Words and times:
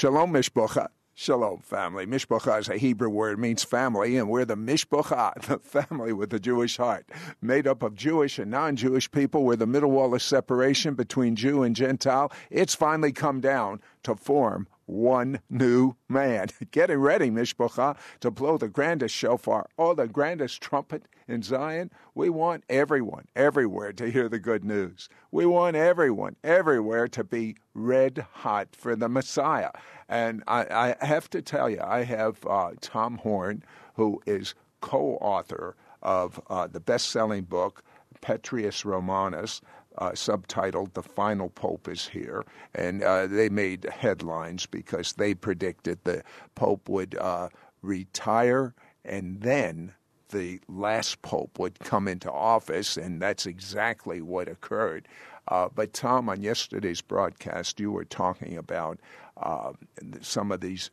Shalom 0.00 0.32
Mishpocha. 0.32 0.88
Shalom, 1.12 1.60
family. 1.60 2.06
Mishpocha 2.06 2.58
is 2.58 2.70
a 2.70 2.78
Hebrew 2.78 3.10
word, 3.10 3.38
means 3.38 3.62
family, 3.62 4.16
and 4.16 4.30
we're 4.30 4.46
the 4.46 4.56
Mishpocha, 4.56 5.34
the 5.46 5.58
family 5.58 6.14
with 6.14 6.30
the 6.30 6.40
Jewish 6.40 6.78
heart. 6.78 7.06
Made 7.42 7.66
up 7.66 7.82
of 7.82 7.96
Jewish 7.96 8.38
and 8.38 8.50
non 8.50 8.76
Jewish 8.76 9.10
people, 9.10 9.44
we're 9.44 9.56
the 9.56 9.66
middle 9.66 9.90
wall 9.90 10.14
of 10.14 10.22
separation 10.22 10.94
between 10.94 11.36
Jew 11.36 11.62
and 11.62 11.76
Gentile. 11.76 12.32
It's 12.48 12.74
finally 12.74 13.12
come 13.12 13.42
down 13.42 13.82
to 14.04 14.16
form 14.16 14.68
one 14.90 15.40
new 15.48 15.94
man. 16.08 16.48
Getting 16.70 16.98
ready, 16.98 17.30
Mishpacha, 17.30 17.96
to 18.20 18.30
blow 18.30 18.58
the 18.58 18.68
grandest 18.68 19.14
shofar 19.14 19.68
or 19.76 19.94
the 19.94 20.08
grandest 20.08 20.60
trumpet 20.60 21.04
in 21.28 21.42
Zion. 21.42 21.90
We 22.14 22.28
want 22.28 22.64
everyone, 22.68 23.26
everywhere 23.36 23.92
to 23.94 24.10
hear 24.10 24.28
the 24.28 24.38
good 24.38 24.64
news. 24.64 25.08
We 25.30 25.46
want 25.46 25.76
everyone, 25.76 26.36
everywhere 26.42 27.08
to 27.08 27.24
be 27.24 27.56
red 27.74 28.26
hot 28.32 28.68
for 28.76 28.96
the 28.96 29.08
Messiah. 29.08 29.70
And 30.08 30.42
I, 30.46 30.96
I 31.00 31.06
have 31.06 31.30
to 31.30 31.42
tell 31.42 31.70
you, 31.70 31.80
I 31.82 32.02
have 32.04 32.44
uh, 32.46 32.70
Tom 32.80 33.18
Horn, 33.18 33.62
who 33.94 34.20
is 34.26 34.54
co 34.80 35.18
author 35.20 35.76
of 36.02 36.40
uh, 36.48 36.66
the 36.66 36.80
best 36.80 37.10
selling 37.10 37.44
book, 37.44 37.82
Petrus 38.20 38.84
Romanus 38.84 39.60
uh, 40.00 40.10
subtitled 40.12 40.94
"The 40.94 41.02
Final 41.02 41.50
Pope 41.50 41.88
is 41.88 42.08
Here," 42.08 42.44
and 42.74 43.02
uh, 43.02 43.26
they 43.26 43.48
made 43.48 43.84
headlines 43.84 44.66
because 44.66 45.12
they 45.12 45.34
predicted 45.34 45.98
the 46.04 46.22
Pope 46.54 46.88
would 46.88 47.16
uh, 47.16 47.48
retire 47.82 48.74
and 49.04 49.40
then 49.40 49.94
the 50.30 50.60
last 50.68 51.20
pope 51.22 51.58
would 51.58 51.78
come 51.80 52.06
into 52.08 52.30
office, 52.30 52.96
and 52.96 53.20
that's 53.20 53.46
exactly 53.46 54.20
what 54.20 54.48
occurred. 54.48 55.08
Uh, 55.48 55.68
but 55.74 55.92
Tom, 55.92 56.28
on 56.28 56.42
yesterday's 56.42 57.00
broadcast, 57.00 57.80
you 57.80 57.90
were 57.90 58.04
talking 58.04 58.56
about 58.56 59.00
uh, 59.36 59.72
some 60.20 60.52
of 60.52 60.60
these 60.60 60.90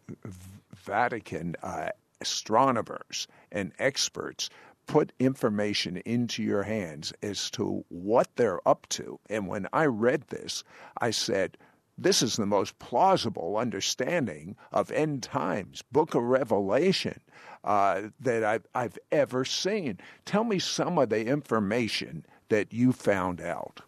Vatican 0.76 1.56
uh, 1.62 1.90
astronomers 2.22 3.28
and 3.52 3.72
experts 3.78 4.50
put 4.88 5.14
information 5.20 5.98
into 5.98 6.42
your 6.42 6.64
hands 6.64 7.14
as 7.22 7.52
to 7.52 7.86
what 7.90 8.36
they're 8.36 8.66
up 8.68 8.88
to. 8.90 9.20
And 9.30 9.48
when 9.48 9.68
I 9.74 9.86
read 9.86 10.24
this, 10.30 10.64
I 11.00 11.12
said, 11.12 11.58
this 11.98 12.22
is 12.22 12.36
the 12.36 12.46
most 12.46 12.78
plausible 12.80 13.58
understanding 13.58 14.56
of 14.72 14.92
end 14.92 15.24
times, 15.24 15.84
book 15.92 16.14
of 16.16 16.24
Revelation, 16.24 17.20
uh, 17.64 18.04
that 18.20 18.44
I've, 18.44 18.68
I've 18.76 18.98
ever 19.12 19.44
seen. 19.44 20.00
Tell 20.24 20.44
me 20.44 20.60
some 20.60 20.98
of 20.98 21.10
the 21.10 21.26
information 21.26 22.26
that 22.50 22.72
you 22.72 22.94
found 22.94 23.42
out. 23.42 23.82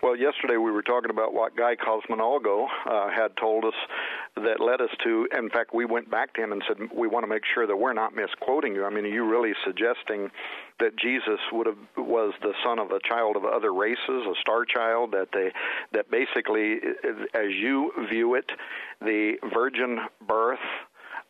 Well, 0.00 0.14
yesterday 0.14 0.56
we 0.56 0.70
were 0.70 0.82
talking 0.82 1.10
about 1.10 1.34
what 1.34 1.56
Guy 1.56 1.74
Consolmagno 1.74 2.66
uh, 2.86 3.10
had 3.10 3.36
told 3.36 3.64
us 3.64 3.74
that 4.36 4.60
led 4.60 4.80
us 4.80 4.90
to. 5.02 5.26
In 5.36 5.50
fact, 5.50 5.74
we 5.74 5.84
went 5.86 6.08
back 6.08 6.34
to 6.34 6.42
him 6.42 6.52
and 6.52 6.62
said 6.68 6.76
we 6.94 7.08
want 7.08 7.24
to 7.24 7.26
make 7.26 7.42
sure 7.52 7.66
that 7.66 7.76
we're 7.76 7.94
not 7.94 8.14
misquoting 8.14 8.76
you. 8.76 8.84
I 8.84 8.90
mean, 8.90 9.04
are 9.04 9.08
you 9.08 9.24
really 9.24 9.54
suggesting 9.64 10.30
that 10.78 10.96
Jesus 10.96 11.40
would 11.50 11.66
have 11.66 11.78
was 11.96 12.32
the 12.42 12.52
son 12.64 12.78
of 12.78 12.92
a 12.92 13.00
child 13.00 13.36
of 13.36 13.44
other 13.44 13.74
races, 13.74 13.98
a 14.08 14.34
star 14.40 14.64
child? 14.64 15.10
That 15.10 15.28
they 15.32 15.50
that 15.92 16.08
basically, 16.12 16.76
as 17.34 17.50
you 17.50 17.90
view 18.08 18.34
it, 18.36 18.48
the 19.00 19.34
virgin 19.52 19.98
birth 20.26 20.58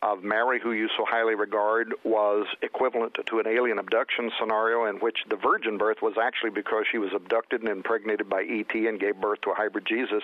of 0.03 0.23
Mary, 0.23 0.61
who 0.61 0.73
you 0.73 0.89
so 0.97 1.05
highly 1.09 1.35
regard, 1.35 1.93
was 2.05 2.47
equivalent 2.63 3.17
to 3.27 3.39
an 3.39 3.47
alien 3.47 3.79
abduction 3.79 4.31
scenario 4.39 4.87
in 4.87 4.97
which 4.97 5.19
the 5.29 5.37
virgin 5.37 5.77
birth 5.77 5.99
was 6.03 6.15
actually 6.21 6.51
because 6.51 6.85
she 6.91 6.99
was 6.99 7.11
abducted 7.15 7.61
and 7.61 7.69
impregnated 7.69 8.29
by 8.29 8.43
ET 8.43 8.73
and 8.75 9.01
gave 9.01 9.21
birth 9.21 9.41
to 9.43 9.51
a 9.51 9.55
hybrid 9.55 9.87
Jesus. 9.87 10.23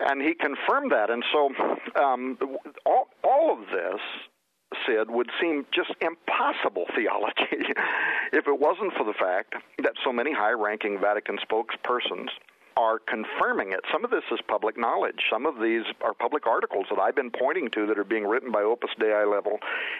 And 0.00 0.22
he 0.22 0.34
confirmed 0.34 0.92
that. 0.92 1.10
And 1.10 1.24
so 1.32 1.50
um, 2.00 2.38
all, 2.86 3.08
all 3.24 3.52
of 3.52 3.66
this 3.66 4.00
Sid, 4.86 5.10
would 5.10 5.30
seem 5.40 5.66
just 5.74 5.92
impossible 6.00 6.86
theology 6.94 7.72
if 8.32 8.46
it 8.46 8.60
wasn't 8.60 8.92
for 8.94 9.04
the 9.04 9.14
fact 9.14 9.54
that 9.82 9.92
so 10.04 10.12
many 10.12 10.32
high 10.32 10.52
ranking 10.52 11.00
Vatican 11.00 11.38
spokespersons 11.38 12.28
are 12.78 13.00
confirming 13.00 13.72
it. 13.72 13.80
Some 13.92 14.04
of 14.04 14.10
this 14.10 14.22
is 14.30 14.38
public 14.46 14.78
knowledge. 14.78 15.18
Some 15.30 15.46
of 15.46 15.56
these 15.60 15.82
are 16.00 16.14
public 16.14 16.46
articles 16.46 16.86
that 16.90 17.00
I've 17.00 17.16
been 17.16 17.32
pointing 17.32 17.68
to 17.74 17.86
that 17.88 17.98
are 17.98 18.04
being 18.04 18.24
written 18.24 18.52
by 18.52 18.62
Opus 18.62 18.90
Dei 19.00 19.24
level 19.24 19.58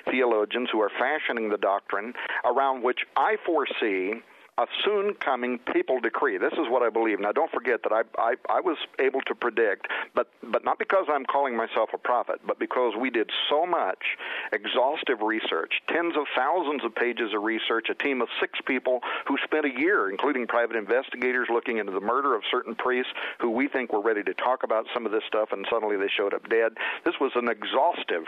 theologians 0.09 0.69
who 0.71 0.81
are 0.81 0.91
fashioning 0.97 1.51
the 1.51 1.59
doctrine 1.59 2.15
around 2.45 2.85
which 2.85 3.01
I 3.17 3.37
foresee 3.45 4.23
a 4.59 4.67
soon 4.85 5.15
coming 5.15 5.59
papal 5.59 6.01
decree. 6.01 6.37
This 6.37 6.53
is 6.55 6.67
what 6.69 6.83
I 6.83 6.91
believe. 6.91 7.21
Now, 7.21 7.31
don't 7.31 7.51
forget 7.51 7.85
that 7.85 7.93
I, 7.93 8.03
I, 8.19 8.35
I 8.51 8.61
was 8.61 8.77
able 8.99 9.21
to 9.23 9.35
predict, 9.35 9.87
but, 10.15 10.29
but 10.43 10.65
not 10.65 10.79
because 10.79 11.07
I'm 11.09 11.25
calling 11.25 11.57
myself 11.57 11.91
a 11.95 11.99
prophet, 11.99 12.41
but 12.45 12.59
because 12.59 12.95
we 12.99 13.09
did 13.09 13.31
so 13.49 13.65
much 13.65 14.17
exhaustive 14.53 15.23
research, 15.23 15.81
tens 15.89 16.17
of 16.17 16.25
thousands 16.37 16.85
of 16.85 16.95
pages 16.95 17.33
of 17.35 17.43
research, 17.43 17.87
a 17.89 17.95
team 17.95 18.21
of 18.21 18.29
six 18.41 18.59
people 18.67 19.01
who 19.27 19.37
spent 19.45 19.65
a 19.65 19.81
year, 19.81 20.11
including 20.11 20.47
private 20.47 20.77
investigators, 20.77 21.47
looking 21.51 21.79
into 21.79 21.93
the 21.93 22.01
murder 22.01 22.35
of 22.35 22.43
certain 22.51 22.75
priests 22.75 23.13
who 23.39 23.51
we 23.51 23.69
think 23.69 23.93
were 23.93 24.03
ready 24.03 24.25
to 24.25 24.35
talk 24.35 24.65
about 24.65 24.87
some 24.93 25.07
of 25.07 25.13
this 25.13 25.23
stuff, 25.29 25.51
and 25.53 25.67
suddenly 25.71 25.97
they 25.97 26.09
showed 26.09 26.35
up 26.35 26.49
dead. 26.49 26.73
This 27.05 27.15
was 27.21 27.31
an 27.37 27.49
exhaustive 27.49 28.25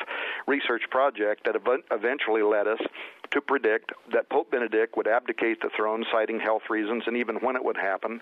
research 0.47 0.83
project 0.91 1.45
that 1.47 1.57
eventually 1.91 2.43
led 2.43 2.69
us 2.69 2.81
to 3.33 3.41
predict 3.41 3.93
that 4.13 4.29
Pope 4.29 4.51
Benedict 4.51 4.97
would 4.97 5.07
abdicate 5.07 5.61
the 5.61 5.71
throne, 5.77 6.05
citing 6.11 6.41
health 6.41 6.63
reasons, 6.69 7.05
and 7.07 7.17
even 7.17 7.37
when 7.37 7.55
it 7.57 7.65
would 7.65 7.77
happen. 7.77 8.21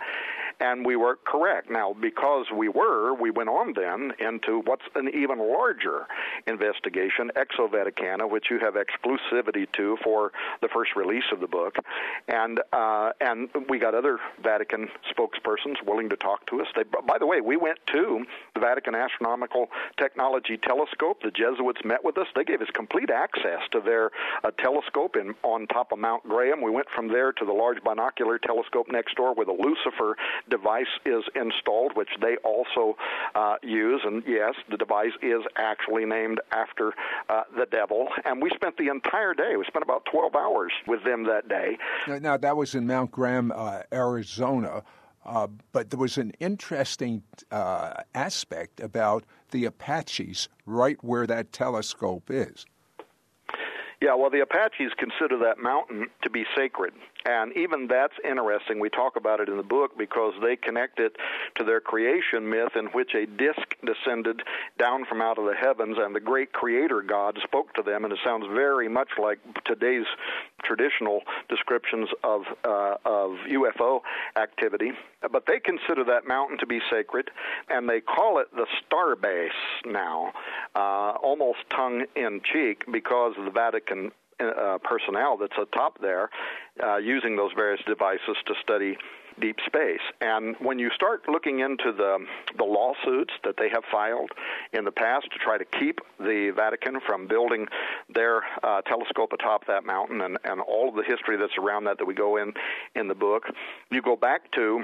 And 0.60 0.84
we 0.84 0.96
were 0.96 1.18
correct. 1.24 1.70
Now, 1.70 1.94
because 1.98 2.46
we 2.54 2.68
were, 2.68 3.14
we 3.14 3.30
went 3.30 3.48
on 3.48 3.72
then 3.74 4.12
into 4.18 4.60
what's 4.64 4.82
an 4.94 5.08
even 5.14 5.38
larger 5.38 6.06
investigation, 6.46 7.30
Exo 7.36 7.70
Vaticana, 7.70 8.28
which 8.28 8.46
you 8.50 8.58
have 8.58 8.74
exclusivity 8.74 9.70
to 9.72 9.96
for 10.02 10.32
the 10.60 10.68
first 10.68 10.94
release 10.96 11.24
of 11.32 11.40
the 11.40 11.46
book. 11.46 11.76
And 12.26 12.60
uh, 12.72 13.12
and 13.20 13.48
we 13.68 13.78
got 13.78 13.94
other 13.94 14.18
Vatican 14.42 14.88
spokespersons 15.10 15.82
willing 15.86 16.10
to 16.10 16.16
talk 16.16 16.44
to 16.46 16.60
us. 16.60 16.66
They, 16.74 16.82
by 16.82 17.18
the 17.18 17.26
way, 17.26 17.40
we 17.40 17.56
went 17.56 17.78
to 17.92 18.24
the 18.54 18.60
Vatican 18.60 18.94
Astronomical 18.94 19.68
Technology 19.96 20.58
Telescope. 20.58 21.22
The 21.22 21.30
Jesuits 21.30 21.80
met 21.84 22.04
with 22.04 22.18
us. 22.18 22.26
They 22.34 22.44
gave 22.44 22.60
us 22.60 22.68
complete 22.74 23.10
access 23.10 23.60
to 23.70 23.80
their 23.80 24.10
uh, 24.44 24.50
telescope 24.58 24.97
telescope 24.98 25.16
in, 25.16 25.34
on 25.42 25.66
top 25.66 25.92
of 25.92 25.98
Mount 25.98 26.22
Graham. 26.24 26.62
We 26.62 26.70
went 26.70 26.88
from 26.94 27.08
there 27.08 27.32
to 27.32 27.44
the 27.44 27.52
large 27.52 27.82
binocular 27.82 28.38
telescope 28.38 28.86
next 28.90 29.16
door 29.16 29.34
where 29.34 29.46
the 29.46 29.52
Lucifer 29.52 30.16
device 30.48 30.86
is 31.04 31.24
installed, 31.34 31.96
which 31.96 32.08
they 32.20 32.36
also 32.44 32.96
uh, 33.34 33.56
use. 33.62 34.02
And 34.04 34.22
yes, 34.26 34.54
the 34.70 34.76
device 34.76 35.12
is 35.22 35.42
actually 35.56 36.04
named 36.04 36.40
after 36.52 36.92
uh, 37.28 37.42
the 37.56 37.66
devil. 37.70 38.08
And 38.24 38.42
we 38.42 38.50
spent 38.54 38.76
the 38.76 38.88
entire 38.88 39.34
day, 39.34 39.56
we 39.56 39.64
spent 39.66 39.82
about 39.82 40.06
12 40.10 40.34
hours 40.34 40.72
with 40.86 41.04
them 41.04 41.24
that 41.24 41.48
day. 41.48 41.78
Now, 42.06 42.18
now 42.18 42.36
that 42.36 42.56
was 42.56 42.74
in 42.74 42.86
Mount 42.86 43.10
Graham, 43.10 43.52
uh, 43.54 43.82
Arizona. 43.92 44.82
Uh, 45.24 45.46
but 45.72 45.90
there 45.90 45.98
was 45.98 46.16
an 46.16 46.32
interesting 46.40 47.22
uh, 47.50 47.92
aspect 48.14 48.80
about 48.80 49.24
the 49.50 49.66
Apaches 49.66 50.48
right 50.64 50.96
where 51.02 51.26
that 51.26 51.52
telescope 51.52 52.30
is. 52.30 52.64
Yeah, 54.00 54.14
well, 54.14 54.30
the 54.30 54.40
Apaches 54.40 54.92
consider 54.96 55.38
that 55.38 55.58
mountain 55.58 56.06
to 56.22 56.30
be 56.30 56.44
sacred. 56.56 56.92
And 57.24 57.56
even 57.56 57.88
that's 57.88 58.14
interesting. 58.24 58.78
We 58.78 58.90
talk 58.90 59.16
about 59.16 59.40
it 59.40 59.48
in 59.48 59.56
the 59.56 59.62
book 59.62 59.98
because 59.98 60.34
they 60.42 60.56
connect 60.56 61.00
it 61.00 61.16
to 61.56 61.64
their 61.64 61.80
creation 61.80 62.48
myth, 62.48 62.76
in 62.76 62.86
which 62.86 63.14
a 63.14 63.26
disk 63.26 63.76
descended 63.84 64.42
down 64.78 65.04
from 65.04 65.20
out 65.20 65.38
of 65.38 65.44
the 65.44 65.54
heavens, 65.54 65.96
and 65.98 66.14
the 66.14 66.20
great 66.20 66.52
creator 66.52 67.02
God 67.02 67.38
spoke 67.42 67.74
to 67.74 67.82
them. 67.82 68.04
And 68.04 68.12
it 68.12 68.20
sounds 68.24 68.46
very 68.46 68.88
much 68.88 69.10
like 69.18 69.38
today's 69.64 70.06
traditional 70.62 71.22
descriptions 71.48 72.08
of 72.22 72.42
uh, 72.64 72.96
of 73.04 73.32
UFO 73.48 74.00
activity. 74.36 74.92
But 75.32 75.44
they 75.46 75.58
consider 75.58 76.04
that 76.04 76.26
mountain 76.26 76.58
to 76.58 76.66
be 76.66 76.80
sacred, 76.90 77.30
and 77.68 77.88
they 77.88 78.00
call 78.00 78.38
it 78.38 78.46
the 78.54 78.66
Star 78.86 79.16
Base 79.16 79.50
now, 79.84 80.32
uh, 80.76 81.14
almost 81.22 81.58
tongue 81.70 82.04
in 82.14 82.40
cheek, 82.52 82.84
because 82.90 83.34
the 83.36 83.50
Vatican 83.50 84.12
uh, 84.40 84.78
personnel 84.84 85.36
that's 85.36 85.56
atop 85.60 86.00
there 86.00 86.30
uh, 86.82 86.96
using 86.96 87.36
those 87.36 87.50
various 87.56 87.80
devices 87.86 88.36
to 88.46 88.54
study 88.62 88.96
deep 89.40 89.56
space. 89.66 90.00
And 90.20 90.56
when 90.60 90.78
you 90.78 90.90
start 90.94 91.28
looking 91.28 91.60
into 91.60 91.92
the 91.96 92.18
the 92.56 92.64
lawsuits 92.64 93.32
that 93.44 93.54
they 93.56 93.68
have 93.68 93.84
filed 93.90 94.30
in 94.72 94.84
the 94.84 94.90
past 94.90 95.26
to 95.32 95.38
try 95.38 95.58
to 95.58 95.64
keep 95.64 96.00
the 96.18 96.52
Vatican 96.54 97.00
from 97.06 97.26
building 97.26 97.66
their 98.14 98.42
uh, 98.62 98.82
telescope 98.82 99.32
atop 99.32 99.66
that 99.66 99.84
mountain 99.84 100.22
and, 100.22 100.38
and 100.44 100.60
all 100.60 100.88
of 100.88 100.94
the 100.94 101.04
history 101.04 101.36
that's 101.36 101.56
around 101.58 101.84
that 101.84 101.98
that 101.98 102.04
we 102.04 102.14
go 102.14 102.36
in 102.36 102.52
in 102.94 103.08
the 103.08 103.14
book, 103.14 103.44
you 103.90 104.02
go 104.02 104.16
back 104.16 104.50
to 104.52 104.82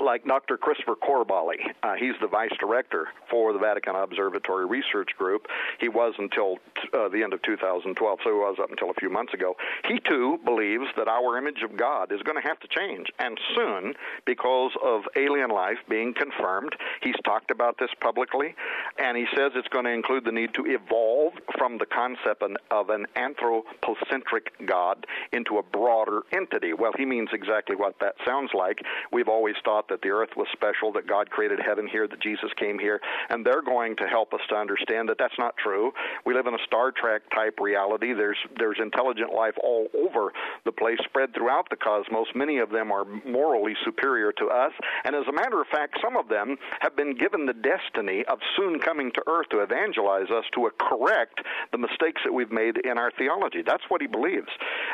like 0.00 0.24
Dr. 0.24 0.56
Christopher 0.56 0.96
Corbally. 0.96 1.56
Uh, 1.82 1.94
he's 1.94 2.14
the 2.20 2.26
vice 2.26 2.52
director 2.58 3.08
for 3.30 3.52
the 3.52 3.58
Vatican 3.58 3.94
Observatory 3.94 4.66
Research 4.66 5.10
Group. 5.16 5.46
He 5.78 5.88
was 5.88 6.14
until 6.18 6.58
uh, 6.92 7.08
the 7.08 7.22
end 7.22 7.32
of 7.32 7.42
2012, 7.42 8.18
so 8.22 8.30
he 8.30 8.36
was 8.36 8.56
up 8.60 8.70
until 8.70 8.90
a 8.90 8.94
few 8.94 9.10
months 9.10 9.34
ago. 9.34 9.56
He 9.88 10.00
too 10.00 10.38
believes 10.44 10.86
that 10.96 11.08
our 11.08 11.38
image 11.38 11.62
of 11.62 11.76
God 11.76 12.12
is 12.12 12.22
going 12.22 12.40
to 12.40 12.46
have 12.46 12.58
to 12.60 12.68
change, 12.68 13.08
and 13.18 13.38
soon, 13.54 13.94
because 14.24 14.72
of 14.82 15.02
alien 15.16 15.50
life 15.50 15.78
being 15.88 16.14
confirmed. 16.14 16.74
He's 17.02 17.16
talked 17.24 17.50
about 17.50 17.78
this 17.78 17.90
publicly, 18.00 18.54
and 18.98 19.16
he 19.16 19.26
says 19.36 19.52
it's 19.54 19.68
going 19.68 19.84
to 19.84 19.92
include 19.92 20.24
the 20.24 20.32
need 20.32 20.54
to 20.54 20.66
evolve 20.66 21.34
from 21.56 21.78
the 21.78 21.86
concept 21.86 22.42
of 22.70 22.90
an 22.90 23.06
anthropocentric 23.16 24.52
God 24.66 25.06
into 25.32 25.58
a 25.58 25.62
broader 25.62 26.22
entity. 26.32 26.72
Well, 26.72 26.92
he 26.96 27.04
means 27.04 27.28
exactly 27.32 27.76
what 27.76 27.98
that 28.00 28.14
sounds 28.26 28.50
like. 28.54 28.82
We've 29.12 29.28
always 29.28 29.54
thought 29.64 29.83
that 29.88 30.02
the 30.02 30.10
earth 30.10 30.30
was 30.36 30.46
special, 30.52 30.92
that 30.92 31.06
God 31.06 31.30
created 31.30 31.60
heaven 31.64 31.86
here, 31.86 32.06
that 32.08 32.20
Jesus 32.20 32.50
came 32.58 32.78
here, 32.78 33.00
and 33.30 33.44
they're 33.44 33.62
going 33.62 33.96
to 33.96 34.06
help 34.06 34.32
us 34.34 34.40
to 34.48 34.56
understand 34.56 35.08
that 35.08 35.16
that's 35.18 35.38
not 35.38 35.56
true. 35.56 35.92
We 36.24 36.34
live 36.34 36.46
in 36.46 36.54
a 36.54 36.64
Star 36.66 36.92
Trek 36.92 37.22
type 37.34 37.58
reality. 37.60 38.12
There's 38.12 38.38
there's 38.58 38.78
intelligent 38.80 39.32
life 39.32 39.54
all 39.62 39.88
over 39.94 40.32
the 40.64 40.72
place, 40.72 40.98
spread 41.04 41.34
throughout 41.34 41.68
the 41.70 41.76
cosmos. 41.76 42.26
Many 42.34 42.58
of 42.58 42.70
them 42.70 42.92
are 42.92 43.04
morally 43.24 43.74
superior 43.84 44.32
to 44.32 44.46
us, 44.46 44.72
and 45.04 45.14
as 45.14 45.24
a 45.28 45.32
matter 45.32 45.60
of 45.60 45.66
fact, 45.68 45.98
some 46.02 46.16
of 46.16 46.28
them 46.28 46.56
have 46.80 46.96
been 46.96 47.16
given 47.16 47.46
the 47.46 47.54
destiny 47.54 48.24
of 48.28 48.38
soon 48.56 48.78
coming 48.80 49.10
to 49.12 49.22
earth 49.26 49.48
to 49.50 49.60
evangelize 49.60 50.30
us 50.30 50.44
to 50.54 50.70
correct 50.78 51.40
the 51.72 51.78
mistakes 51.78 52.22
that 52.24 52.32
we've 52.32 52.50
made 52.50 52.78
in 52.78 52.98
our 52.98 53.10
theology. 53.18 53.62
That's 53.62 53.84
what 53.88 54.00
he 54.00 54.06
believes. 54.06 54.48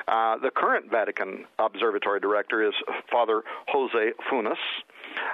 Uh, 0.09 0.37
the 0.39 0.51
current 0.51 0.91
Vatican 0.91 1.45
Observatory 1.59 2.21
director 2.21 2.67
is 2.67 2.75
Father 3.11 3.43
Jose 3.69 4.13
Funes. 4.31 4.57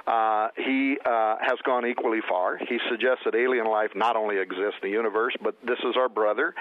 Uh, 0.05 0.47
he 0.55 0.97
uh, 1.05 1.35
has 1.41 1.57
gone 1.65 1.85
equally 1.85 2.19
far. 2.27 2.57
He 2.57 2.79
suggests 2.89 3.23
that 3.25 3.35
alien 3.35 3.67
life 3.67 3.91
not 3.95 4.15
only 4.15 4.37
exists 4.37 4.79
in 4.81 4.89
the 4.89 4.95
universe, 4.95 5.35
but 5.43 5.55
this 5.65 5.79
is 5.79 5.95
our 5.97 6.09
brother. 6.09 6.53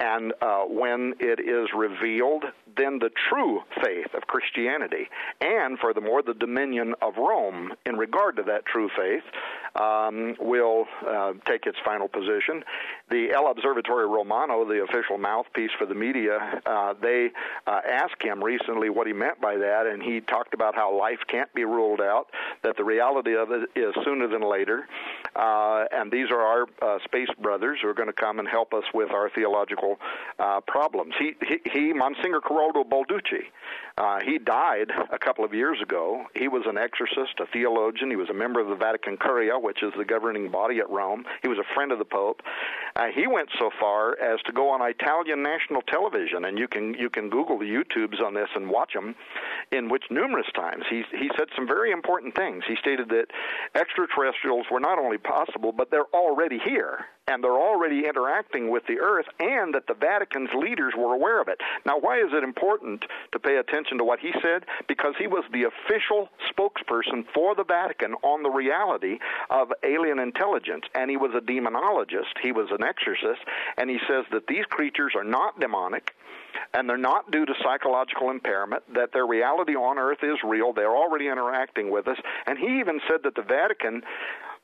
And 0.00 0.32
uh, 0.40 0.62
when 0.62 1.14
it 1.20 1.40
is 1.40 1.68
revealed, 1.76 2.44
then 2.76 2.98
the 2.98 3.10
true 3.28 3.60
faith 3.84 4.14
of 4.14 4.26
Christianity, 4.26 5.08
and 5.40 5.78
furthermore, 5.78 6.22
the 6.22 6.34
dominion 6.34 6.94
of 7.02 7.16
Rome 7.16 7.72
in 7.84 7.96
regard 7.96 8.36
to 8.36 8.42
that 8.44 8.64
true 8.64 8.88
faith, 8.96 9.22
um, 9.74 10.34
will 10.40 10.86
uh, 11.06 11.32
take 11.46 11.66
its 11.66 11.78
final 11.84 12.08
position. 12.08 12.64
The 13.10 13.28
L'Osservatore 13.28 14.08
Romano, 14.08 14.64
the 14.64 14.82
official 14.82 15.18
mouthpiece 15.18 15.70
for 15.78 15.86
the 15.86 15.94
media, 15.94 16.60
uh, 16.66 16.94
they 17.00 17.30
uh, 17.66 17.80
asked 17.88 18.22
him 18.22 18.42
recently 18.42 18.90
what 18.90 19.06
he 19.06 19.12
meant 19.12 19.40
by 19.40 19.56
that, 19.56 19.86
and 19.86 20.02
he 20.02 20.20
talked 20.20 20.54
about 20.54 20.74
how 20.74 20.96
life 20.96 21.20
can't 21.28 21.52
be 21.54 21.64
ruled 21.64 22.00
out, 22.00 22.28
that 22.62 22.76
the 22.76 22.84
reality 22.84 23.36
of 23.36 23.50
it 23.52 23.68
is 23.76 23.94
sooner 24.04 24.26
than 24.26 24.42
later, 24.42 24.88
uh, 25.36 25.84
and 25.92 26.10
these 26.10 26.30
are 26.30 26.40
our 26.40 26.66
uh, 26.82 26.98
space 27.04 27.28
brothers 27.40 27.78
who 27.82 27.88
are 27.88 27.94
going 27.94 28.08
to 28.08 28.12
come 28.12 28.38
and 28.38 28.48
help 28.48 28.74
us 28.74 28.84
with 28.92 29.10
our 29.10 29.30
theological 29.30 29.89
uh, 30.38 30.60
problems. 30.66 31.14
He, 31.18 31.34
he, 31.46 31.58
he 31.70 31.92
Monsignor 31.92 32.40
Corrado 32.40 32.84
Balducci, 32.84 33.44
uh, 34.00 34.18
he 34.24 34.38
died 34.38 34.90
a 35.12 35.18
couple 35.18 35.44
of 35.44 35.52
years 35.52 35.76
ago. 35.82 36.24
He 36.34 36.48
was 36.48 36.62
an 36.66 36.78
exorcist, 36.78 37.38
a 37.38 37.44
theologian. 37.52 38.08
He 38.08 38.16
was 38.16 38.30
a 38.30 38.34
member 38.34 38.58
of 38.58 38.68
the 38.68 38.74
Vatican 38.74 39.18
Curia, 39.18 39.58
which 39.58 39.82
is 39.82 39.92
the 39.94 40.06
governing 40.06 40.50
body 40.50 40.78
at 40.78 40.88
Rome. 40.88 41.26
He 41.42 41.48
was 41.48 41.58
a 41.58 41.74
friend 41.74 41.92
of 41.92 41.98
the 41.98 42.06
Pope. 42.06 42.40
Uh, 42.96 43.08
he 43.14 43.26
went 43.26 43.50
so 43.58 43.68
far 43.78 44.18
as 44.18 44.40
to 44.46 44.52
go 44.52 44.70
on 44.70 44.80
Italian 44.80 45.42
national 45.42 45.82
television, 45.82 46.46
and 46.46 46.58
you 46.58 46.66
can 46.66 46.94
you 46.94 47.10
can 47.10 47.28
Google 47.28 47.58
the 47.58 47.66
YouTubes 47.66 48.22
on 48.24 48.32
this 48.32 48.48
and 48.54 48.70
watch 48.70 48.94
them, 48.94 49.14
in 49.70 49.90
which 49.90 50.04
numerous 50.08 50.48
times 50.54 50.84
he 50.88 51.04
he 51.12 51.30
said 51.36 51.48
some 51.54 51.66
very 51.66 51.90
important 51.90 52.34
things. 52.34 52.64
He 52.66 52.76
stated 52.76 53.10
that 53.10 53.26
extraterrestrials 53.74 54.64
were 54.70 54.80
not 54.80 54.98
only 54.98 55.18
possible, 55.18 55.72
but 55.72 55.90
they're 55.90 56.10
already 56.14 56.58
here 56.58 57.04
and 57.30 57.44
they're 57.44 57.52
already 57.52 58.06
interacting 58.06 58.70
with 58.70 58.84
the 58.86 58.98
earth, 58.98 59.26
and 59.38 59.74
that 59.74 59.86
the 59.86 59.94
Vatican's 59.94 60.50
leaders 60.52 60.94
were 60.96 61.14
aware 61.14 61.40
of 61.40 61.48
it. 61.48 61.60
Now, 61.86 61.98
why 61.98 62.18
is 62.18 62.32
it 62.32 62.42
important 62.42 63.04
to 63.32 63.38
pay 63.38 63.56
attention 63.56 63.89
to 63.98 64.04
what 64.04 64.20
he 64.20 64.32
said? 64.42 64.64
Because 64.88 65.14
he 65.18 65.26
was 65.26 65.44
the 65.52 65.64
official 65.64 66.28
spokesperson 66.50 67.24
for 67.34 67.54
the 67.54 67.64
Vatican 67.64 68.14
on 68.22 68.42
the 68.42 68.50
reality 68.50 69.18
of 69.50 69.72
alien 69.84 70.18
intelligence, 70.18 70.84
and 70.94 71.10
he 71.10 71.16
was 71.16 71.32
a 71.34 71.40
demonologist, 71.40 72.38
he 72.42 72.52
was 72.52 72.68
an 72.70 72.82
exorcist, 72.82 73.42
and 73.76 73.90
he 73.90 73.98
says 74.08 74.24
that 74.32 74.46
these 74.46 74.64
creatures 74.66 75.12
are 75.14 75.24
not 75.24 75.58
demonic 75.60 76.14
and 76.74 76.88
they're 76.88 76.96
not 76.96 77.30
due 77.30 77.46
to 77.46 77.54
psychological 77.62 78.30
impairment, 78.30 78.82
that 78.94 79.12
their 79.12 79.26
reality 79.26 79.74
on 79.74 79.98
earth 79.98 80.22
is 80.22 80.36
real, 80.44 80.72
they're 80.72 80.96
already 80.96 81.26
interacting 81.26 81.90
with 81.90 82.06
us, 82.08 82.18
and 82.46 82.58
he 82.58 82.78
even 82.78 83.00
said 83.08 83.22
that 83.24 83.34
the 83.34 83.42
Vatican 83.42 84.02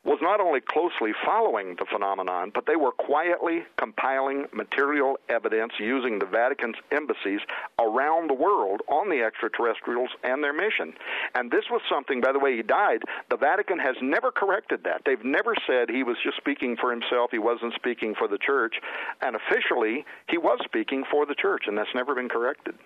was 0.06 0.20
not 0.22 0.40
only 0.40 0.60
closely 0.60 1.12
following 1.24 1.74
the 1.78 1.84
phenomenon, 1.84 2.52
but 2.54 2.64
they 2.64 2.76
were 2.76 2.92
quietly 2.92 3.64
compiling 3.76 4.46
material 4.54 5.18
evidence 5.28 5.72
using 5.80 6.20
the 6.20 6.24
Vatican's 6.26 6.76
embassies 6.92 7.40
around 7.80 8.30
the 8.30 8.34
world 8.34 8.82
on 8.88 9.10
the 9.10 9.20
extraterrestrials 9.22 10.10
and 10.22 10.44
their 10.44 10.52
mission. 10.52 10.94
And 11.34 11.50
this 11.50 11.64
was 11.70 11.82
something, 11.90 12.20
by 12.20 12.30
the 12.30 12.38
way, 12.38 12.56
he 12.56 12.62
died. 12.62 13.02
The 13.30 13.36
Vatican 13.36 13.80
has 13.80 13.96
never 14.00 14.30
corrected 14.30 14.84
that. 14.84 15.02
They've 15.04 15.24
never 15.24 15.56
said 15.66 15.90
he 15.90 16.04
was 16.04 16.16
just 16.22 16.36
speaking 16.36 16.76
for 16.80 16.92
himself, 16.92 17.30
he 17.32 17.40
wasn't 17.40 17.74
speaking 17.74 18.14
for 18.16 18.28
the 18.28 18.38
church. 18.38 18.76
And 19.20 19.34
officially, 19.34 20.04
he 20.28 20.38
was 20.38 20.60
speaking 20.64 21.02
for 21.10 21.26
the 21.26 21.34
church, 21.34 21.64
and 21.66 21.76
that's 21.76 21.94
never 21.94 22.14
been 22.14 22.28
corrected. 22.28 22.76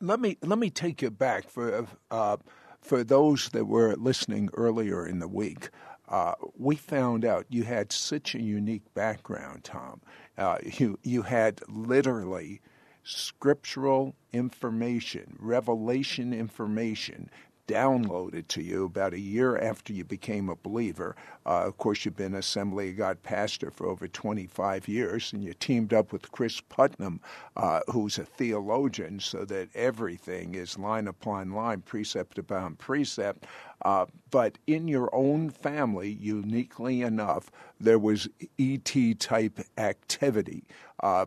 Let 0.00 0.18
me 0.18 0.36
let 0.42 0.58
me 0.58 0.68
take 0.68 1.00
you 1.00 1.10
back 1.10 1.48
for 1.48 1.86
uh, 2.10 2.38
for 2.80 3.04
those 3.04 3.50
that 3.50 3.66
were 3.66 3.94
listening 3.96 4.50
earlier 4.54 5.06
in 5.06 5.18
the 5.18 5.28
week, 5.28 5.70
uh, 6.08 6.34
we 6.56 6.76
found 6.76 7.24
out 7.24 7.46
you 7.48 7.62
had 7.62 7.92
such 7.92 8.34
a 8.34 8.42
unique 8.42 8.92
background, 8.94 9.64
Tom. 9.64 10.00
Uh, 10.36 10.58
you 10.62 10.98
you 11.02 11.22
had 11.22 11.60
literally 11.68 12.60
scriptural 13.02 14.14
information, 14.32 15.36
revelation 15.38 16.32
information 16.32 17.30
downloaded 17.70 18.48
to 18.48 18.60
you 18.60 18.84
about 18.84 19.14
a 19.14 19.20
year 19.20 19.56
after 19.56 19.92
you 19.92 20.04
became 20.04 20.48
a 20.48 20.56
believer. 20.56 21.14
Uh, 21.46 21.62
of 21.66 21.78
course, 21.78 22.04
you've 22.04 22.16
been 22.16 22.34
Assembly 22.34 22.90
of 22.90 22.96
God 22.96 23.22
pastor 23.22 23.70
for 23.70 23.86
over 23.86 24.08
25 24.08 24.88
years, 24.88 25.32
and 25.32 25.44
you 25.44 25.54
teamed 25.54 25.94
up 25.94 26.12
with 26.12 26.32
Cris 26.32 26.60
Putnam, 26.60 27.20
uh, 27.56 27.80
who's 27.92 28.18
a 28.18 28.24
theologian, 28.24 29.20
so 29.20 29.44
that 29.44 29.68
everything 29.76 30.56
is 30.56 30.76
line 30.76 31.06
upon 31.06 31.52
line, 31.52 31.80
precept 31.82 32.38
upon 32.38 32.74
precept. 32.74 33.46
Uh, 33.84 34.06
but 34.32 34.58
in 34.66 34.88
your 34.88 35.08
own 35.14 35.48
family, 35.48 36.10
uniquely 36.10 37.02
enough, 37.02 37.52
there 37.78 38.00
was 38.00 38.28
ET 38.58 38.92
type 39.20 39.60
activity. 39.78 40.64
Uh, 41.04 41.26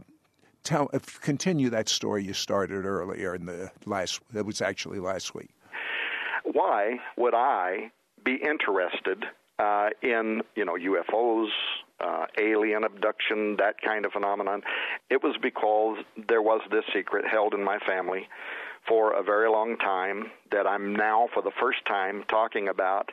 tell, 0.65 0.89
continue 1.21 1.69
that 1.69 1.87
story 1.87 2.25
you 2.25 2.33
started 2.33 2.85
earlier 2.85 3.33
in 3.33 3.45
the 3.45 3.71
last. 3.85 4.19
That 4.33 4.45
was 4.45 4.61
actually 4.61 4.99
last 4.99 5.33
week 5.33 5.51
why 6.43 6.99
would 7.17 7.33
I 7.33 7.91
be 8.23 8.35
interested 8.35 9.25
uh, 9.59 9.89
in 10.01 10.41
you 10.55 10.65
know 10.65 10.73
UFOs, 10.73 11.49
uh, 11.99 12.25
alien 12.39 12.83
abduction, 12.83 13.57
that 13.57 13.75
kind 13.81 14.05
of 14.05 14.11
phenomenon? 14.11 14.61
It 15.09 15.23
was 15.23 15.35
because 15.41 15.97
there 16.27 16.41
was 16.41 16.61
this 16.71 16.83
secret 16.93 17.25
held 17.25 17.53
in 17.53 17.63
my 17.63 17.79
family 17.79 18.27
for 18.87 19.13
a 19.13 19.23
very 19.23 19.49
long 19.49 19.77
time 19.77 20.31
that 20.51 20.67
I'm 20.67 20.93
now, 20.93 21.29
for 21.33 21.41
the 21.41 21.51
first 21.59 21.85
time, 21.85 22.23
talking 22.27 22.67
about 22.67 23.11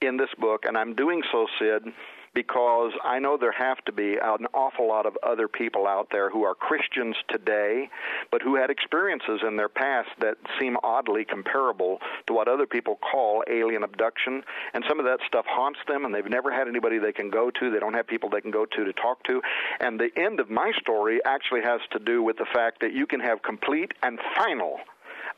in 0.00 0.16
this 0.16 0.30
book, 0.38 0.64
and 0.64 0.76
I'm 0.76 0.94
doing 0.94 1.22
so, 1.30 1.46
Sid 1.60 1.92
because 2.34 2.92
I 3.04 3.18
know 3.18 3.36
there 3.36 3.52
have 3.52 3.84
to 3.84 3.92
be 3.92 4.16
an 4.22 4.46
awful 4.54 4.88
lot 4.88 5.06
of 5.06 5.16
other 5.22 5.48
people 5.48 5.86
out 5.86 6.08
there 6.10 6.30
who 6.30 6.44
are 6.44 6.54
Christians 6.54 7.16
today, 7.28 7.90
but 8.30 8.42
who 8.42 8.56
had 8.56 8.70
experiences 8.70 9.40
in 9.46 9.56
their 9.56 9.68
past 9.68 10.08
that 10.20 10.36
seem 10.60 10.76
oddly 10.82 11.24
comparable 11.24 11.98
to 12.26 12.32
what 12.32 12.48
other 12.48 12.66
people 12.66 12.96
call 12.96 13.42
alien 13.50 13.82
abduction. 13.82 14.42
And 14.74 14.84
some 14.88 14.98
of 14.98 15.06
that 15.06 15.18
stuff 15.26 15.44
haunts 15.46 15.80
them, 15.86 16.04
and 16.04 16.14
they've 16.14 16.28
never 16.28 16.50
had 16.50 16.68
anybody 16.68 16.98
they 16.98 17.12
can 17.12 17.30
go 17.30 17.50
to. 17.50 17.70
They 17.70 17.78
don't 17.78 17.94
have 17.94 18.06
people 18.06 18.30
they 18.30 18.40
can 18.40 18.50
go 18.50 18.64
to 18.64 18.84
to 18.84 18.92
talk 18.94 19.22
to. 19.24 19.42
And 19.80 20.00
the 20.00 20.10
end 20.16 20.40
of 20.40 20.48
my 20.48 20.72
story 20.80 21.20
actually 21.24 21.62
has 21.62 21.80
to 21.92 21.98
do 21.98 22.22
with 22.22 22.38
the 22.38 22.46
fact 22.54 22.80
that 22.80 22.92
you 22.92 23.06
can 23.06 23.20
have 23.20 23.42
complete 23.42 23.92
and 24.02 24.18
final 24.36 24.80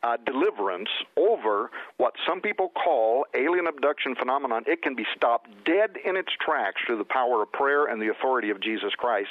uh, 0.04 0.18
deliverance 0.26 0.88
over 1.16 1.70
what 1.96 2.12
some 2.28 2.40
people 2.40 2.70
call 2.84 3.24
alien 3.34 3.66
abduction 3.66 4.14
phenomenon, 4.14 4.62
it 4.66 4.82
can 4.82 4.94
be 4.94 5.04
stopped 5.16 5.48
dead 5.64 5.96
in 6.04 6.16
its 6.16 6.28
tracks 6.44 6.80
through 6.86 6.98
the 6.98 7.04
power 7.04 7.42
of 7.42 7.50
prayer 7.52 7.86
and 7.86 8.00
the 8.00 8.08
authority 8.08 8.50
of 8.50 8.60
Jesus 8.60 8.92
Christ. 8.98 9.30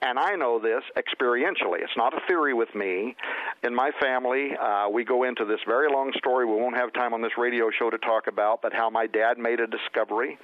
And 0.00 0.18
I 0.18 0.36
know 0.36 0.60
this 0.60 0.82
experientially. 0.96 1.82
It's 1.82 1.96
not 1.96 2.14
a 2.14 2.20
theory 2.28 2.54
with 2.54 2.72
me. 2.74 3.16
In 3.64 3.74
my 3.74 3.90
family, 4.00 4.50
uh, 4.56 4.88
we 4.88 5.04
go 5.04 5.24
into 5.24 5.44
this 5.44 5.60
very 5.66 5.90
long 5.92 6.12
story 6.16 6.46
we 6.46 6.54
won't 6.54 6.76
have 6.76 6.92
time 6.92 7.12
on 7.14 7.20
this 7.20 7.32
radio 7.36 7.70
show 7.76 7.90
to 7.90 7.98
talk 7.98 8.28
about, 8.28 8.62
but 8.62 8.72
how 8.72 8.90
my 8.90 9.06
dad 9.06 9.38
made 9.38 9.58
a 9.58 9.66
discovery 9.66 10.38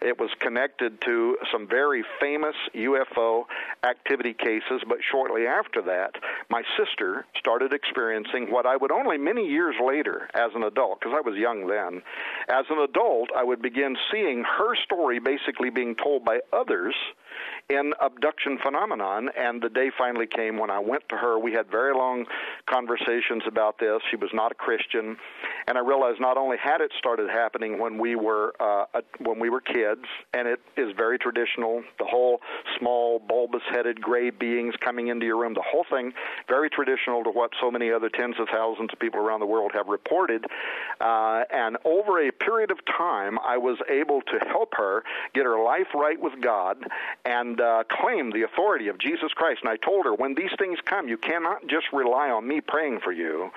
It 0.00 0.18
was 0.18 0.30
connected 0.38 1.00
to 1.02 1.38
some 1.52 1.66
very 1.66 2.04
famous 2.20 2.54
UFO 2.74 3.44
activity 3.82 4.34
cases, 4.34 4.82
but 4.88 4.98
shortly 5.10 5.46
after 5.46 5.82
that, 5.82 6.16
my 6.50 6.62
sister 6.78 7.26
started 7.38 7.72
experiencing 7.72 8.50
what 8.50 8.66
I 8.66 8.76
would 8.76 8.92
only 8.92 9.18
many 9.18 9.46
years 9.46 9.76
later, 9.84 10.28
as 10.34 10.50
an 10.54 10.62
adult, 10.62 11.00
because 11.00 11.14
I 11.16 11.28
was 11.28 11.38
young 11.38 11.66
then, 11.66 12.02
as 12.48 12.64
an 12.70 12.78
adult, 12.78 13.30
I 13.36 13.44
would 13.44 13.62
begin 13.62 13.96
seeing 14.12 14.44
her 14.44 14.74
story 14.84 15.18
basically 15.18 15.70
being 15.70 15.94
told 15.94 16.24
by 16.24 16.40
others 16.52 16.94
in 17.68 17.92
abduction 18.00 18.58
phenomenon. 18.62 19.30
And 19.36 19.62
the 19.62 19.68
day 19.68 19.90
finally 19.96 20.26
came 20.26 20.58
when 20.58 20.70
I 20.70 20.78
went 20.78 21.08
to 21.08 21.16
her. 21.16 21.38
We 21.38 21.52
had 21.52 21.70
very 21.70 21.94
long 21.94 22.26
conversations 22.66 23.42
about 23.46 23.78
this. 23.78 24.00
She 24.10 24.16
was 24.16 24.30
not 24.32 24.52
a 24.52 24.54
Christian, 24.54 25.16
and 25.66 25.78
I 25.78 25.80
realized 25.80 26.20
not 26.20 26.36
only 26.36 26.56
had 26.56 26.80
it 26.80 26.92
started 26.98 27.30
happening 27.30 27.78
when 27.78 27.98
we 27.98 28.16
were 28.16 28.52
uh, 28.60 28.84
when 29.18 29.38
we 29.38 29.48
were 29.48 29.60
kids, 29.60 30.04
and 30.32 30.46
it 30.48 30.60
is 30.76 30.92
very 30.96 31.18
traditional. 31.18 31.82
The 31.98 32.04
whole 32.04 32.40
small 32.78 33.18
bulbous-headed 33.18 34.00
gray 34.00 34.30
beings 34.30 34.74
coming 34.80 35.08
into 35.08 35.26
your 35.26 35.40
room, 35.40 35.54
the 35.54 35.62
whole 35.62 35.84
thing 35.90 36.12
very 36.48 36.70
traditional 36.70 37.24
to 37.24 37.30
what 37.30 37.50
so 37.60 37.70
many 37.70 37.90
other 37.90 38.08
tens 38.08 38.36
of 38.38 38.48
thousands 38.48 38.90
of 38.92 38.98
people 38.98 39.20
around 39.20 39.40
the 39.40 39.46
world 39.46 39.72
have 39.74 39.88
reported. 39.88 40.44
Uh, 41.00 41.44
and 41.52 41.76
over 41.84 42.26
a 42.26 42.30
period 42.32 42.70
of 42.70 42.78
time, 42.84 43.38
I 43.44 43.58
was 43.58 43.78
able 43.88 44.22
to 44.22 44.38
help 44.46 44.74
her 44.76 45.02
get 45.32 45.44
her 45.44 45.62
life 45.62 45.88
right 45.94 46.20
with 46.20 46.40
God 46.40 46.78
and 47.24 47.60
uh, 47.60 47.84
claim 47.90 48.30
the 48.30 48.42
authority 48.42 48.88
of 48.88 48.98
Jesus 48.98 49.32
Christ. 49.32 49.60
And 49.62 49.70
I 49.70 49.76
told 49.76 50.04
her, 50.04 50.14
when 50.14 50.34
these 50.34 50.52
things 50.58 50.78
come, 50.84 51.08
you 51.08 51.16
cannot 51.16 51.66
just 51.66 51.86
rely 51.92 52.30
on 52.30 52.46
me 52.46 52.60
praying 52.60 53.00
for 53.00 53.12
you. 53.12 53.50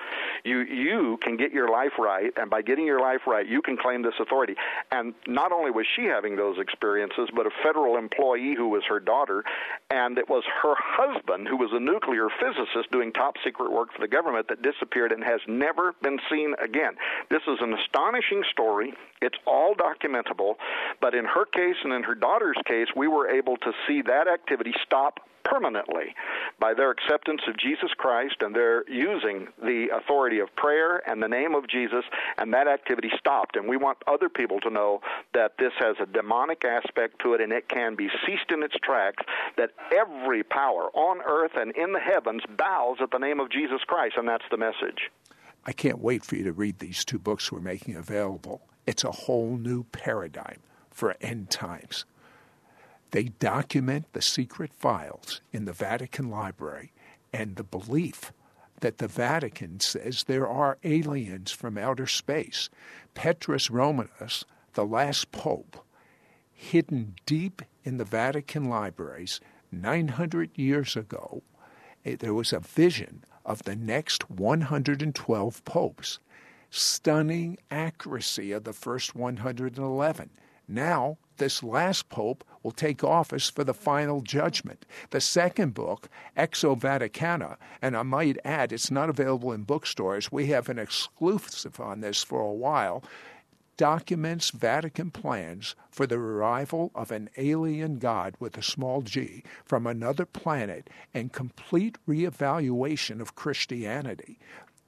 You 0.44 0.60
you 0.60 1.18
can 1.22 1.36
get 1.36 1.52
your 1.52 1.68
life 1.68 1.97
right, 1.98 2.32
and 2.36 2.50
by 2.50 2.62
getting 2.62 2.86
your 2.86 3.00
life 3.00 3.20
right, 3.26 3.46
you 3.46 3.62
can 3.62 3.76
claim 3.76 4.02
this 4.02 4.14
authority. 4.20 4.54
And 4.90 5.14
not 5.26 5.52
only 5.52 5.70
was 5.70 5.86
she 5.96 6.04
having 6.04 6.36
those 6.36 6.58
experiences, 6.58 7.28
but 7.34 7.46
a 7.46 7.50
federal 7.62 7.96
employee 7.96 8.54
who 8.56 8.68
was 8.68 8.82
her 8.88 9.00
daughter, 9.00 9.44
and 9.90 10.18
it 10.18 10.28
was 10.28 10.44
her 10.62 10.74
husband 10.78 11.48
who 11.48 11.56
was 11.56 11.70
a 11.72 11.80
nuclear 11.80 12.28
physicist 12.40 12.90
doing 12.90 13.12
top 13.12 13.34
secret 13.44 13.72
work 13.72 13.92
for 13.92 14.00
the 14.00 14.08
government 14.08 14.48
that 14.48 14.62
disappeared 14.62 15.12
and 15.12 15.22
has 15.24 15.40
never 15.46 15.94
been 16.02 16.18
seen 16.30 16.54
again. 16.62 16.92
This 17.30 17.42
is 17.46 17.58
an 17.60 17.74
astonishing 17.74 18.42
story. 18.50 18.94
It's 19.20 19.38
all 19.46 19.74
documentable, 19.74 20.54
but 21.00 21.14
in 21.14 21.24
her 21.24 21.44
case 21.46 21.76
and 21.84 21.92
in 21.92 22.02
her 22.04 22.14
daughter's 22.14 22.58
case, 22.66 22.88
we 22.96 23.08
were 23.08 23.28
able 23.28 23.56
to 23.58 23.72
see 23.86 24.02
that 24.02 24.28
activity 24.28 24.72
stop 24.84 25.20
permanently 25.48 26.14
by 26.60 26.74
their 26.74 26.90
acceptance 26.90 27.42
of 27.48 27.56
Jesus 27.56 27.90
Christ 27.96 28.36
and 28.40 28.54
their 28.54 28.88
using 28.88 29.48
the 29.62 29.88
authority 29.94 30.40
of 30.40 30.54
prayer 30.56 31.02
and 31.08 31.22
the 31.22 31.28
name 31.28 31.54
of 31.54 31.68
Jesus, 31.68 32.04
and 32.36 32.52
that 32.52 32.68
activity 32.68 33.10
stopped. 33.18 33.56
And 33.56 33.68
we 33.68 33.76
want 33.76 33.98
other 34.06 34.28
people 34.28 34.60
to 34.60 34.70
know 34.70 35.00
that 35.34 35.52
this 35.58 35.72
has 35.78 35.96
a 36.00 36.06
demonic 36.06 36.64
aspect 36.64 37.20
to 37.22 37.34
it 37.34 37.40
and 37.40 37.52
it 37.52 37.68
can 37.68 37.94
be 37.94 38.08
ceased 38.26 38.50
in 38.50 38.62
its 38.62 38.74
tracks, 38.82 39.24
that 39.56 39.70
every 39.92 40.42
power 40.42 40.90
on 40.94 41.20
earth 41.22 41.52
and 41.54 41.76
in 41.76 41.92
the 41.92 42.00
heavens 42.00 42.42
bows 42.56 42.98
at 43.02 43.10
the 43.10 43.18
name 43.18 43.40
of 43.40 43.50
Jesus 43.50 43.80
Christ, 43.86 44.16
and 44.16 44.28
that's 44.28 44.44
the 44.50 44.56
message. 44.56 45.10
I 45.64 45.72
can't 45.72 45.98
wait 45.98 46.24
for 46.24 46.36
you 46.36 46.44
to 46.44 46.52
read 46.52 46.78
these 46.78 47.04
two 47.04 47.18
books 47.18 47.52
we're 47.52 47.60
making 47.60 47.96
available. 47.96 48.62
It's 48.86 49.04
a 49.04 49.10
whole 49.10 49.56
new 49.56 49.84
paradigm 49.84 50.60
for 50.90 51.14
end 51.20 51.50
times. 51.50 52.04
They 53.10 53.24
document 53.24 54.12
the 54.12 54.22
secret 54.22 54.72
files 54.72 55.40
in 55.52 55.64
the 55.64 55.72
Vatican 55.72 56.30
Library 56.30 56.92
and 57.32 57.56
the 57.56 57.64
belief 57.64 58.32
that 58.80 58.98
the 58.98 59.08
Vatican 59.08 59.80
says 59.80 60.24
there 60.24 60.46
are 60.46 60.78
aliens 60.84 61.50
from 61.50 61.78
outer 61.78 62.06
space. 62.06 62.68
Petrus 63.14 63.70
Romanus, 63.70 64.44
the 64.74 64.84
last 64.84 65.32
pope, 65.32 65.84
hidden 66.52 67.14
deep 67.26 67.62
in 67.84 67.96
the 67.96 68.04
Vatican 68.04 68.68
libraries 68.68 69.40
900 69.72 70.50
years 70.56 70.96
ago, 70.96 71.42
eh, 72.04 72.16
there 72.18 72.34
was 72.34 72.52
a 72.52 72.60
vision 72.60 73.24
of 73.44 73.62
the 73.64 73.76
next 73.76 74.30
112 74.30 75.64
popes. 75.64 76.18
Stunning 76.70 77.56
accuracy 77.70 78.52
of 78.52 78.64
the 78.64 78.74
first 78.74 79.14
111. 79.14 80.30
Now, 80.68 81.16
this 81.38 81.62
last 81.62 82.08
pope 82.08 82.44
will 82.62 82.72
take 82.72 83.02
office 83.02 83.48
for 83.48 83.64
the 83.64 83.74
final 83.74 84.20
judgment. 84.20 84.84
The 85.10 85.20
second 85.20 85.74
book, 85.74 86.08
Exo 86.36 86.78
Vaticana, 86.78 87.56
and 87.80 87.96
I 87.96 88.02
might 88.02 88.38
add, 88.44 88.72
it's 88.72 88.90
not 88.90 89.08
available 89.08 89.52
in 89.52 89.62
bookstores. 89.62 90.30
We 90.30 90.46
have 90.48 90.68
an 90.68 90.78
exclusive 90.78 91.80
on 91.80 92.00
this 92.00 92.22
for 92.22 92.40
a 92.40 92.52
while. 92.52 93.02
Documents 93.76 94.50
Vatican 94.50 95.12
plans 95.12 95.76
for 95.90 96.04
the 96.04 96.16
arrival 96.16 96.90
of 96.96 97.12
an 97.12 97.30
alien 97.36 97.98
god 97.98 98.34
with 98.40 98.58
a 98.58 98.62
small 98.62 99.02
g 99.02 99.44
from 99.64 99.86
another 99.86 100.26
planet 100.26 100.90
and 101.14 101.32
complete 101.32 101.96
reevaluation 102.08 103.20
of 103.20 103.36
Christianity. 103.36 104.40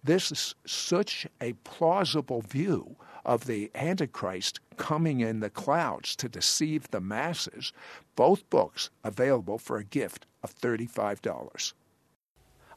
This 0.03 0.33
is 0.33 0.55
such 0.67 1.27
a 1.41 1.53
plausible 1.65 2.41
view 2.41 2.97
of 3.25 3.45
the 3.47 3.71
Antichrist 3.75 4.59
coming 4.81 5.21
in 5.21 5.41
the 5.41 5.51
clouds 5.51 6.17
to 6.17 6.27
deceive 6.27 6.91
the 6.91 7.03
masses. 7.03 7.75
Both 8.17 8.49
books 8.49 8.89
available 9.05 9.59
for 9.59 9.77
a 9.77 9.85
gift 9.85 10.25
of 10.43 10.59
$35. 10.59 11.75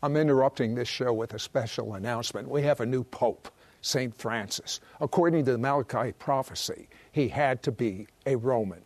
I'm 0.03 0.17
interrupting 0.17 0.75
this 0.75 0.89
show 0.89 1.13
with 1.13 1.33
a 1.33 1.39
special 1.39 1.93
announcement. 1.93 2.49
We 2.49 2.61
have 2.63 2.81
a 2.81 2.85
new 2.85 3.05
pope, 3.05 3.49
St. 3.81 4.13
Francis. 4.13 4.81
According 4.99 5.45
to 5.45 5.53
the 5.53 5.57
Malachi 5.57 6.11
prophecy, 6.11 6.89
he 7.13 7.29
had 7.29 7.63
to 7.63 7.71
be 7.71 8.07
a 8.25 8.35
Roman. 8.35 8.81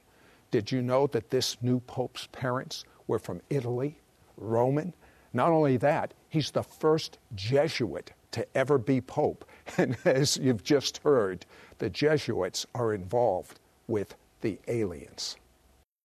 Did 0.51 0.71
you 0.71 0.83
know 0.83 1.07
that 1.07 1.31
this 1.31 1.57
new 1.63 1.79
pope's 1.79 2.27
parents 2.31 2.85
were 3.07 3.19
from 3.19 3.41
Italy, 3.49 3.97
Roman? 4.37 4.93
Not 5.33 5.49
only 5.49 5.77
that, 5.77 6.13
he's 6.29 6.51
the 6.51 6.61
first 6.61 7.17
Jesuit 7.33 8.11
to 8.31 8.45
ever 8.55 8.77
be 8.77 9.01
pope. 9.01 9.43
And 9.79 9.97
as 10.05 10.37
you've 10.37 10.63
just 10.63 10.99
heard, 10.99 11.45
the 11.79 11.89
Jesuits 11.89 12.65
are 12.73 12.93
involved 12.93 13.59
with 13.87 14.15
the 14.41 14.59
aliens. 14.67 15.37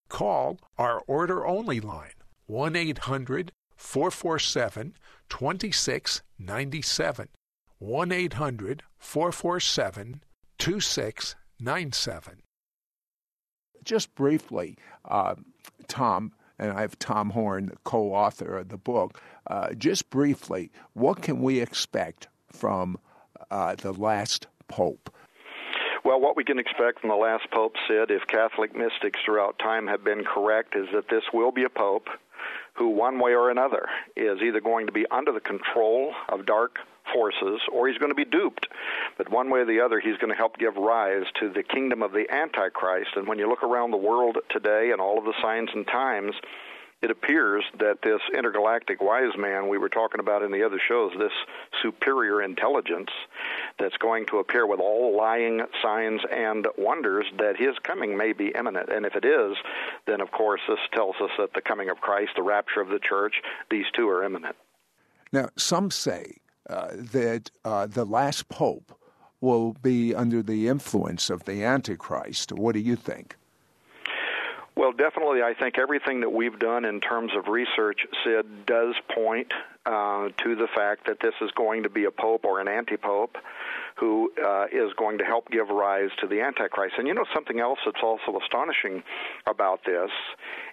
Call 0.08 0.58
our 0.78 1.02
order 1.06 1.46
only 1.46 1.80
line 1.80 2.12
1 2.46 2.76
800 2.76 3.52
447 3.76 4.94
2697. 5.28 7.28
1 7.78 8.12
800 8.12 8.82
447 8.98 10.22
2697. 10.58 12.42
Just 13.82 14.14
briefly, 14.14 14.76
uh, 15.04 15.34
Tom, 15.88 16.32
and 16.58 16.70
I 16.70 16.82
have 16.82 16.98
Tom 16.98 17.30
Horn, 17.30 17.66
the 17.66 17.76
co 17.84 18.14
author 18.14 18.58
of 18.58 18.68
the 18.68 18.76
book. 18.76 19.20
Uh, 19.48 19.72
just 19.72 20.08
briefly, 20.10 20.70
what 20.92 21.22
can 21.22 21.42
we 21.42 21.60
expect 21.60 22.28
from 22.52 22.98
uh, 23.50 23.74
the 23.74 23.92
last 23.92 24.46
pope? 24.68 25.12
Well, 26.04 26.20
what 26.20 26.36
we 26.36 26.42
can 26.42 26.58
expect 26.58 27.00
from 27.00 27.10
the 27.10 27.16
last 27.16 27.48
pope, 27.52 27.76
Sid, 27.86 28.10
if 28.10 28.26
Catholic 28.26 28.74
mystics 28.74 29.20
throughout 29.24 29.58
time 29.60 29.86
have 29.86 30.02
been 30.02 30.24
correct, 30.24 30.74
is 30.74 30.88
that 30.92 31.08
this 31.08 31.22
will 31.32 31.52
be 31.52 31.62
a 31.62 31.68
pope 31.68 32.08
who, 32.74 32.88
one 32.88 33.20
way 33.20 33.34
or 33.34 33.50
another, 33.50 33.86
is 34.16 34.42
either 34.42 34.60
going 34.60 34.86
to 34.86 34.92
be 34.92 35.06
under 35.12 35.30
the 35.30 35.40
control 35.40 36.12
of 36.28 36.44
dark 36.44 36.78
forces 37.12 37.60
or 37.70 37.88
he's 37.88 37.98
going 37.98 38.10
to 38.10 38.16
be 38.16 38.24
duped. 38.24 38.66
But 39.16 39.30
one 39.30 39.48
way 39.50 39.60
or 39.60 39.64
the 39.64 39.80
other, 39.80 40.00
he's 40.00 40.16
going 40.16 40.30
to 40.30 40.36
help 40.36 40.58
give 40.58 40.76
rise 40.76 41.24
to 41.40 41.48
the 41.48 41.62
kingdom 41.62 42.02
of 42.02 42.12
the 42.12 42.26
Antichrist. 42.30 43.10
And 43.14 43.28
when 43.28 43.38
you 43.38 43.48
look 43.48 43.62
around 43.62 43.92
the 43.92 43.96
world 43.96 44.38
today 44.50 44.90
and 44.90 45.00
all 45.00 45.18
of 45.18 45.24
the 45.24 45.34
signs 45.40 45.70
and 45.72 45.86
times, 45.86 46.34
it 47.02 47.10
appears 47.10 47.64
that 47.78 48.00
this 48.02 48.20
intergalactic 48.32 49.02
wise 49.02 49.36
man 49.36 49.68
we 49.68 49.76
were 49.76 49.88
talking 49.88 50.20
about 50.20 50.42
in 50.42 50.52
the 50.52 50.64
other 50.64 50.80
shows, 50.88 51.12
this 51.18 51.32
superior 51.82 52.40
intelligence 52.42 53.10
that's 53.78 53.96
going 53.96 54.24
to 54.26 54.38
appear 54.38 54.66
with 54.66 54.78
all 54.80 55.16
lying 55.16 55.62
signs 55.82 56.20
and 56.30 56.66
wonders, 56.78 57.26
that 57.38 57.56
his 57.56 57.76
coming 57.82 58.16
may 58.16 58.32
be 58.32 58.52
imminent. 58.56 58.88
And 58.88 59.04
if 59.04 59.16
it 59.16 59.24
is, 59.24 59.56
then 60.06 60.20
of 60.20 60.30
course 60.30 60.60
this 60.68 60.78
tells 60.92 61.16
us 61.20 61.30
that 61.38 61.54
the 61.54 61.60
coming 61.60 61.90
of 61.90 62.00
Christ, 62.00 62.32
the 62.36 62.42
rapture 62.42 62.80
of 62.80 62.88
the 62.88 63.00
church, 63.00 63.34
these 63.68 63.86
two 63.94 64.08
are 64.08 64.22
imminent. 64.22 64.56
Now, 65.32 65.48
some 65.56 65.90
say 65.90 66.36
uh, 66.70 66.88
that 66.92 67.50
uh, 67.64 67.86
the 67.86 68.04
last 68.04 68.48
pope 68.48 68.96
will 69.40 69.72
be 69.82 70.14
under 70.14 70.42
the 70.42 70.68
influence 70.68 71.30
of 71.30 71.44
the 71.44 71.64
Antichrist. 71.64 72.52
What 72.52 72.74
do 72.74 72.80
you 72.80 72.94
think? 72.94 73.36
Well, 74.74 74.92
definitely, 74.92 75.42
I 75.42 75.54
think 75.54 75.78
everything 75.78 76.20
that 76.20 76.30
we've 76.30 76.58
done 76.58 76.84
in 76.84 77.00
terms 77.00 77.32
of 77.36 77.48
research, 77.48 78.06
Sid, 78.24 78.66
does 78.66 78.94
point 79.14 79.52
uh, 79.84 80.28
to 80.44 80.54
the 80.54 80.68
fact 80.74 81.06
that 81.06 81.18
this 81.20 81.34
is 81.40 81.50
going 81.56 81.82
to 81.82 81.90
be 81.90 82.04
a 82.04 82.10
pope 82.10 82.44
or 82.44 82.60
an 82.60 82.68
anti-pope 82.68 83.36
who 83.96 84.32
uh, 84.44 84.64
is 84.72 84.92
going 84.96 85.18
to 85.18 85.24
help 85.24 85.50
give 85.50 85.68
rise 85.68 86.10
to 86.20 86.26
the 86.26 86.40
Antichrist. 86.40 86.94
And 86.98 87.06
you 87.06 87.14
know 87.14 87.24
something 87.34 87.60
else 87.60 87.78
that's 87.84 88.02
also 88.02 88.38
astonishing 88.42 89.02
about 89.46 89.80
this 89.84 90.10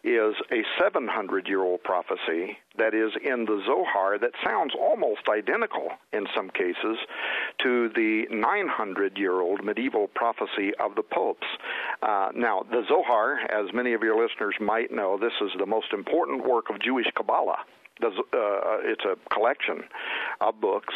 is 0.04 0.36
a 0.52 0.64
700-year-old 0.82 1.84
prophecy 1.84 2.58
that 2.78 2.94
is 2.94 3.12
in 3.24 3.46
the 3.46 3.62
Zohar 3.66 4.18
that 4.20 4.32
sounds 4.44 4.74
almost 4.80 5.22
identical 5.30 5.90
in 6.14 6.28
some 6.36 6.50
cases 6.50 6.98
to 7.64 7.90
the 7.90 8.26
900-year-old 8.32 9.64
medieval 9.64 10.08
prophecy 10.08 10.72
of 10.80 10.96
the 10.96 11.04
popes. 11.04 11.48
Uh, 12.02 12.30
now, 12.36 12.64
the 12.72 12.84
Zohar, 12.88 13.40
as 13.52 13.74
many 13.74 13.94
of 13.94 14.02
your 14.02 14.22
listeners 14.22 14.56
might 14.62 14.92
know, 14.92 15.18
this 15.18 15.34
is 15.42 15.52
the 15.60 15.66
most 15.66 15.92
important 15.94 16.48
work 16.48 16.70
of 16.70 16.80
Jewish 16.80 17.08
Kabbalah. 17.16 17.58
Uh, 18.02 18.80
it's 18.84 19.04
a 19.06 19.16
collection 19.34 19.84
of 20.42 20.60
books 20.62 20.94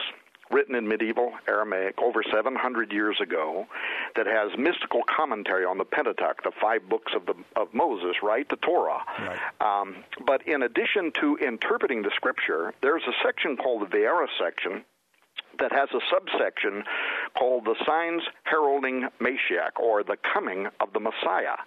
written 0.51 0.75
in 0.75 0.87
medieval 0.87 1.33
Aramaic 1.47 1.95
over 2.01 2.21
700 2.31 2.91
years 2.91 3.17
ago 3.21 3.65
that 4.15 4.27
has 4.27 4.57
mystical 4.57 5.01
commentary 5.03 5.65
on 5.65 5.77
the 5.77 5.85
Pentateuch, 5.85 6.43
the 6.43 6.51
five 6.61 6.87
books 6.87 7.11
of 7.15 7.25
the 7.25 7.33
of 7.59 7.73
Moses, 7.73 8.17
right, 8.21 8.47
the 8.49 8.57
Torah. 8.57 8.99
Right. 9.19 9.39
Um, 9.81 10.03
but 10.25 10.47
in 10.47 10.63
addition 10.63 11.11
to 11.21 11.37
interpreting 11.37 12.03
the 12.03 12.11
Scripture, 12.15 12.73
there's 12.81 13.03
a 13.07 13.13
section 13.25 13.57
called 13.57 13.81
the 13.89 13.97
Vayera 13.97 14.27
section 14.39 14.83
that 15.59 15.71
has 15.71 15.89
a 15.93 15.99
subsection 16.11 16.83
called 17.37 17.65
the 17.65 17.75
Signs 17.85 18.23
Heralding 18.43 19.07
Mashiach, 19.19 19.79
or 19.79 20.03
the 20.03 20.17
Coming 20.33 20.67
of 20.79 20.93
the 20.93 20.99
Messiah. 20.99 21.57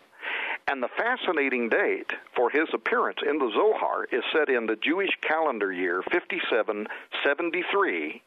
And 0.69 0.83
the 0.83 0.89
fascinating 0.97 1.69
date 1.69 2.11
for 2.35 2.51
his 2.51 2.67
appearance 2.75 3.19
in 3.29 3.39
the 3.39 3.53
Zohar 3.55 4.05
is 4.11 4.25
set 4.33 4.49
in 4.49 4.67
the 4.67 4.77
Jewish 4.77 5.17
calendar 5.23 5.73
year 5.73 6.03
5773, 6.11 8.23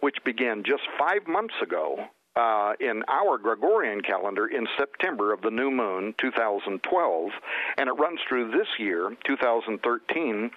which 0.00 0.16
began 0.24 0.64
just 0.64 0.82
five 0.98 1.26
months 1.26 1.54
ago 1.62 2.04
uh, 2.36 2.74
in 2.78 3.02
our 3.08 3.38
Gregorian 3.38 4.02
calendar 4.02 4.46
in 4.46 4.66
September 4.78 5.32
of 5.32 5.40
the 5.40 5.50
new 5.50 5.70
moon 5.70 6.14
2012, 6.20 7.30
and 7.78 7.88
it 7.88 7.92
runs 7.92 8.20
through 8.28 8.50
this 8.50 8.68
year 8.78 9.16
2013 9.24 10.50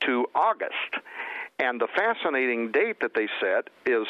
to 0.00 0.26
August. 0.34 0.72
And 1.58 1.80
the 1.80 1.88
fascinating 1.96 2.70
date 2.70 3.00
that 3.00 3.14
they 3.14 3.28
set 3.40 3.70
is 3.86 4.06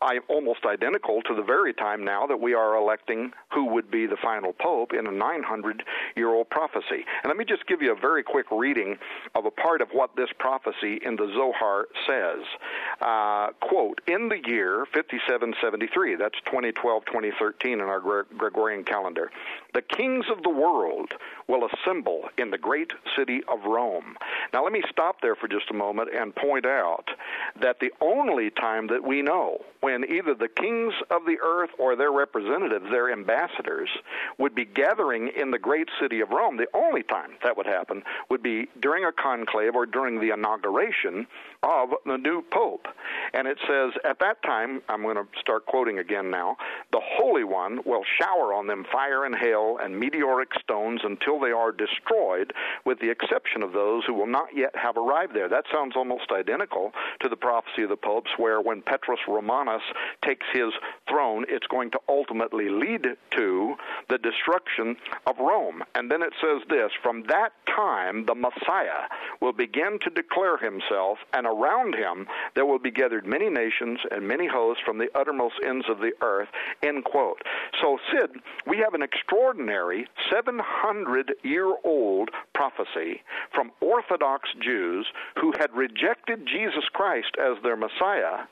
I, 0.00 0.20
almost 0.28 0.64
identical 0.64 1.22
to 1.22 1.34
the 1.34 1.42
very 1.42 1.74
time 1.74 2.04
now 2.04 2.26
that 2.26 2.40
we 2.40 2.54
are 2.54 2.76
electing 2.76 3.32
who 3.52 3.64
would 3.66 3.90
be 3.90 4.06
the 4.06 4.16
final 4.16 4.52
pope 4.52 4.92
in 4.92 5.06
a 5.06 5.10
900 5.10 5.82
year 6.14 6.28
old 6.28 6.48
prophecy. 6.50 7.04
And 7.22 7.26
let 7.26 7.36
me 7.36 7.44
just 7.44 7.66
give 7.66 7.82
you 7.82 7.92
a 7.92 7.98
very 7.98 8.22
quick 8.22 8.46
reading 8.52 8.98
of 9.34 9.44
a 9.44 9.50
part 9.50 9.80
of 9.80 9.88
what 9.90 10.14
this 10.14 10.28
prophecy 10.38 11.00
in 11.04 11.16
the 11.16 11.32
Zohar 11.34 11.88
says. 12.06 12.44
Uh, 13.00 13.48
quote, 13.60 14.00
in 14.06 14.28
the 14.28 14.38
year 14.46 14.86
5773, 14.94 16.14
that's 16.14 16.38
2012 16.44 17.04
2013 17.04 17.72
in 17.72 17.80
our 17.80 18.24
Gregorian 18.36 18.84
calendar, 18.84 19.30
the 19.74 19.82
kings 19.82 20.26
of 20.30 20.42
the 20.42 20.50
world 20.50 21.12
will 21.48 21.66
assemble 21.66 22.28
in 22.36 22.50
the 22.50 22.58
great 22.58 22.92
city 23.16 23.42
of 23.48 23.64
Rome. 23.64 24.16
Now, 24.52 24.62
let 24.62 24.72
me 24.72 24.82
stop 24.90 25.20
there 25.22 25.34
for 25.34 25.48
just 25.48 25.70
a 25.70 25.74
moment 25.74 26.10
and 26.14 26.34
point 26.34 26.66
out 26.66 27.10
that 27.60 27.80
the 27.80 27.92
only 28.00 28.50
time 28.50 28.86
that 28.88 29.02
we 29.02 29.22
know 29.22 29.64
when 29.88 30.04
either 30.04 30.34
the 30.34 30.48
kings 30.48 30.92
of 31.10 31.24
the 31.24 31.38
earth 31.42 31.70
or 31.78 31.96
their 31.96 32.12
representatives, 32.12 32.84
their 32.90 33.10
ambassadors, 33.10 33.88
would 34.36 34.54
be 34.54 34.66
gathering 34.66 35.30
in 35.34 35.50
the 35.50 35.58
great 35.58 35.88
city 35.98 36.20
of 36.20 36.28
Rome, 36.28 36.58
the 36.58 36.68
only 36.74 37.02
time 37.02 37.30
that 37.42 37.56
would 37.56 37.64
happen 37.64 38.02
would 38.28 38.42
be 38.42 38.68
during 38.80 39.06
a 39.06 39.12
conclave 39.12 39.74
or 39.74 39.86
during 39.86 40.20
the 40.20 40.28
inauguration 40.34 41.26
of 41.62 41.90
the 42.06 42.16
new 42.16 42.42
pope. 42.52 42.86
And 43.34 43.48
it 43.48 43.58
says, 43.66 43.92
at 44.04 44.18
that 44.20 44.42
time, 44.42 44.82
I'm 44.88 45.02
going 45.02 45.16
to 45.16 45.26
start 45.40 45.66
quoting 45.66 45.98
again 45.98 46.30
now, 46.30 46.56
the 46.92 47.00
Holy 47.02 47.44
One 47.44 47.80
will 47.84 48.04
shower 48.20 48.54
on 48.54 48.66
them 48.66 48.84
fire 48.90 49.24
and 49.24 49.34
hail 49.34 49.78
and 49.82 49.98
meteoric 49.98 50.50
stones 50.60 51.00
until 51.04 51.40
they 51.40 51.50
are 51.50 51.72
destroyed, 51.72 52.52
with 52.84 53.00
the 53.00 53.10
exception 53.10 53.62
of 53.62 53.72
those 53.72 54.04
who 54.06 54.14
will 54.14 54.26
not 54.26 54.48
yet 54.54 54.74
have 54.74 54.96
arrived 54.96 55.34
there. 55.34 55.48
That 55.48 55.64
sounds 55.72 55.94
almost 55.96 56.30
identical 56.30 56.92
to 57.20 57.28
the 57.28 57.36
prophecy 57.36 57.82
of 57.82 57.88
the 57.88 57.96
popes, 57.96 58.30
where 58.36 58.60
when 58.60 58.82
Petrus 58.82 59.20
Romanus 59.26 59.82
takes 60.24 60.46
his 60.52 60.72
throne, 61.08 61.44
it's 61.48 61.66
going 61.66 61.90
to 61.90 62.00
ultimately 62.08 62.68
lead 62.68 63.06
to 63.36 63.74
the 64.08 64.18
destruction 64.18 64.96
of 65.26 65.38
Rome. 65.38 65.82
And 65.94 66.10
then 66.10 66.22
it 66.22 66.32
says 66.40 66.62
this 66.68 66.92
From 67.02 67.24
that 67.28 67.52
time, 67.66 68.26
the 68.26 68.34
Messiah 68.34 69.08
will 69.40 69.52
begin 69.52 69.98
to 70.04 70.10
declare 70.10 70.56
himself, 70.56 71.18
and 71.32 71.47
around 71.48 71.94
him 71.94 72.26
there 72.54 72.66
will 72.66 72.78
be 72.78 72.90
gathered 72.90 73.26
many 73.26 73.48
nations 73.48 73.98
and 74.10 74.26
many 74.26 74.46
hosts 74.46 74.82
from 74.84 74.98
the 74.98 75.08
uttermost 75.14 75.54
ends 75.64 75.86
of 75.88 75.98
the 75.98 76.12
earth. 76.22 76.48
End 76.82 77.04
quote. 77.04 77.42
So, 77.80 77.98
Sid, 78.12 78.30
we 78.66 78.78
have 78.78 78.94
an 78.94 79.02
extraordinary 79.02 80.06
700 80.30 81.34
year 81.42 81.74
old 81.84 82.30
prophecy 82.54 83.22
from 83.54 83.72
Orthodox 83.80 84.48
Jews 84.60 85.06
who 85.40 85.52
had 85.58 85.74
rejected 85.74 86.46
Jesus 86.46 86.84
Christ 86.92 87.34
as 87.38 87.62
their 87.62 87.76
Messiah 87.76 88.46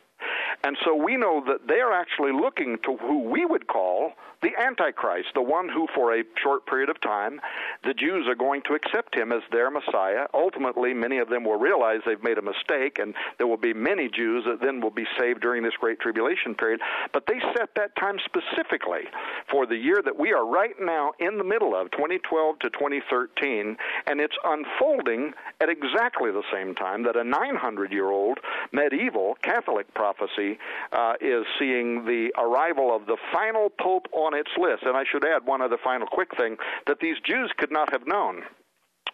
and 0.64 0.76
so 0.84 0.94
we 0.94 1.16
know 1.16 1.42
that 1.46 1.66
they're 1.66 1.92
actually 1.92 2.32
looking 2.32 2.78
to 2.84 2.96
who 2.96 3.20
we 3.30 3.44
would 3.44 3.66
call 3.66 4.12
the 4.42 4.50
Antichrist, 4.62 5.28
the 5.34 5.42
one 5.42 5.68
who, 5.68 5.88
for 5.94 6.14
a 6.14 6.22
short 6.42 6.66
period 6.66 6.88
of 6.88 7.00
time, 7.00 7.40
the 7.84 7.94
Jews 7.94 8.28
are 8.28 8.34
going 8.36 8.62
to 8.62 8.74
accept 8.74 9.16
him 9.16 9.32
as 9.32 9.42
their 9.50 9.70
Messiah. 9.70 10.26
Ultimately, 10.34 10.94
many 10.94 11.18
of 11.18 11.28
them 11.28 11.42
will 11.42 11.58
realize 11.58 12.00
they've 12.06 12.22
made 12.22 12.38
a 12.38 12.42
mistake, 12.42 12.98
and 13.00 13.14
there 13.38 13.48
will 13.48 13.56
be 13.56 13.74
many 13.74 14.08
Jews 14.08 14.44
that 14.46 14.60
then 14.60 14.80
will 14.80 14.90
be 14.90 15.06
saved 15.18 15.40
during 15.40 15.64
this 15.64 15.72
great 15.80 15.98
tribulation 15.98 16.54
period. 16.54 16.80
But 17.12 17.24
they 17.26 17.40
set 17.56 17.70
that 17.74 17.96
time 17.96 18.18
specifically 18.24 19.08
for 19.50 19.66
the 19.66 19.76
year 19.76 20.00
that 20.04 20.16
we 20.16 20.32
are 20.32 20.46
right 20.46 20.74
now 20.80 21.12
in 21.18 21.38
the 21.38 21.44
middle 21.44 21.74
of, 21.74 21.90
2012 21.90 22.60
to 22.60 22.70
2013, 22.70 23.76
and 24.06 24.20
it's 24.20 24.36
unfolding 24.44 25.32
at 25.60 25.70
exactly 25.70 26.30
the 26.30 26.44
same 26.52 26.74
time 26.74 27.02
that 27.02 27.16
a 27.16 27.24
900 27.24 27.90
year 27.90 28.10
old 28.10 28.38
medieval 28.70 29.36
Catholic 29.42 29.92
prophecy 29.94 30.45
uh, 30.92 31.14
is 31.20 31.44
seeing 31.58 32.04
the 32.04 32.32
arrival 32.38 32.94
of 32.94 33.06
the 33.06 33.16
final 33.32 33.68
pope 33.70 34.06
on 34.12 34.34
its 34.34 34.50
list. 34.58 34.82
And 34.82 34.96
I 34.96 35.04
should 35.10 35.24
add 35.24 35.46
one 35.46 35.62
other 35.62 35.78
final 35.82 36.06
quick 36.06 36.36
thing 36.36 36.56
that 36.86 36.98
these 37.00 37.16
Jews 37.24 37.52
could 37.56 37.72
not 37.72 37.90
have 37.92 38.06
known 38.06 38.42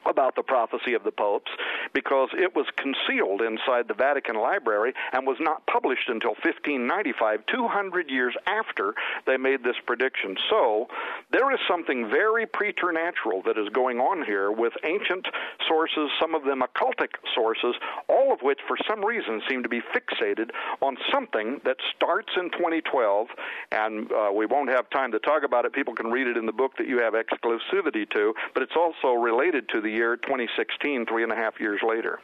about 0.07 0.37
the 0.37 0.43
prophecy 0.43 0.95
of 0.95 1.05
the 1.05 1.13
popes 1.13 1.51
because 1.93 2.29
it 2.33 2.55
was 2.55 2.67
concealed 2.77 3.43
inside 3.43 3.89
the 3.89 3.95
Vatican 3.95 4.37
Library 4.37 4.93
and 5.13 5.27
was 5.27 5.37
not 5.41 5.67
published 5.67 6.09
until 6.09 6.33
1595, 6.43 7.47
200 7.47 8.11
years 8.11 8.35
after 8.47 8.95
they 9.27 9.37
made 9.37 9.63
this 9.63 9.77
prediction. 9.87 10.37
So 10.51 10.89
there 11.31 11.53
is 11.53 11.59
something 11.69 12.09
very 12.09 12.47
preternatural 12.47 13.43
that 13.47 13.59
is 13.59 13.69
going 13.71 13.99
on 13.99 14.25
here 14.25 14.51
with 14.51 14.73
ancient 14.85 15.27
sources, 15.69 16.11
some 16.21 16.35
of 16.35 16.45
them 16.45 16.63
occultic 16.63 17.15
sources, 17.35 17.75
all 18.09 18.33
of 18.33 18.41
which 18.43 18.59
for 18.67 18.77
some 18.89 19.05
reason 19.05 19.41
seem 19.49 19.63
to 19.63 19.69
be 19.69 19.81
fixated 19.81 20.51
on 20.81 20.97
something 21.13 21.61
that 21.65 21.77
starts 21.95 22.31
in 22.37 22.51
2012, 22.51 23.29
and 23.73 24.11
uh, 24.13 24.31
we 24.35 24.47
won't 24.47 24.71
have 24.71 24.89
time 24.91 25.13
to 25.13 25.19
talk 25.21 25.43
about 25.45 25.65
it. 25.65 25.73
People 25.73 25.95
can 25.95 26.11
read 26.11 26.27
it 26.27 26.37
in 26.37 26.47
the 26.47 26.53
book 26.53 26.73
that 26.79 26.87
you 26.87 26.99
have 26.99 27.15
exclusivity 27.15 28.09
to, 28.11 28.35
but 28.55 28.63
it's 28.63 28.77
also 28.77 29.13
related 29.13 29.69
to 29.69 29.81
the 29.81 29.91
year 29.93 30.17
2016, 30.17 31.07
three 31.07 31.23
and 31.23 31.33
a 31.33 31.37
half 31.37 31.61
years 31.61 31.81
later. 31.87 32.19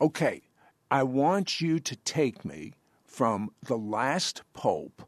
Okay, 0.00 0.42
I 0.90 1.02
want 1.02 1.60
you 1.60 1.78
to 1.80 1.96
take 1.96 2.44
me 2.44 2.74
from 3.04 3.50
the 3.66 3.76
last 3.76 4.42
pope 4.52 5.02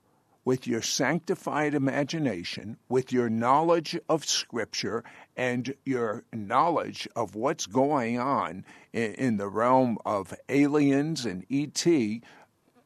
with 0.45 0.67
your 0.67 0.83
sanctified 0.83 1.75
imagination, 1.75 2.77
with 2.89 3.13
your 3.13 3.31
knowledge 3.31 3.99
of 4.09 4.25
Scripture, 4.25 5.05
and 5.37 5.75
your 5.85 6.25
knowledge 6.33 7.07
of 7.15 7.37
what's 7.37 7.67
going 7.67 8.19
on 8.19 8.65
in, 8.93 9.15
in 9.15 9.37
the 9.37 9.49
realm 9.49 9.99
of 10.05 10.35
aliens 10.49 11.25
and 11.25 11.47
ET. 11.51 11.87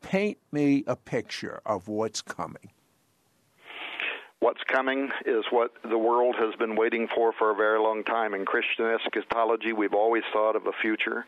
Paint 0.02 0.38
me 0.52 0.84
a 0.86 0.96
picture 0.96 1.60
of 1.64 1.88
what's 1.88 2.20
coming. 2.20 2.70
What's 4.40 4.62
coming 4.64 5.10
is 5.24 5.44
what 5.50 5.72
the 5.82 5.96
world 5.96 6.36
has 6.38 6.54
been 6.56 6.76
waiting 6.76 7.08
for 7.14 7.32
for 7.38 7.50
a 7.50 7.54
very 7.54 7.80
long 7.80 8.04
time. 8.04 8.34
In 8.34 8.44
Christian 8.44 8.84
eschatology, 8.84 9.72
we've 9.72 9.94
always 9.94 10.24
thought 10.30 10.56
of 10.56 10.66
a 10.66 10.72
future 10.82 11.24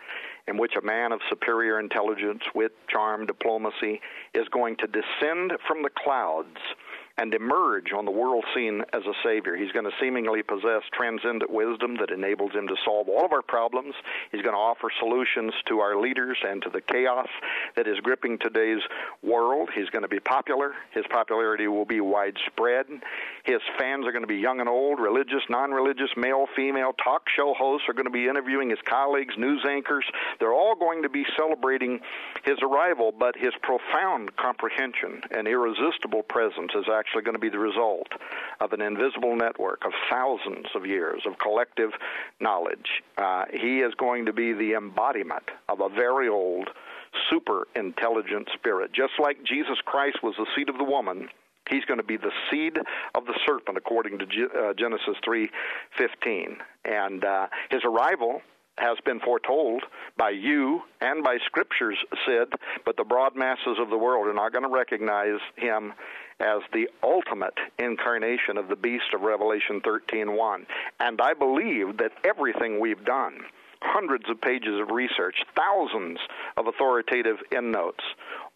in 0.46 0.58
which 0.58 0.74
a 0.76 0.84
man 0.84 1.12
of 1.12 1.20
superior 1.30 1.80
intelligence, 1.80 2.42
wit, 2.54 2.72
charm, 2.88 3.24
diplomacy 3.24 4.00
is 4.34 4.46
going 4.48 4.76
to 4.76 4.86
descend 4.86 5.52
from 5.66 5.82
the 5.82 5.90
clouds 6.04 6.58
and 7.18 7.34
emerge 7.34 7.92
on 7.92 8.04
the 8.04 8.10
world 8.10 8.44
scene 8.54 8.82
as 8.92 9.02
a 9.04 9.12
savior. 9.24 9.56
He's 9.56 9.72
going 9.72 9.84
to 9.84 9.96
seemingly 10.00 10.42
possess 10.42 10.82
transcendent 10.92 11.50
wisdom 11.50 11.96
that 12.00 12.10
enables 12.10 12.52
him 12.52 12.68
to 12.68 12.76
solve 12.84 13.08
all 13.08 13.24
of 13.24 13.32
our 13.32 13.42
problems. 13.42 13.94
He's 14.30 14.42
going 14.42 14.54
to 14.54 14.58
offer 14.60 14.88
solutions 14.98 15.52
to 15.66 15.80
our 15.80 16.00
leaders 16.00 16.38
and 16.46 16.62
to 16.62 16.70
the 16.70 16.80
chaos 16.80 17.28
that 17.76 17.88
is 17.88 17.98
gripping 18.00 18.38
today's 18.38 18.82
world. 19.22 19.68
He's 19.74 19.90
going 19.90 20.02
to 20.02 20.08
be 20.08 20.20
popular. 20.20 20.74
His 20.92 21.04
popularity 21.10 21.66
will 21.66 21.84
be 21.84 22.00
widespread. 22.00 22.86
His 23.48 23.62
fans 23.78 24.06
are 24.06 24.12
going 24.12 24.22
to 24.22 24.28
be 24.28 24.36
young 24.36 24.60
and 24.60 24.68
old, 24.68 25.00
religious, 25.00 25.40
non 25.48 25.70
religious, 25.70 26.10
male, 26.18 26.46
female. 26.54 26.92
Talk 27.02 27.22
show 27.34 27.54
hosts 27.54 27.88
are 27.88 27.94
going 27.94 28.04
to 28.04 28.10
be 28.10 28.28
interviewing 28.28 28.68
his 28.68 28.78
colleagues, 28.84 29.38
news 29.38 29.64
anchors. 29.66 30.04
They're 30.38 30.52
all 30.52 30.74
going 30.74 31.02
to 31.04 31.08
be 31.08 31.24
celebrating 31.34 32.00
his 32.44 32.58
arrival, 32.60 33.10
but 33.10 33.36
his 33.38 33.54
profound 33.62 34.36
comprehension 34.36 35.22
and 35.30 35.48
irresistible 35.48 36.24
presence 36.24 36.72
is 36.74 36.84
actually 36.92 37.22
going 37.22 37.36
to 37.36 37.40
be 37.40 37.48
the 37.48 37.58
result 37.58 38.08
of 38.60 38.74
an 38.74 38.82
invisible 38.82 39.34
network 39.34 39.82
of 39.86 39.92
thousands 40.10 40.66
of 40.74 40.84
years 40.84 41.22
of 41.24 41.38
collective 41.38 41.92
knowledge. 42.40 43.02
Uh, 43.16 43.44
he 43.50 43.78
is 43.78 43.94
going 43.94 44.26
to 44.26 44.34
be 44.34 44.52
the 44.52 44.74
embodiment 44.74 45.48
of 45.70 45.80
a 45.80 45.88
very 45.88 46.28
old, 46.28 46.68
super 47.30 47.66
intelligent 47.74 48.50
spirit. 48.52 48.92
Just 48.92 49.14
like 49.18 49.42
Jesus 49.42 49.78
Christ 49.86 50.18
was 50.22 50.34
the 50.36 50.46
seed 50.54 50.68
of 50.68 50.76
the 50.76 50.84
woman, 50.84 51.30
he's 51.68 51.84
going 51.84 51.98
to 51.98 52.06
be 52.06 52.16
the 52.16 52.32
seed 52.50 52.78
of 53.14 53.26
the 53.26 53.38
serpent 53.46 53.76
according 53.76 54.18
to 54.18 54.24
uh, 54.24 54.74
Genesis 54.74 55.16
3:15. 55.26 56.56
And 56.84 57.24
uh, 57.24 57.46
his 57.70 57.82
arrival 57.84 58.42
has 58.78 58.96
been 59.04 59.20
foretold 59.20 59.82
by 60.16 60.30
you 60.30 60.82
and 61.00 61.24
by 61.24 61.38
scriptures 61.46 61.98
said, 62.26 62.48
but 62.84 62.96
the 62.96 63.04
broad 63.04 63.34
masses 63.34 63.76
of 63.78 63.90
the 63.90 63.98
world 63.98 64.26
are 64.28 64.34
not 64.34 64.52
going 64.52 64.62
to 64.62 64.70
recognize 64.70 65.40
him 65.56 65.92
as 66.40 66.60
the 66.72 66.88
ultimate 67.02 67.58
incarnation 67.78 68.56
of 68.56 68.68
the 68.68 68.76
beast 68.76 69.12
of 69.12 69.22
Revelation 69.22 69.80
13:1. 69.80 70.66
And 71.00 71.20
I 71.20 71.34
believe 71.34 71.98
that 71.98 72.12
everything 72.24 72.78
we've 72.80 73.04
done 73.04 73.40
hundreds 73.80 74.28
of 74.28 74.40
pages 74.40 74.80
of 74.80 74.90
research, 74.90 75.36
thousands 75.56 76.18
of 76.56 76.66
authoritative 76.66 77.36
endnotes, 77.52 78.02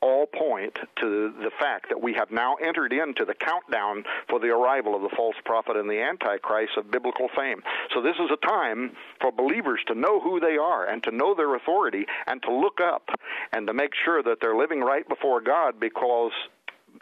all 0.02 0.26
point 0.26 0.76
to 1.00 1.32
the 1.42 1.50
fact 1.58 1.88
that 1.88 2.02
we 2.02 2.12
have 2.12 2.30
now 2.30 2.56
entered 2.56 2.92
into 2.92 3.24
the 3.24 3.34
countdown 3.34 4.04
for 4.28 4.40
the 4.40 4.48
arrival 4.48 4.94
of 4.94 5.02
the 5.02 5.16
false 5.16 5.36
prophet 5.44 5.76
and 5.76 5.88
the 5.88 6.00
antichrist 6.00 6.72
of 6.76 6.90
biblical 6.90 7.28
fame. 7.36 7.62
So 7.94 8.02
this 8.02 8.16
is 8.16 8.30
a 8.32 8.46
time 8.46 8.96
for 9.20 9.30
believers 9.30 9.80
to 9.86 9.94
know 9.94 10.20
who 10.20 10.40
they 10.40 10.56
are 10.56 10.86
and 10.86 11.02
to 11.04 11.12
know 11.12 11.34
their 11.34 11.54
authority 11.54 12.04
and 12.26 12.42
to 12.42 12.52
look 12.52 12.80
up 12.80 13.08
and 13.52 13.66
to 13.68 13.72
make 13.72 13.92
sure 14.04 14.22
that 14.22 14.38
they're 14.40 14.56
living 14.56 14.80
right 14.80 15.08
before 15.08 15.40
God 15.40 15.78
because 15.78 16.32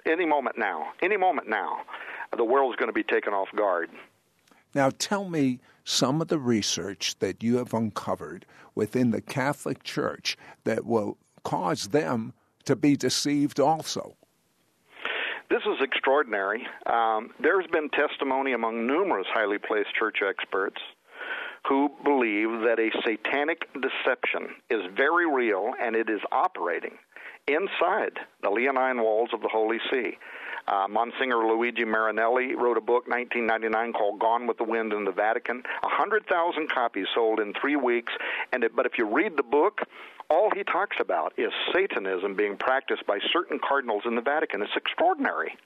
any 0.04 0.26
moment 0.26 0.58
now, 0.58 0.92
any 1.02 1.16
moment 1.16 1.48
now, 1.48 1.80
the 2.36 2.44
world 2.44 2.72
is 2.72 2.76
going 2.76 2.88
to 2.88 2.92
be 2.92 3.02
taken 3.02 3.32
off 3.32 3.48
guard. 3.56 3.90
Now 4.74 4.90
tell 4.90 5.28
me 5.28 5.60
some 5.84 6.20
of 6.20 6.28
the 6.28 6.38
research 6.38 7.18
that 7.18 7.42
you 7.42 7.56
have 7.56 7.74
uncovered 7.74 8.46
within 8.74 9.10
the 9.10 9.20
Catholic 9.20 9.82
Church 9.82 10.36
that 10.64 10.84
will 10.84 11.16
cause 11.42 11.88
them 11.88 12.34
to 12.64 12.76
be 12.76 12.96
deceived 12.96 13.60
also. 13.60 14.16
This 15.48 15.62
is 15.66 15.82
extraordinary. 15.82 16.64
Um, 16.86 17.30
there's 17.40 17.66
been 17.72 17.90
testimony 17.90 18.52
among 18.52 18.86
numerous 18.86 19.26
highly 19.32 19.58
placed 19.58 19.92
church 19.98 20.18
experts 20.26 20.80
who 21.68 21.90
believe 22.04 22.48
that 22.62 22.78
a 22.78 22.90
satanic 23.04 23.68
deception 23.74 24.54
is 24.70 24.80
very 24.96 25.28
real 25.30 25.72
and 25.80 25.96
it 25.96 26.08
is 26.08 26.20
operating 26.32 26.96
inside 27.46 28.18
the 28.42 28.50
Leonine 28.50 29.02
walls 29.02 29.30
of 29.32 29.40
the 29.42 29.48
Holy 29.48 29.78
See. 29.90 30.16
Uh, 30.68 30.86
Monsignor 30.88 31.38
Luigi 31.38 31.84
Marinelli 31.84 32.54
wrote 32.54 32.76
a 32.76 32.80
book, 32.80 33.08
1999, 33.08 33.92
called 33.92 34.20
Gone 34.20 34.46
with 34.46 34.56
the 34.58 34.64
Wind 34.64 34.92
in 34.92 35.04
the 35.04 35.10
Vatican. 35.10 35.62
100,000 35.82 36.70
copies 36.70 37.06
sold 37.14 37.40
in 37.40 37.52
three 37.60 37.76
weeks. 37.76 38.12
And 38.52 38.62
it, 38.62 38.76
but 38.76 38.86
if 38.86 38.92
you 38.96 39.06
read 39.06 39.36
the 39.36 39.42
book, 39.42 39.80
all 40.30 40.48
he 40.54 40.62
talks 40.62 40.96
about 41.00 41.32
is 41.36 41.52
Satanism 41.74 42.34
being 42.34 42.56
practiced 42.56 43.04
by 43.06 43.18
certain 43.32 43.58
cardinals 43.58 44.02
in 44.06 44.14
the 44.14 44.22
Vatican. 44.22 44.62
It's 44.62 44.76
extraordinary. 44.76 45.56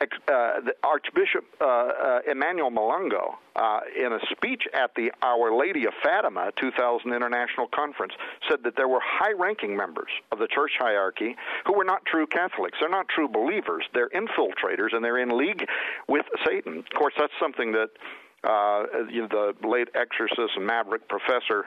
Uh, 0.00 0.60
Archbishop 0.82 1.44
uh, 1.60 1.64
uh, 1.64 2.20
Emmanuel 2.30 2.70
Milingo, 2.70 3.34
uh, 3.56 3.80
in 3.96 4.12
a 4.12 4.18
speech 4.30 4.62
at 4.72 4.94
the 4.94 5.12
Our 5.22 5.54
Lady 5.54 5.86
of 5.86 5.92
Fatima 6.02 6.52
2000 6.56 7.12
International 7.12 7.66
Conference, 7.66 8.12
said 8.48 8.62
that 8.64 8.76
there 8.76 8.88
were 8.88 9.00
high 9.02 9.32
ranking 9.32 9.76
members 9.76 10.10
of 10.32 10.38
the 10.38 10.46
church 10.46 10.72
hierarchy 10.78 11.36
who 11.66 11.74
were 11.74 11.84
not 11.84 12.04
true 12.06 12.26
Catholics. 12.26 12.78
They're 12.80 12.88
not 12.88 13.08
true 13.08 13.28
believers. 13.28 13.84
They're 13.92 14.10
infiltrators 14.10 14.94
and 14.94 15.04
they're 15.04 15.18
in 15.18 15.36
league 15.36 15.66
with 16.08 16.24
Satan. 16.46 16.78
Of 16.78 16.90
course, 16.96 17.14
that's 17.18 17.32
something 17.40 17.72
that 17.72 17.90
uh, 18.44 18.84
you 19.10 19.22
know, 19.22 19.28
the 19.28 19.68
late 19.68 19.88
exorcist 19.94 20.56
and 20.56 20.66
maverick 20.66 21.08
professor 21.08 21.66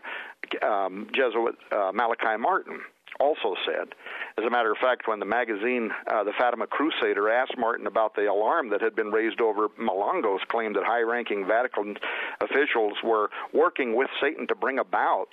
um, 0.62 1.08
Jesuit 1.14 1.56
uh, 1.72 1.92
Malachi 1.94 2.38
Martin 2.40 2.82
also 3.19 3.56
said. 3.65 3.89
As 4.38 4.45
a 4.45 4.50
matter 4.50 4.71
of 4.71 4.78
fact, 4.78 5.08
when 5.08 5.19
the 5.19 5.26
magazine, 5.26 5.91
uh, 6.08 6.24
the 6.24 6.34
Fatima 6.38 6.67
Crusader, 6.67 7.30
asked 7.30 7.58
Martin 7.58 7.88
about 7.88 8.15
the 8.15 8.30
alarm 8.30 8.69
that 8.69 8.82
had 8.82 8.95
been 8.95 9.12
raised 9.12 9.41
over 9.41 9.67
Milingo's 9.80 10.41
claim 10.47 10.74
that 10.74 10.84
high 10.84 11.02
ranking 11.02 11.45
Vatican 11.45 11.97
officials 12.39 12.93
were 13.04 13.30
working 13.54 13.95
with 13.95 14.10
Satan 14.21 14.47
to 14.47 14.56
bring 14.56 14.80
about 14.80 15.28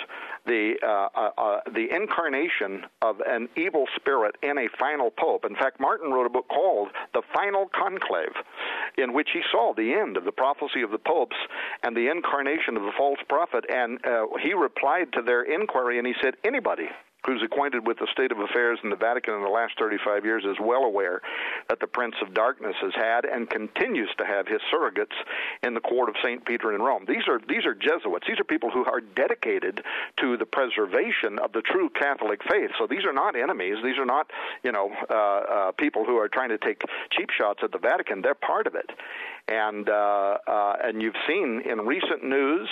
the, 0.46 0.74
uh, 0.82 1.08
uh, 1.14 1.30
uh, 1.38 1.60
the 1.72 1.94
incarnation 1.94 2.84
of 3.02 3.20
an 3.20 3.48
evil 3.56 3.86
spirit 3.96 4.36
in 4.42 4.58
a 4.58 4.68
final 4.78 5.10
pope. 5.10 5.44
In 5.44 5.54
fact, 5.54 5.80
Martin 5.80 6.10
wrote 6.10 6.26
a 6.26 6.30
book 6.30 6.48
called 6.48 6.88
The 7.14 7.22
Final 7.34 7.70
Conclave, 7.74 8.34
in 8.96 9.12
which 9.12 9.28
he 9.32 9.40
saw 9.52 9.72
the 9.74 9.94
end 9.94 10.16
of 10.16 10.24
the 10.24 10.32
prophecy 10.32 10.82
of 10.82 10.90
the 10.90 10.98
popes 10.98 11.36
and 11.82 11.96
the 11.96 12.10
incarnation 12.10 12.76
of 12.76 12.82
the 12.82 12.92
false 12.96 13.18
prophet. 13.28 13.64
And 13.70 14.04
uh, 14.04 14.26
he 14.42 14.54
replied 14.54 15.12
to 15.12 15.22
their 15.22 15.42
inquiry 15.42 15.98
and 15.98 16.06
he 16.06 16.14
said, 16.20 16.34
anybody 16.44 16.88
who's 17.28 17.42
acquainted 17.42 17.86
with 17.86 17.98
the 17.98 18.08
state 18.10 18.32
of 18.32 18.38
affairs 18.40 18.78
in 18.82 18.88
the 18.88 18.96
Vatican 18.96 19.34
in 19.34 19.42
the 19.42 19.50
last 19.50 19.78
35 19.78 20.24
years, 20.24 20.44
is 20.44 20.56
well 20.58 20.84
aware 20.84 21.20
that 21.68 21.78
the 21.78 21.86
Prince 21.86 22.14
of 22.22 22.32
Darkness 22.32 22.74
has 22.80 22.94
had 22.94 23.26
and 23.26 23.48
continues 23.50 24.08
to 24.16 24.24
have 24.24 24.48
his 24.48 24.60
surrogates 24.72 25.12
in 25.62 25.74
the 25.74 25.80
court 25.80 26.08
of 26.08 26.14
St. 26.24 26.42
Peter 26.46 26.74
in 26.74 26.80
Rome. 26.80 27.04
These 27.06 27.28
are 27.28 27.38
these 27.46 27.66
are 27.66 27.74
Jesuits. 27.74 28.26
These 28.26 28.40
are 28.40 28.44
people 28.44 28.70
who 28.70 28.86
are 28.86 29.00
dedicated 29.00 29.84
to 30.20 30.38
the 30.38 30.46
preservation 30.46 31.38
of 31.38 31.52
the 31.52 31.60
true 31.60 31.90
Catholic 31.90 32.40
faith. 32.48 32.70
So 32.78 32.86
these 32.86 33.04
are 33.04 33.12
not 33.12 33.36
enemies. 33.36 33.76
These 33.84 33.98
are 33.98 34.06
not 34.06 34.30
you 34.62 34.72
know 34.72 34.90
uh, 35.10 35.14
uh, 35.14 35.72
people 35.72 36.06
who 36.06 36.16
are 36.16 36.28
trying 36.28 36.48
to 36.48 36.58
take 36.58 36.80
cheap 37.10 37.28
shots 37.30 37.60
at 37.62 37.72
the 37.72 37.78
Vatican. 37.78 38.22
They're 38.22 38.34
part 38.34 38.66
of 38.66 38.74
it, 38.74 38.90
and 39.48 39.88
uh, 39.88 40.38
uh 40.46 40.76
and 40.82 41.02
you've 41.02 41.20
seen 41.26 41.62
in 41.66 41.86
recent 41.86 42.24
news. 42.24 42.68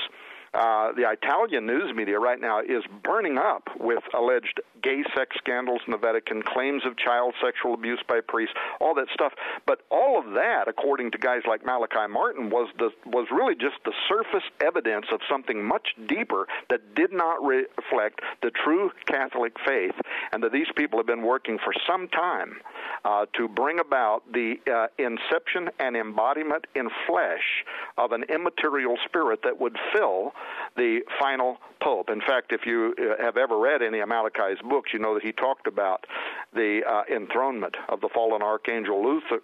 Uh, 0.56 0.92
the 0.92 1.04
Italian 1.10 1.66
news 1.66 1.94
media 1.94 2.18
right 2.18 2.40
now 2.40 2.60
is 2.60 2.82
burning 3.02 3.36
up 3.36 3.68
with 3.78 4.02
alleged 4.14 4.60
gay 4.82 5.02
sex 5.14 5.36
scandals 5.36 5.82
in 5.86 5.90
the 5.90 5.98
Vatican, 5.98 6.42
claims 6.42 6.82
of 6.86 6.96
child 6.96 7.34
sexual 7.44 7.74
abuse 7.74 8.00
by 8.08 8.20
priests, 8.26 8.54
all 8.80 8.94
that 8.94 9.08
stuff. 9.12 9.32
But 9.66 9.80
all 9.90 10.18
of 10.18 10.32
that, 10.32 10.64
according 10.66 11.10
to 11.10 11.18
guys 11.18 11.42
like 11.46 11.66
Malachi 11.66 12.10
Martin, 12.10 12.48
was 12.48 12.68
the 12.78 12.90
was 13.04 13.26
really 13.30 13.54
just 13.54 13.76
the 13.84 13.92
surface 14.08 14.48
evidence 14.62 15.06
of 15.12 15.20
something 15.28 15.62
much 15.62 15.88
deeper 16.08 16.46
that 16.70 16.94
did 16.94 17.12
not 17.12 17.44
reflect 17.44 18.20
the 18.42 18.50
true 18.50 18.90
Catholic 19.04 19.56
faith, 19.66 19.94
and 20.32 20.42
that 20.42 20.52
these 20.52 20.68
people 20.74 20.98
have 20.98 21.06
been 21.06 21.22
working 21.22 21.58
for 21.58 21.74
some 21.86 22.08
time 22.08 22.56
uh, 23.04 23.26
to 23.34 23.46
bring 23.46 23.78
about 23.78 24.22
the 24.32 24.54
uh, 24.72 24.86
inception 24.96 25.68
and 25.80 25.96
embodiment 25.96 26.66
in 26.74 26.88
flesh 27.06 27.64
of 27.98 28.12
an 28.12 28.22
immaterial 28.30 28.96
spirit 29.04 29.40
that 29.42 29.60
would 29.60 29.76
fill 29.92 30.32
the 30.76 31.00
final 31.18 31.59
pope. 31.80 32.11
In 32.11 32.20
fact, 32.20 32.52
if 32.52 32.66
you 32.66 32.94
uh, 32.98 33.22
have 33.22 33.37
ever 33.37 33.59
read 33.59 33.82
any 33.82 34.00
of 34.00 34.09
Malachi's 34.09 34.59
books, 34.68 34.90
you 34.92 34.98
know 34.98 35.14
that 35.14 35.22
he 35.22 35.32
talked 35.32 35.66
about 35.66 36.06
the 36.54 36.80
uh, 36.87 37.02
enthronement 37.14 37.76
of 37.88 38.00
the 38.00 38.09
fallen 38.09 38.42
archangel 38.42 39.02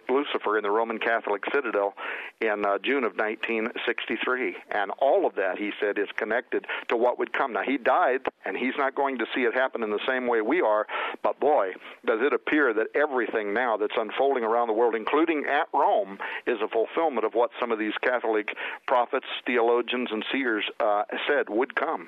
Lucifer 0.09 0.57
in 0.57 0.63
the 0.63 0.71
Roman 0.71 0.99
Catholic 0.99 1.43
citadel 1.53 1.93
in 2.41 2.65
uh, 2.65 2.77
June 2.79 3.03
of 3.03 3.15
1963. 3.15 4.55
And 4.71 4.91
all 4.99 5.25
of 5.25 5.35
that, 5.35 5.57
he 5.57 5.71
said, 5.79 5.97
is 5.97 6.07
connected 6.15 6.65
to 6.89 6.97
what 6.97 7.19
would 7.19 7.33
come. 7.33 7.53
Now, 7.53 7.63
he 7.63 7.77
died, 7.77 8.21
and 8.45 8.57
he's 8.57 8.75
not 8.77 8.95
going 8.95 9.19
to 9.19 9.25
see 9.35 9.41
it 9.41 9.53
happen 9.53 9.83
in 9.83 9.89
the 9.89 9.99
same 10.07 10.27
way 10.27 10.41
we 10.41 10.61
are, 10.61 10.87
but 11.21 11.39
boy, 11.39 11.73
does 12.05 12.19
it 12.21 12.33
appear 12.33 12.73
that 12.73 12.87
everything 12.95 13.53
now 13.53 13.77
that's 13.77 13.95
unfolding 13.97 14.43
around 14.43 14.67
the 14.67 14.73
world, 14.73 14.95
including 14.95 15.45
at 15.45 15.67
Rome, 15.73 16.17
is 16.47 16.57
a 16.61 16.67
fulfillment 16.67 17.25
of 17.25 17.33
what 17.33 17.51
some 17.59 17.71
of 17.71 17.79
these 17.79 17.93
Catholic 18.01 18.55
prophets, 18.87 19.25
theologians, 19.45 20.09
and 20.11 20.23
seers 20.31 20.65
uh, 20.79 20.92
Uh, 20.93 21.03
said 21.27 21.49
would 21.49 21.75
come. 21.75 22.07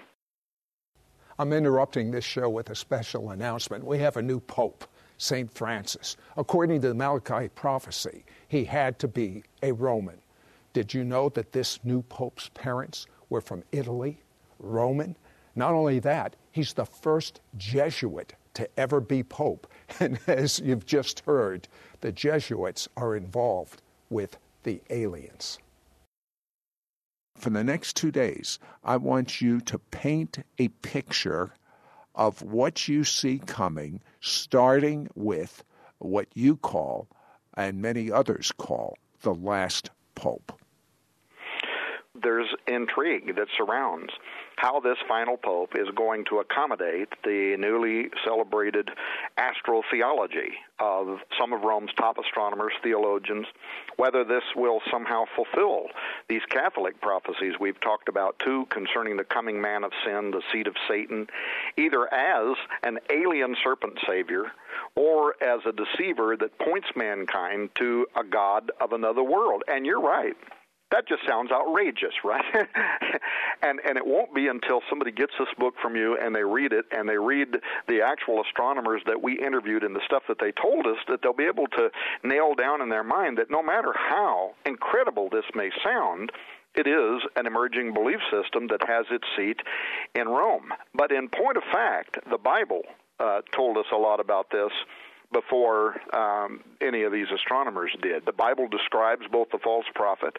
I'm 1.39 1.51
interrupting 1.53 2.11
this 2.11 2.23
show 2.23 2.47
with 2.47 2.69
a 2.69 2.75
special 2.75 3.31
announcement. 3.31 3.83
We 3.83 3.97
have 3.97 4.15
a 4.15 4.21
new 4.21 4.39
pope, 4.39 4.85
St. 5.17 5.51
Francis. 5.51 6.17
According 6.37 6.81
to 6.81 6.89
the 6.89 6.93
Malachi 6.93 7.47
prophecy, 7.47 8.25
he 8.47 8.63
had 8.63 8.99
to 8.99 9.07
be 9.07 9.43
a 9.63 9.71
Roman. 9.71 10.19
Did 10.73 10.93
you 10.93 11.03
know 11.03 11.29
that 11.29 11.51
this 11.51 11.79
new 11.83 12.03
pope's 12.03 12.49
parents 12.53 13.07
were 13.31 13.41
from 13.41 13.63
Italy, 13.71 14.19
Roman? 14.59 15.15
Not 15.55 15.73
only 15.73 15.97
that, 16.01 16.35
he's 16.51 16.73
the 16.73 16.85
first 16.85 17.41
Jesuit 17.57 18.35
to 18.53 18.69
ever 18.77 19.01
be 19.01 19.23
pope. 19.23 19.65
And 19.99 20.19
as 20.27 20.59
you've 20.59 20.85
just 20.85 21.21
heard, 21.21 21.67
the 22.01 22.11
Jesuits 22.11 22.87
are 22.95 23.15
involved 23.15 23.81
with 24.11 24.37
the 24.61 24.79
aliens. 24.91 25.57
For 27.35 27.49
the 27.49 27.63
next 27.63 27.95
two 27.95 28.11
days, 28.11 28.59
I 28.83 28.97
want 28.97 29.41
you 29.41 29.61
to 29.61 29.77
paint 29.77 30.39
a 30.57 30.69
picture 30.69 31.53
of 32.15 32.41
what 32.41 32.87
you 32.87 33.03
see 33.03 33.39
coming, 33.39 34.01
starting 34.21 35.09
with 35.15 35.63
what 35.99 36.27
you 36.33 36.55
call, 36.57 37.07
and 37.55 37.81
many 37.81 38.11
others 38.11 38.51
call, 38.57 38.97
the 39.21 39.33
last 39.33 39.89
pope? 40.15 40.57
There's 42.21 42.47
intrigue 42.67 43.35
that 43.35 43.47
surrounds 43.57 44.11
how 44.57 44.79
this 44.79 44.97
final 45.07 45.37
pope 45.37 45.73
is 45.75 45.87
going 45.95 46.25
to 46.25 46.39
accommodate 46.39 47.09
the 47.23 47.57
newly 47.59 48.09
celebrated 48.23 48.89
astrotheology 49.37 50.51
of 50.79 51.19
some 51.39 51.53
of 51.53 51.61
Rome's 51.61 51.91
top 51.97 52.17
astronomers, 52.17 52.73
theologians, 52.81 53.47
whether 53.97 54.23
this 54.23 54.43
will 54.55 54.79
somehow 54.91 55.25
fulfill 55.35 55.87
these 56.29 56.41
Catholic 56.49 56.99
prophecies 57.01 57.53
we've 57.59 57.79
talked 57.81 58.07
about 58.07 58.37
too 58.39 58.65
concerning 58.69 59.17
the 59.17 59.23
coming 59.23 59.61
man 59.61 59.83
of 59.83 59.91
sin, 60.05 60.31
the 60.31 60.41
seed 60.53 60.67
of 60.67 60.75
Satan, 60.87 61.27
either 61.77 62.13
as 62.13 62.55
an 62.83 62.99
alien 63.09 63.55
serpent 63.63 63.97
savior 64.07 64.51
or 64.95 65.35
as 65.43 65.59
a 65.65 65.71
deceiver 65.71 66.35
that 66.37 66.57
points 66.59 66.87
mankind 66.95 67.69
to 67.75 68.07
a 68.15 68.23
God 68.23 68.71
of 68.79 68.93
another 68.93 69.23
world. 69.23 69.63
And 69.67 69.85
you're 69.85 70.01
right 70.01 70.35
that 70.91 71.07
just 71.07 71.21
sounds 71.27 71.51
outrageous, 71.51 72.13
right? 72.23 72.45
and 73.61 73.79
and 73.85 73.97
it 73.97 74.05
won't 74.05 74.33
be 74.33 74.47
until 74.47 74.81
somebody 74.89 75.11
gets 75.11 75.33
this 75.39 75.47
book 75.57 75.73
from 75.81 75.95
you 75.95 76.17
and 76.17 76.35
they 76.35 76.43
read 76.43 76.73
it 76.73 76.85
and 76.91 77.09
they 77.09 77.17
read 77.17 77.47
the 77.87 78.01
actual 78.01 78.41
astronomers 78.41 79.01
that 79.05 79.21
we 79.21 79.39
interviewed 79.39 79.83
and 79.83 79.95
the 79.95 80.01
stuff 80.05 80.23
that 80.27 80.37
they 80.39 80.51
told 80.51 80.85
us 80.85 80.97
that 81.07 81.21
they'll 81.21 81.33
be 81.33 81.45
able 81.45 81.67
to 81.67 81.89
nail 82.23 82.53
down 82.53 82.81
in 82.81 82.89
their 82.89 83.03
mind 83.03 83.37
that 83.37 83.49
no 83.49 83.63
matter 83.63 83.93
how 83.95 84.51
incredible 84.65 85.29
this 85.29 85.45
may 85.55 85.69
sound, 85.83 86.31
it 86.75 86.87
is 86.87 87.21
an 87.35 87.47
emerging 87.47 87.93
belief 87.93 88.19
system 88.31 88.67
that 88.67 88.87
has 88.87 89.05
its 89.09 89.25
seat 89.35 89.61
in 90.13 90.27
Rome. 90.27 90.71
But 90.93 91.11
in 91.11 91.29
point 91.29 91.57
of 91.57 91.63
fact, 91.71 92.17
the 92.29 92.37
Bible 92.37 92.81
uh, 93.19 93.41
told 93.51 93.77
us 93.77 93.85
a 93.93 93.97
lot 93.97 94.19
about 94.19 94.49
this 94.51 94.71
before 95.35 95.99
um, 96.15 96.61
any 96.79 97.03
of 97.03 97.11
these 97.11 97.27
astronomers 97.33 97.91
did. 98.01 98.25
The 98.25 98.31
Bible 98.31 98.69
describes 98.69 99.23
both 99.29 99.49
the 99.51 99.59
false 99.61 99.85
prophet. 99.93 100.37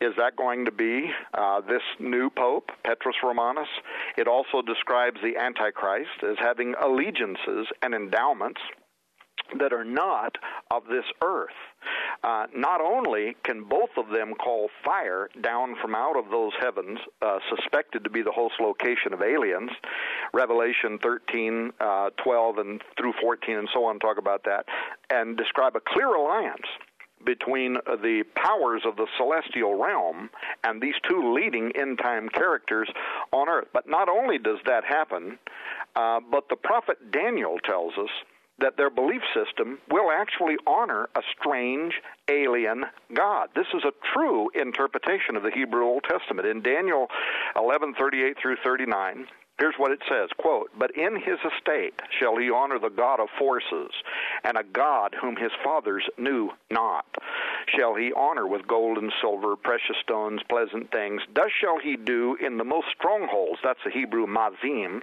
Is 0.00 0.14
that 0.16 0.36
going 0.36 0.64
to 0.64 0.72
be 0.72 1.10
uh, 1.34 1.60
this 1.60 1.82
new 2.00 2.30
pope, 2.30 2.70
Petrus 2.82 3.16
Romanus? 3.22 3.68
It 4.16 4.26
also 4.26 4.62
describes 4.62 5.20
the 5.22 5.36
Antichrist 5.36 6.22
as 6.22 6.36
having 6.38 6.74
allegiances 6.80 7.66
and 7.82 7.94
endowments 7.94 8.60
that 9.58 9.72
are 9.72 9.84
not 9.84 10.36
of 10.70 10.84
this 10.86 11.04
earth. 11.22 11.50
Uh, 12.22 12.46
not 12.54 12.80
only 12.80 13.36
can 13.44 13.64
both 13.64 13.90
of 13.96 14.08
them 14.10 14.34
call 14.34 14.68
fire 14.84 15.28
down 15.42 15.74
from 15.80 15.94
out 15.94 16.16
of 16.16 16.30
those 16.30 16.52
heavens, 16.60 16.98
uh, 17.20 17.38
suspected 17.56 18.04
to 18.04 18.10
be 18.10 18.22
the 18.22 18.30
host 18.30 18.54
location 18.60 19.12
of 19.12 19.22
aliens, 19.22 19.70
Revelation 20.32 20.98
13, 21.02 21.72
uh, 21.80 22.10
12, 22.22 22.58
and 22.58 22.82
through 22.96 23.12
14, 23.20 23.56
and 23.56 23.68
so 23.72 23.84
on 23.84 23.98
talk 23.98 24.18
about 24.18 24.44
that, 24.44 24.66
and 25.10 25.36
describe 25.36 25.74
a 25.76 25.80
clear 25.80 26.08
alliance 26.08 26.66
between 27.24 27.74
the 27.74 28.24
powers 28.34 28.82
of 28.86 28.96
the 28.96 29.06
celestial 29.16 29.80
realm 29.80 30.30
and 30.64 30.80
these 30.80 30.94
two 31.08 31.32
leading 31.34 31.72
end 31.76 31.98
time 31.98 32.28
characters 32.28 32.88
on 33.32 33.48
earth. 33.48 33.68
But 33.72 33.88
not 33.88 34.08
only 34.08 34.38
does 34.38 34.58
that 34.66 34.84
happen, 34.84 35.38
uh, 35.94 36.20
but 36.30 36.48
the 36.48 36.56
prophet 36.56 37.12
Daniel 37.12 37.58
tells 37.64 37.92
us 37.98 38.10
that 38.58 38.76
their 38.76 38.90
belief 38.90 39.22
system 39.34 39.78
will 39.90 40.10
actually 40.10 40.56
honor 40.66 41.08
a 41.16 41.22
strange 41.38 41.94
alien 42.30 42.84
god. 43.14 43.48
This 43.54 43.66
is 43.74 43.82
a 43.84 43.92
true 44.14 44.50
interpretation 44.54 45.36
of 45.36 45.42
the 45.42 45.50
Hebrew 45.50 45.84
Old 45.84 46.04
Testament. 46.08 46.46
In 46.46 46.62
Daniel 46.62 47.08
11:38 47.56 48.38
through 48.38 48.56
39, 48.64 49.26
Here's 49.58 49.74
what 49.76 49.92
it 49.92 50.00
says, 50.08 50.28
quote, 50.38 50.70
But 50.76 50.96
in 50.96 51.14
his 51.14 51.38
estate 51.44 51.94
shall 52.18 52.36
he 52.36 52.50
honor 52.50 52.78
the 52.78 52.88
God 52.88 53.20
of 53.20 53.28
forces, 53.38 53.92
and 54.42 54.56
a 54.56 54.64
God 54.64 55.14
whom 55.20 55.36
his 55.36 55.52
fathers 55.62 56.02
knew 56.18 56.50
not. 56.70 57.06
Shall 57.78 57.94
he 57.94 58.12
honor 58.12 58.46
with 58.46 58.66
gold 58.66 58.98
and 58.98 59.12
silver, 59.20 59.54
precious 59.54 59.96
stones, 60.02 60.40
pleasant 60.48 60.90
things. 60.90 61.22
Thus 61.34 61.50
shall 61.60 61.78
he 61.78 61.96
do 61.96 62.36
in 62.44 62.56
the 62.56 62.64
most 62.64 62.88
strongholds, 62.98 63.60
that's 63.62 63.78
the 63.84 63.92
Hebrew 63.92 64.26
mazim, 64.26 65.02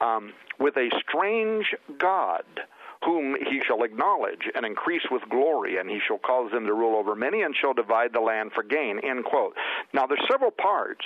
um, 0.00 0.34
with 0.58 0.76
a 0.76 0.90
strange 1.08 1.74
God 1.98 2.44
whom 3.04 3.36
he 3.36 3.60
shall 3.66 3.82
acknowledge 3.82 4.50
and 4.54 4.64
increase 4.64 5.02
with 5.10 5.22
glory, 5.30 5.78
and 5.78 5.88
he 5.88 6.00
shall 6.06 6.18
cause 6.18 6.50
them 6.52 6.66
to 6.66 6.74
rule 6.74 6.96
over 6.96 7.14
many 7.14 7.42
and 7.42 7.54
shall 7.56 7.74
divide 7.74 8.12
the 8.12 8.20
land 8.20 8.52
for 8.54 8.62
gain. 8.62 8.98
End 9.00 9.24
quote. 9.24 9.54
Now, 9.92 10.06
there's 10.06 10.26
several 10.30 10.50
parts 10.50 11.04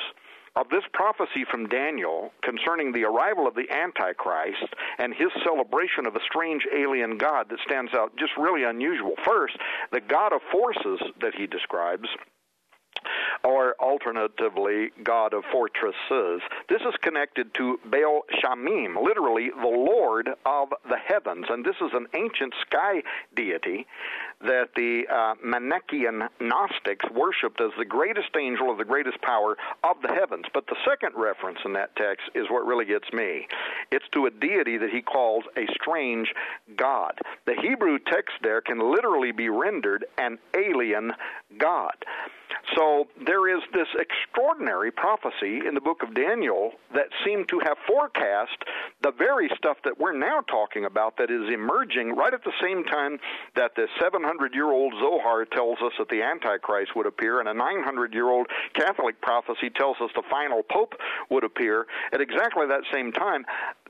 of 0.56 0.68
this 0.70 0.82
prophecy 0.92 1.44
from 1.50 1.68
Daniel 1.68 2.32
concerning 2.42 2.92
the 2.92 3.04
arrival 3.04 3.46
of 3.46 3.54
the 3.54 3.70
Antichrist 3.70 4.74
and 4.98 5.14
his 5.14 5.28
celebration 5.44 6.06
of 6.06 6.16
a 6.16 6.24
strange 6.26 6.66
alien 6.76 7.16
God 7.16 7.46
that 7.50 7.60
stands 7.64 7.92
out 7.94 8.16
just 8.16 8.32
really 8.36 8.64
unusual. 8.64 9.14
First, 9.24 9.56
the 9.92 10.00
God 10.00 10.32
of 10.32 10.40
forces 10.50 11.00
that 11.20 11.34
he 11.36 11.46
describes 11.46 12.08
or 13.44 13.74
alternatively, 13.80 14.90
God 15.02 15.34
of 15.34 15.44
fortresses. 15.52 16.42
This 16.68 16.82
is 16.82 16.94
connected 17.02 17.52
to 17.54 17.78
Baal 17.84 18.22
Shamim, 18.42 19.02
literally 19.02 19.50
the 19.50 19.68
Lord 19.68 20.28
of 20.44 20.68
the 20.88 20.96
heavens, 20.96 21.46
and 21.48 21.64
this 21.64 21.76
is 21.80 21.90
an 21.92 22.06
ancient 22.14 22.54
sky 22.66 23.02
deity 23.34 23.86
that 24.40 24.68
the 24.76 25.02
uh, 25.10 25.34
Manichaean 25.44 26.28
Gnostics 26.40 27.04
worshipped 27.12 27.60
as 27.60 27.70
the 27.76 27.84
greatest 27.84 28.28
angel 28.38 28.70
of 28.70 28.78
the 28.78 28.84
greatest 28.84 29.20
power 29.22 29.56
of 29.82 29.96
the 30.02 30.12
heavens. 30.12 30.44
But 30.54 30.66
the 30.66 30.76
second 30.88 31.14
reference 31.16 31.58
in 31.64 31.72
that 31.72 31.94
text 31.96 32.30
is 32.34 32.46
what 32.48 32.64
really 32.64 32.84
gets 32.84 33.12
me. 33.12 33.48
It's 33.90 34.04
to 34.12 34.26
a 34.26 34.30
deity 34.30 34.78
that 34.78 34.90
he 34.90 35.02
calls 35.02 35.44
a 35.56 35.66
strange 35.72 36.32
God. 36.76 37.18
The 37.46 37.54
Hebrew 37.60 37.98
text 37.98 38.34
there 38.42 38.60
can 38.60 38.78
literally 38.78 39.32
be 39.32 39.48
rendered 39.48 40.04
an 40.18 40.38
alien 40.56 41.12
God. 41.58 41.96
There 43.24 43.54
is 43.54 43.62
this 43.72 43.88
extraordinary 43.98 44.90
prophecy 44.90 45.60
in 45.66 45.74
the 45.74 45.80
book 45.80 46.02
of 46.02 46.14
Daniel 46.14 46.72
that 46.94 47.08
seemed 47.24 47.48
to 47.48 47.60
have 47.60 47.76
forecast 47.86 48.56
the 49.02 49.12
very 49.12 49.50
stuff 49.56 49.76
that 49.84 49.98
we're 49.98 50.16
now 50.16 50.40
talking 50.40 50.84
about 50.84 51.16
that 51.18 51.30
is 51.30 51.52
emerging 51.52 52.14
right 52.14 52.32
at 52.32 52.44
the 52.44 52.52
same 52.62 52.84
time 52.84 53.18
that 53.56 53.74
the 53.76 53.86
700 54.00 54.54
year 54.54 54.70
old 54.70 54.94
Zohar 55.00 55.44
tells 55.44 55.78
us 55.82 55.92
that 55.98 56.08
the 56.08 56.22
Antichrist 56.22 56.96
would 56.96 57.06
appear, 57.06 57.40
and 57.40 57.48
a 57.48 57.54
900 57.54 58.14
year 58.14 58.28
old 58.28 58.46
Catholic 58.74 59.20
prophecy 59.20 59.70
tells 59.70 59.96
us 60.00 60.10
the 60.14 60.22
final 60.30 60.62
Pope 60.62 60.94
would 61.30 61.44
appear. 61.44 61.86
At 62.12 62.20
exactly 62.20 62.66
that 62.66 62.82
same 62.92 63.12
time, 63.12 63.44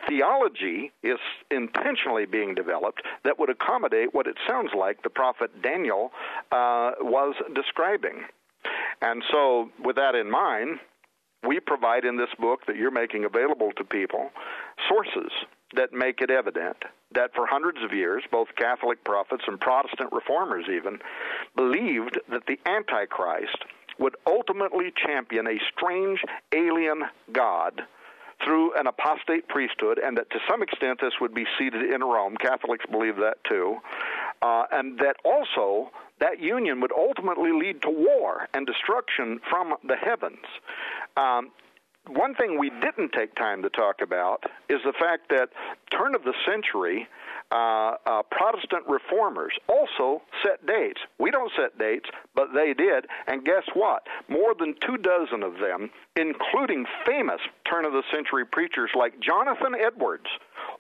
theology 0.09 0.93
is 1.03 1.19
intentionally 1.51 2.27
being 2.27 2.55
developed 2.55 3.03
that 3.25 3.39
would 3.39 3.51
accommodate 3.51 4.15
what 4.15 4.27
it 4.27 4.37
sounds 4.47 4.71
like 4.77 5.03
the 5.03 5.11
prophet 5.11 5.63
Daniel 5.63 6.13
uh, 6.53 6.93
was 7.01 7.35
describing. 7.55 8.25
And 9.03 9.23
so, 9.31 9.71
with 9.85 9.97
that 9.97 10.15
in 10.15 10.31
mind, 10.31 10.79
we 11.47 11.61
provide 11.61 12.05
in 12.05 12.17
this 12.17 12.31
book 12.39 12.61
that 12.67 12.77
you're 12.77 12.91
making 12.91 13.25
available 13.25 13.71
to 13.77 13.85
people 13.85 14.31
sources 14.89 15.31
that 15.75 15.93
make 15.93 16.21
it 16.21 16.31
evident 16.31 16.77
that 17.15 17.31
for 17.35 17.47
hundreds 17.47 17.79
of 17.83 17.93
years, 17.93 18.23
both 18.31 18.49
Catholic 18.57 19.03
prophets 19.05 19.45
and 19.47 19.61
Protestant 19.61 20.11
reformers 20.13 20.67
even 20.69 20.99
believed 21.57 22.19
that 22.31 22.43
the 22.47 22.59
Antichrist 22.67 23.65
would 23.99 24.17
ultimately 24.27 24.93
champion 25.07 25.47
a 25.47 25.59
strange 25.75 26.21
alien 26.55 27.03
God 27.33 27.83
through 28.45 28.73
an 28.79 28.87
apostate 28.87 29.49
priesthood, 29.49 29.99
and 29.99 30.17
that 30.17 30.31
to 30.31 30.39
some 30.49 30.63
extent 30.63 31.01
this 31.01 31.15
would 31.21 31.35
be 31.35 31.45
seated 31.59 31.93
in 31.93 32.03
Rome. 32.03 32.37
Catholics 32.37 32.85
believe 32.91 33.17
that 33.17 33.39
too. 33.49 33.77
Uh, 34.43 34.65
and 34.73 34.99
that 34.99 35.17
also 35.25 35.91
that 36.21 36.41
union 36.41 36.81
would 36.81 36.93
ultimately 36.93 37.53
lead 37.53 37.83
to 37.83 37.91
war 37.91 38.49
and 38.55 38.67
destruction 38.67 39.41
from 39.49 39.75
the 39.87 39.97
heavens. 39.97 40.45
Um, 41.17 41.51
one 42.09 42.35
thing 42.35 42.59
we 42.59 42.71
didn't 42.71 43.13
take 43.13 43.35
time 43.35 43.63
to 43.63 43.71
talk 43.71 44.01
about 44.01 44.45
is 44.69 44.79
the 44.85 44.93
fact 44.93 45.29
that 45.31 45.51
turn 45.91 46.15
of 46.15 46.25
the 46.25 46.35
century 46.47 47.07
uh, 47.51 47.95
uh, 48.05 48.23
Protestant 48.31 48.85
reformers 48.89 49.53
also 49.69 50.23
set 50.45 50.67
dates. 50.67 51.01
We 51.19 51.31
don't 51.31 51.51
set 51.57 51.79
dates, 51.79 52.09
but 52.35 52.49
they 52.55 52.75
did. 52.75 53.07
And 53.27 53.45
guess 53.45 53.65
what? 53.75 54.07
More 54.29 54.55
than 54.59 54.75
two 54.87 54.99
dozen 54.99 55.43
of 55.43 55.55
them, 55.55 55.91
including 56.17 56.85
famous 57.07 57.41
turn 57.71 57.85
of 57.85 57.93
the 57.93 58.03
century 58.13 58.45
preachers 58.45 58.91
like 58.95 59.19
Jonathan 59.21 59.75
Edwards, 59.75 60.27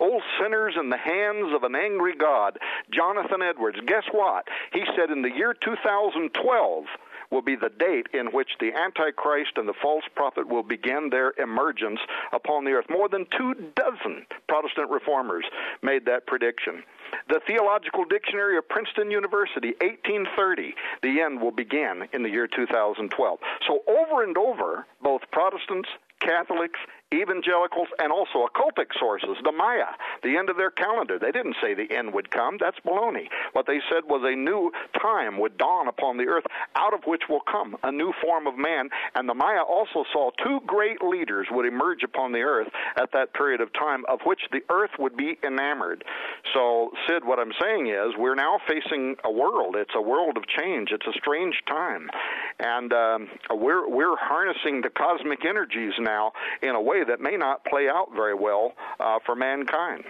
old 0.00 0.22
sinners 0.40 0.74
in 0.78 0.90
the 0.90 0.98
hands 0.98 1.54
of 1.54 1.62
an 1.62 1.74
angry 1.74 2.14
God, 2.16 2.58
Jonathan 2.92 3.42
Edwards. 3.42 3.78
Guess 3.86 4.04
what? 4.12 4.44
He 4.72 4.84
said 4.96 5.10
in 5.10 5.22
the 5.22 5.32
year 5.34 5.54
2012, 5.64 6.84
will 7.30 7.42
be 7.42 7.56
the 7.56 7.70
date 7.78 8.06
in 8.14 8.26
which 8.26 8.48
the 8.60 8.72
Antichrist 8.72 9.52
and 9.56 9.68
the 9.68 9.74
false 9.82 10.04
prophet 10.14 10.48
will 10.48 10.62
begin 10.62 11.10
their 11.10 11.32
emergence 11.38 12.00
upon 12.32 12.64
the 12.64 12.72
earth. 12.72 12.86
More 12.88 13.08
than 13.08 13.26
two 13.36 13.54
dozen 13.74 14.26
Protestant 14.48 14.90
reformers 14.90 15.44
made 15.82 16.04
that 16.06 16.26
prediction. 16.26 16.82
The 17.28 17.40
Theological 17.46 18.04
Dictionary 18.04 18.58
of 18.58 18.68
Princeton 18.68 19.10
University, 19.10 19.74
1830, 19.80 20.74
the 21.02 21.20
end 21.20 21.40
will 21.40 21.52
begin 21.52 22.08
in 22.12 22.22
the 22.22 22.30
year 22.30 22.46
2012. 22.46 23.38
So, 23.66 23.80
over 23.86 24.24
and 24.24 24.36
over, 24.36 24.86
both 25.02 25.22
Protestants 25.30 25.88
Catholics, 26.20 26.78
evangelicals, 27.12 27.88
and 27.98 28.12
also 28.12 28.46
occultic 28.46 28.86
sources, 28.98 29.36
the 29.42 29.52
Maya, 29.52 29.96
the 30.22 30.36
end 30.36 30.50
of 30.50 30.56
their 30.56 30.70
calendar. 30.70 31.18
They 31.18 31.32
didn't 31.32 31.56
say 31.62 31.74
the 31.74 31.94
end 31.94 32.12
would 32.12 32.30
come. 32.30 32.58
That's 32.60 32.78
baloney. 32.84 33.28
What 33.52 33.66
they 33.66 33.80
said 33.90 34.04
was 34.04 34.22
a 34.24 34.36
new 34.36 34.70
time 35.00 35.38
would 35.40 35.56
dawn 35.56 35.88
upon 35.88 36.18
the 36.18 36.24
earth, 36.24 36.44
out 36.76 36.92
of 36.92 37.00
which 37.06 37.22
will 37.28 37.40
come 37.40 37.76
a 37.82 37.90
new 37.90 38.12
form 38.22 38.46
of 38.46 38.58
man. 38.58 38.90
And 39.14 39.28
the 39.28 39.34
Maya 39.34 39.62
also 39.62 40.04
saw 40.12 40.30
two 40.44 40.60
great 40.66 41.02
leaders 41.02 41.46
would 41.50 41.66
emerge 41.66 42.02
upon 42.02 42.32
the 42.32 42.40
earth 42.40 42.68
at 42.96 43.12
that 43.12 43.32
period 43.32 43.60
of 43.60 43.72
time, 43.72 44.04
of 44.08 44.20
which 44.24 44.40
the 44.52 44.60
earth 44.70 44.90
would 44.98 45.16
be 45.16 45.38
enamored. 45.42 46.04
So, 46.52 46.90
Sid, 47.08 47.24
what 47.24 47.38
I'm 47.38 47.52
saying 47.60 47.88
is 47.88 48.16
we're 48.18 48.34
now 48.34 48.58
facing 48.68 49.16
a 49.24 49.30
world. 49.30 49.76
It's 49.76 49.94
a 49.94 50.02
world 50.02 50.36
of 50.36 50.44
change. 50.46 50.90
It's 50.92 51.06
a 51.06 51.12
strange 51.18 51.54
time. 51.66 52.10
And 52.58 52.92
um, 52.92 53.28
we're, 53.50 53.88
we're 53.88 54.16
harnessing 54.16 54.82
the 54.82 54.90
cosmic 54.90 55.44
energies 55.44 55.94
now 55.98 56.32
in 56.62 56.70
a 56.70 56.80
way 56.80 56.97
way 56.98 57.04
that 57.04 57.20
may 57.20 57.36
not 57.36 57.64
play 57.64 57.88
out 57.88 58.08
very 58.14 58.34
well 58.34 58.72
uh, 59.00 59.18
for 59.24 59.34
mankind. 59.34 60.04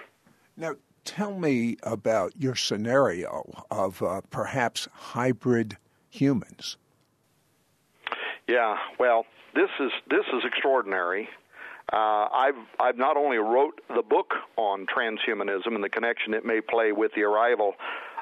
Now, 0.57 0.75
tell 1.05 1.39
me 1.39 1.77
about 1.83 2.33
your 2.37 2.55
scenario 2.55 3.65
of 3.71 4.03
uh, 4.03 4.21
perhaps 4.31 4.89
hybrid 4.93 5.77
humans. 6.11 6.77
Yeah, 8.47 8.77
well, 8.99 9.27
this 9.55 9.69
is 9.79 9.91
this 10.09 10.25
is 10.33 10.43
extraordinary. 10.45 11.29
Uh, 11.93 12.29
I've 12.33 12.55
I've 12.81 12.97
not 12.97 13.17
only 13.17 13.39
wrote 13.39 13.81
the 13.95 14.03
book 14.03 14.35
on 14.57 14.87
transhumanism 14.87 15.75
and 15.75 15.85
the 15.85 15.89
connection 15.89 16.35
it 16.35 16.45
may 16.45 16.61
play 16.61 16.93
with 16.93 17.13
the 17.15 17.23
arrival 17.23 17.75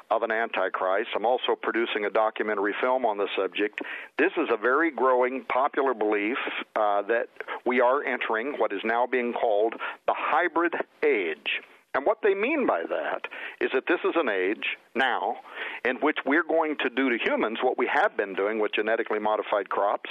of 0.09 0.23
an 0.23 0.31
antichrist. 0.31 1.09
I'm 1.15 1.25
also 1.25 1.55
producing 1.61 2.05
a 2.05 2.09
documentary 2.09 2.73
film 2.79 3.05
on 3.05 3.17
the 3.17 3.27
subject. 3.35 3.81
This 4.17 4.31
is 4.37 4.47
a 4.51 4.57
very 4.57 4.91
growing 4.91 5.43
popular 5.45 5.93
belief 5.93 6.37
uh, 6.75 7.01
that 7.03 7.27
we 7.65 7.81
are 7.81 8.03
entering 8.03 8.53
what 8.57 8.71
is 8.71 8.81
now 8.83 9.05
being 9.05 9.33
called 9.33 9.73
the 10.07 10.13
hybrid 10.15 10.73
age. 11.03 11.61
And 11.97 12.05
what 12.05 12.19
they 12.21 12.35
mean 12.35 12.67
by 12.67 12.83
that 12.87 13.21
is 13.59 13.71
that 13.73 13.87
this 13.87 13.97
is 14.05 14.13
an 14.15 14.29
age 14.29 14.77
now 14.93 15.37
in 15.83 15.95
which 15.97 16.17
we're 16.27 16.43
going 16.43 16.75
to 16.83 16.91
do 16.91 17.09
to 17.09 17.17
humans 17.17 17.57
what 17.63 17.75
we 17.75 17.89
have 17.91 18.15
been 18.15 18.35
doing 18.35 18.59
with 18.59 18.71
genetically 18.71 19.17
modified 19.17 19.67
crops, 19.69 20.09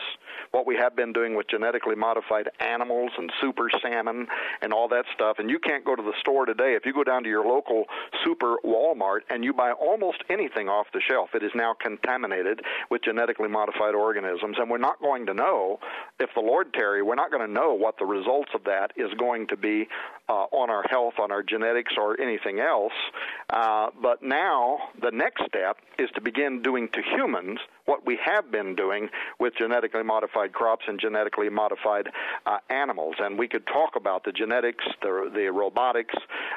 what 0.50 0.66
we 0.66 0.74
have 0.74 0.96
been 0.96 1.12
doing 1.12 1.36
with 1.36 1.46
genetically 1.48 1.94
modified 1.94 2.50
animals 2.58 3.12
and 3.16 3.30
super 3.40 3.70
salmon 3.80 4.26
and 4.62 4.72
all 4.72 4.88
that 4.88 5.04
stuff. 5.14 5.36
And 5.38 5.48
you 5.48 5.60
can't 5.60 5.84
go 5.84 5.94
to 5.94 6.02
the 6.02 6.14
store 6.18 6.44
today. 6.44 6.74
If 6.74 6.84
you 6.86 6.92
go 6.92 7.04
down 7.04 7.22
to 7.22 7.28
your 7.28 7.46
local 7.46 7.84
super 8.24 8.56
Walmart 8.64 9.20
and 9.30 9.44
you 9.44 9.52
buy 9.52 9.70
almost 9.70 10.24
anything 10.28 10.68
off 10.68 10.88
the 10.92 11.00
shelf, 11.08 11.30
it 11.34 11.44
is 11.44 11.52
now 11.54 11.72
contaminated 11.80 12.62
with 12.90 13.02
genetically 13.04 13.48
modified 13.48 13.94
organisms. 13.94 14.56
And 14.58 14.68
we're 14.68 14.78
not 14.78 15.00
going 15.00 15.26
to 15.26 15.34
know, 15.34 15.78
if 16.18 16.30
the 16.34 16.40
Lord 16.40 16.74
tarry, 16.74 17.04
we're 17.04 17.14
not 17.14 17.30
going 17.30 17.46
to 17.46 17.52
know 17.52 17.74
what 17.74 17.96
the 18.00 18.06
results 18.06 18.50
of 18.56 18.64
that 18.64 18.90
is 18.96 19.12
going 19.20 19.46
to 19.46 19.56
be 19.56 19.86
uh, 20.28 20.46
on 20.50 20.68
our 20.68 20.82
health, 20.90 21.14
on 21.20 21.30
our 21.30 21.44
genetics, 21.76 21.94
or 21.98 22.20
anything 22.20 22.60
else. 22.60 22.92
Uh, 23.50 23.88
but 24.00 24.22
now 24.22 24.78
the 25.00 25.10
next 25.10 25.42
step 25.46 25.78
is 25.98 26.08
to 26.14 26.20
begin 26.20 26.62
doing 26.62 26.88
to 26.92 27.02
humans 27.02 27.58
what 27.86 28.04
we 28.04 28.18
have 28.24 28.50
been 28.50 28.74
doing 28.74 29.08
with 29.40 29.54
genetically 29.58 30.02
modified 30.02 30.52
crops 30.52 30.84
and 30.86 31.00
genetically 31.00 31.48
modified 31.48 32.08
uh, 32.44 32.58
animals. 32.68 33.14
And 33.18 33.38
we 33.38 33.48
could 33.48 33.66
talk 33.66 33.96
about 33.96 34.24
the 34.24 34.32
genetics, 34.32 34.84
the, 35.02 35.30
the 35.34 35.50
robotics, 35.50 36.14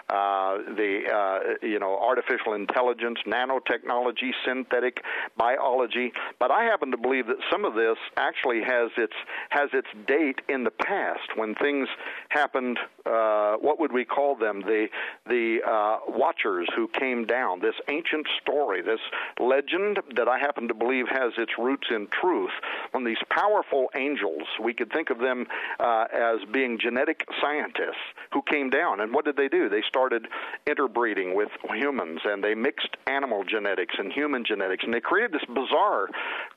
uh, 0.09 0.57
the 0.75 1.01
uh, 1.13 1.65
you 1.65 1.79
know 1.79 1.97
artificial 1.99 2.53
intelligence, 2.53 3.19
nanotechnology, 3.25 4.31
synthetic 4.45 5.03
biology. 5.37 6.11
But 6.39 6.51
I 6.51 6.63
happen 6.63 6.91
to 6.91 6.97
believe 6.97 7.27
that 7.27 7.37
some 7.51 7.63
of 7.63 7.75
this 7.75 7.97
actually 8.17 8.61
has 8.63 8.89
its 8.97 9.13
has 9.49 9.69
its 9.73 9.87
date 10.07 10.41
in 10.49 10.63
the 10.63 10.71
past 10.71 11.35
when 11.35 11.55
things 11.55 11.87
happened. 12.29 12.79
Uh, 13.05 13.55
what 13.57 13.79
would 13.79 13.91
we 13.91 14.05
call 14.05 14.35
them? 14.35 14.61
The 14.61 14.87
the 15.27 15.59
uh, 15.65 15.99
Watchers 16.07 16.67
who 16.75 16.87
came 16.87 17.25
down. 17.25 17.59
This 17.59 17.75
ancient 17.87 18.27
story, 18.41 18.81
this 18.81 18.99
legend 19.39 19.99
that 20.15 20.27
I 20.27 20.39
happen 20.39 20.67
to 20.67 20.73
believe 20.73 21.05
has 21.19 21.33
its 21.37 21.51
roots 21.57 21.87
in 21.91 22.07
truth. 22.21 22.51
When 22.91 23.03
these 23.03 23.21
powerful 23.29 23.87
angels, 23.95 24.43
we 24.63 24.73
could 24.73 24.91
think 24.91 25.09
of 25.09 25.19
them 25.19 25.45
uh, 25.79 26.05
as 26.13 26.39
being 26.51 26.79
genetic 26.79 27.25
scientists 27.41 28.05
who 28.33 28.41
came 28.43 28.69
down. 28.69 29.01
And 29.01 29.13
what 29.13 29.25
did 29.25 29.35
they 29.35 29.47
do? 29.47 29.69
They 29.69 29.83
started 29.87 30.27
interbreeding 30.67 31.35
with 31.35 31.49
humans 31.73 32.21
and 32.23 32.43
they 32.43 32.55
mixed 32.55 32.95
animal 33.07 33.43
genetics 33.43 33.95
and 33.97 34.11
human 34.11 34.43
genetics. 34.45 34.83
And 34.83 34.93
they 34.93 35.01
created 35.01 35.33
this 35.33 35.45
bizarre 35.47 36.07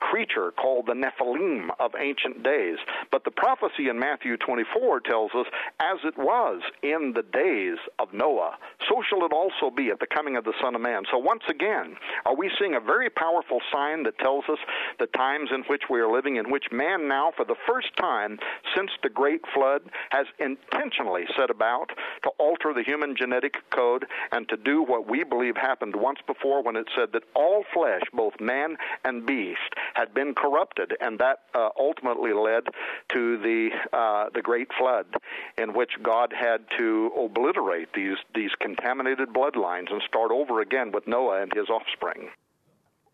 creature 0.01 0.53
called 0.53 0.87
the 0.87 0.95
Nephilim 0.95 1.71
of 1.81 1.93
ancient 1.99 2.43
days. 2.43 2.77
But 3.11 3.25
the 3.25 3.31
prophecy 3.31 3.89
in 3.89 3.99
Matthew 3.99 4.37
24 4.37 5.01
tells 5.01 5.31
us, 5.35 5.47
as 5.81 5.99
it 6.05 6.17
was 6.17 6.63
in 6.83 7.13
the 7.15 7.23
days 7.23 7.79
of 7.99 8.13
Noah, 8.13 8.57
so 8.89 9.03
shall 9.09 9.25
it 9.25 9.33
also 9.33 9.75
be 9.75 9.91
at 9.91 10.01
the 10.01 10.07
coming 10.07 10.37
of 10.37 10.45
the 10.45 10.55
Son 10.63 10.75
of 10.75 10.81
Man. 10.81 11.03
So 11.11 11.19
once 11.19 11.43
again, 11.49 11.97
are 12.27 12.37
we 12.37 12.51
seeing 12.59 12.75
a 12.75 12.81
very 12.81 13.11
powerful 13.11 13.61
sign 13.73 14.03
that 14.05 14.19
tells 14.19 14.45
us 14.51 14.52
the 14.99 15.07
times 15.07 15.51
in 15.53 15.63
which 15.65 15.83
we 15.91 16.01
are 16.01 16.11
living, 16.11 16.37
in 16.37 16.51
which 16.51 16.67
man 16.73 17.09
now, 17.09 17.33
for 17.37 17.45
the 17.45 17.57
first 17.67 17.97
time 17.97 18.39
since 18.75 18.91
the 19.03 19.09
Great 19.09 19.43
Flood, 19.55 19.83
has 20.11 20.27
intentionally 20.39 21.25
set 21.37 21.51
about 21.51 21.91
to 22.23 22.31
alter 22.39 22.73
the 22.75 22.83
human 22.83 23.17
genetic 23.17 23.59
code 23.71 24.07
and 24.31 24.49
to 24.49 24.57
do 24.57 24.83
what 24.83 25.09
we 25.09 25.25
believe 25.25 25.57
happened 25.57 25.97
once 25.97 26.21
before 26.27 26.63
when 26.63 26.77
it 26.77 26.87
said 26.97 27.13
that 27.13 27.25
all 27.35 27.65
flesh, 27.73 28.03
both 28.13 28.41
man 28.41 28.77
and 29.05 29.27
beast, 29.27 29.61
had 29.95 30.15
been 30.15 30.35
corrupted, 30.35 30.97
and 31.01 31.19
that 31.19 31.41
uh, 31.55 31.69
ultimately 31.79 32.33
led 32.33 32.65
to 33.09 33.39
the 33.39 33.71
uh, 33.93 34.29
the 34.35 34.43
Great 34.43 34.69
Flood, 34.79 35.07
in 35.59 35.75
which 35.75 35.93
God 36.03 36.33
had 36.33 36.65
to 36.79 37.11
obliterate 37.17 37.93
these 37.95 38.17
these 38.35 38.53
contaminated 38.61 39.29
bloodlines 39.31 39.93
and 39.93 40.03
start 40.03 40.31
over 40.31 40.61
again 40.61 40.93
with 40.93 41.07
Noah 41.07 41.43
and 41.43 41.53
his 41.55 41.69
offspring. 41.69 42.31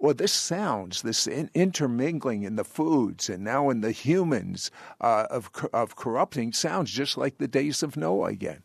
Well, 0.01 0.15
this 0.15 0.33
sounds, 0.33 1.03
this 1.03 1.27
in- 1.27 1.51
intermingling 1.55 2.45
in 2.45 2.55
the 2.55 2.65
foods 2.65 3.29
and 3.29 3.43
now 3.43 3.69
in 3.69 3.81
the 3.81 3.91
humans 3.91 4.71
uh, 5.01 5.27
of, 5.29 5.51
of 5.73 5.97
corrupting 5.97 6.53
sounds 6.53 6.91
just 6.93 7.17
like 7.17 7.39
the 7.39 7.49
days 7.49 7.83
of 7.83 7.97
Noah 7.97 8.29
again. 8.29 8.63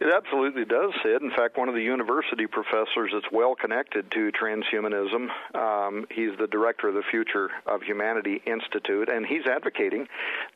It 0.00 0.12
absolutely 0.12 0.64
does, 0.64 0.90
Sid. 1.04 1.22
In 1.22 1.30
fact, 1.30 1.56
one 1.56 1.68
of 1.68 1.74
the 1.76 1.82
university 1.82 2.48
professors 2.48 3.12
that's 3.12 3.30
well 3.30 3.54
connected 3.54 4.10
to 4.10 4.32
transhumanism, 4.32 5.28
um, 5.54 6.06
he's 6.10 6.36
the 6.36 6.48
director 6.48 6.88
of 6.88 6.94
the 6.94 7.04
Future 7.08 7.50
of 7.64 7.80
Humanity 7.82 8.42
Institute, 8.44 9.08
and 9.08 9.24
he's 9.24 9.46
advocating 9.46 10.08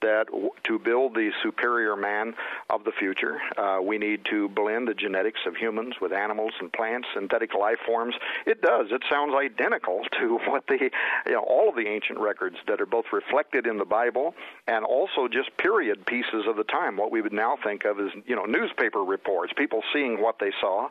that 0.02 0.26
w- 0.26 0.50
to 0.64 0.80
build 0.80 1.14
the 1.14 1.30
superior 1.40 1.94
man 1.94 2.34
of 2.68 2.82
the 2.82 2.90
future, 2.90 3.40
uh, 3.56 3.78
we 3.80 3.96
need 3.96 4.24
to 4.24 4.48
blend 4.48 4.88
the 4.88 4.94
genetics 4.94 5.40
of 5.46 5.54
humans 5.54 5.94
with 6.00 6.12
animals 6.12 6.52
and 6.58 6.72
plants, 6.72 7.06
synthetic 7.14 7.54
life 7.54 7.78
forms. 7.86 8.16
It 8.44 8.60
does. 8.60 8.88
It 8.90 9.04
sounds 9.08 9.34
identical 9.36 10.02
to 10.20 10.38
what 10.46 10.66
the, 10.66 10.90
you 11.26 11.32
know, 11.32 11.44
all 11.44 11.68
of 11.68 11.76
the 11.76 11.86
ancient 11.86 12.18
records 12.18 12.56
that 12.66 12.80
are 12.80 12.86
both 12.86 13.06
reflected 13.12 13.68
in 13.68 13.78
the 13.78 13.84
Bible 13.84 14.34
and 14.66 14.84
also 14.84 15.28
just 15.28 15.56
period 15.58 16.04
pieces 16.06 16.44
of 16.48 16.56
the 16.56 16.64
time. 16.64 16.96
What 16.96 17.12
we 17.12 17.22
would 17.22 17.32
now 17.32 17.56
think 17.62 17.84
of 17.84 18.00
as, 18.00 18.10
you 18.26 18.34
know, 18.34 18.44
newspaper 18.44 19.04
reports 19.04 19.27
people 19.56 19.82
seeing 19.92 20.20
what 20.20 20.38
they 20.38 20.52
saw 20.60 20.88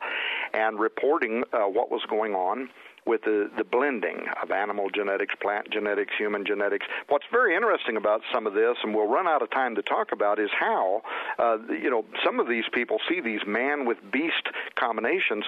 and 0.53 0.79
reporting 0.79 1.43
uh, 1.53 1.59
what 1.59 1.91
was 1.91 2.01
going 2.09 2.33
on 2.33 2.69
with 3.05 3.21
the, 3.23 3.49
the 3.57 3.63
blending 3.63 4.25
of 4.43 4.51
animal 4.51 4.89
genetics, 4.93 5.33
plant 5.41 5.69
genetics, 5.71 6.13
human 6.17 6.45
genetics. 6.45 6.85
What's 7.07 7.25
very 7.31 7.55
interesting 7.55 7.95
about 7.95 8.21
some 8.33 8.45
of 8.45 8.53
this, 8.53 8.75
and 8.83 8.93
we'll 8.93 9.07
run 9.07 9.27
out 9.27 9.41
of 9.41 9.49
time 9.49 9.75
to 9.75 9.81
talk 9.81 10.11
about, 10.11 10.39
is 10.39 10.49
how, 10.51 11.01
uh, 11.39 11.57
you 11.69 11.89
know, 11.89 12.05
some 12.25 12.39
of 12.39 12.49
these 12.49 12.65
people 12.73 12.99
see 13.07 13.21
these 13.21 13.41
man 13.47 13.85
with 13.85 13.97
beast 14.11 14.49
combinations 14.75 15.45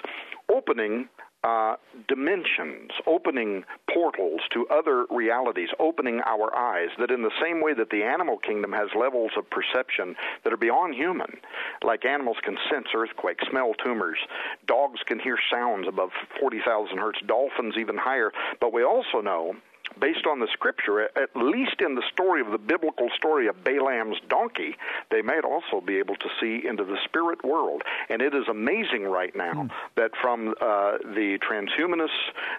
opening 0.49 1.09
uh, 1.43 1.75
dimensions, 2.07 2.91
opening 3.07 3.63
portals 3.93 4.41
to 4.51 4.67
other 4.67 5.05
realities, 5.09 5.69
opening 5.79 6.21
our 6.25 6.55
eyes. 6.55 6.89
That 6.99 7.11
in 7.11 7.21
the 7.21 7.31
same 7.41 7.61
way 7.61 7.73
that 7.73 7.89
the 7.89 8.03
animal 8.03 8.37
kingdom 8.37 8.73
has 8.73 8.89
levels 8.97 9.31
of 9.37 9.49
perception 9.49 10.15
that 10.43 10.51
are 10.51 10.57
beyond 10.57 10.95
human, 10.95 11.39
like 11.83 12.05
animals 12.05 12.37
can 12.43 12.57
sense 12.69 12.87
earthquakes, 12.93 13.45
smell 13.49 13.73
tumors, 13.83 14.19
dogs 14.67 14.99
can 15.05 15.19
hear 15.19 15.37
sounds 15.51 15.87
above 15.87 16.09
40,000 16.39 16.97
hertz, 16.97 17.19
dolphins 17.25 17.75
even 17.79 17.97
higher. 17.97 18.31
But 18.59 18.73
we 18.73 18.83
also 18.83 19.21
know 19.21 19.55
based 19.99 20.25
on 20.25 20.39
the 20.39 20.47
scripture, 20.53 21.01
at 21.01 21.35
least 21.35 21.81
in 21.81 21.95
the 21.95 22.03
story 22.11 22.41
of 22.41 22.51
the 22.51 22.57
biblical 22.57 23.09
story 23.15 23.47
of 23.47 23.63
Balaam's 23.63 24.17
donkey, 24.27 24.75
they 25.11 25.21
might 25.21 25.43
also 25.43 25.81
be 25.85 25.97
able 25.97 26.15
to 26.15 26.29
see 26.39 26.67
into 26.67 26.83
the 26.83 26.97
spirit 27.05 27.43
world. 27.43 27.81
And 28.09 28.21
it 28.21 28.33
is 28.33 28.47
amazing 28.49 29.03
right 29.03 29.35
now 29.35 29.53
mm. 29.53 29.71
that 29.95 30.11
from 30.21 30.49
uh, 30.61 30.97
the 31.03 31.39
transhumanists, 31.39 32.09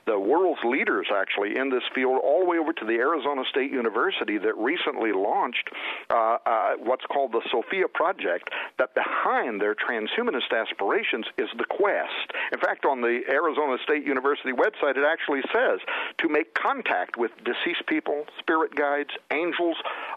the 0.06 0.18
world's 0.18 0.62
leaders 0.64 1.06
actually 1.14 1.56
in 1.56 1.70
this 1.70 1.82
field, 1.94 2.20
all 2.22 2.40
the 2.40 2.46
way 2.46 2.58
over 2.58 2.72
to 2.72 2.84
the 2.84 2.94
Arizona 2.94 3.42
State 3.48 3.70
University 3.70 4.38
that 4.38 4.56
recently 4.56 5.12
launched 5.12 5.70
uh, 6.10 6.38
uh, 6.46 6.72
what's 6.78 7.04
called 7.06 7.32
the 7.32 7.42
Sophia 7.50 7.88
Project, 7.88 8.50
that 8.78 8.94
behind 8.94 9.60
their 9.60 9.74
transhumanist 9.74 10.52
aspirations 10.52 11.26
is 11.38 11.48
the 11.58 11.64
quest. 11.64 12.32
In 12.52 12.58
fact, 12.58 12.84
on 12.84 13.00
the 13.00 13.20
Arizona 13.30 13.76
State 13.82 14.04
University 14.04 14.52
website, 14.52 14.96
it 14.96 15.04
actually 15.04 15.42
says 15.52 15.80
to 16.18 16.28
make 16.28 16.54
contact 16.54 17.16
with 17.20 17.32
deceased 17.44 17.86
people, 17.86 18.24
spirit 18.38 18.74
guides, 18.74 19.10
angels, 19.30 19.76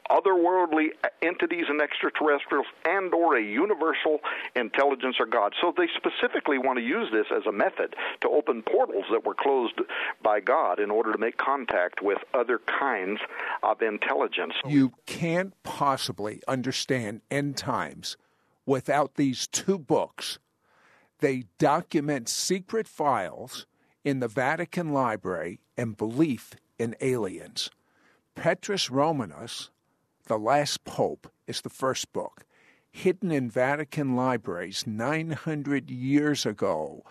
otherworldly 0.09 0.87
entities 1.21 1.65
and 1.67 1.81
extraterrestrials, 1.81 2.65
and 2.85 3.13
or 3.13 3.35
a 3.35 3.43
universal 3.43 4.19
intelligence 4.55 5.17
or 5.19 5.25
God. 5.25 5.53
So 5.59 5.73
they 5.75 5.89
specifically 5.97 6.57
want 6.57 6.79
to 6.79 6.83
use 6.83 7.09
this 7.11 7.25
as 7.35 7.45
a 7.45 7.51
method 7.51 7.95
to 8.21 8.29
open 8.29 8.61
portals 8.63 9.03
that 9.11 9.25
were 9.25 9.35
closed 9.35 9.81
by 10.23 10.39
God 10.39 10.79
in 10.79 10.89
order 10.89 11.11
to 11.11 11.17
make 11.17 11.35
contact 11.37 12.01
with 12.01 12.19
other 12.33 12.61
kinds 12.79 13.19
of 13.63 13.81
intelligence. 13.81 14.53
You 14.65 14.93
can't 15.05 15.53
possibly 15.63 16.41
understand 16.47 17.19
end 17.29 17.57
times 17.57 18.15
without 18.65 19.15
these 19.15 19.45
two 19.47 19.77
books. 19.77 20.39
They 21.19 21.43
document 21.57 22.29
secret 22.29 22.87
files 22.87 23.65
in 24.05 24.21
the 24.21 24.29
Vatican 24.29 24.93
Library 24.93 25.59
and 25.77 25.97
belief 25.97 26.55
in 26.77 26.95
aliens. 27.01 27.69
Petrus 28.35 28.89
Romanus, 28.89 29.69
The 30.27 30.37
Last 30.37 30.83
Pope, 30.83 31.31
is 31.47 31.61
the 31.61 31.69
first 31.69 32.11
book. 32.13 32.45
Hidden 32.91 33.31
in 33.31 33.49
Vatican 33.49 34.15
libraries 34.15 34.85
900 34.85 35.89
years 35.89 36.45
ago, 36.45 37.03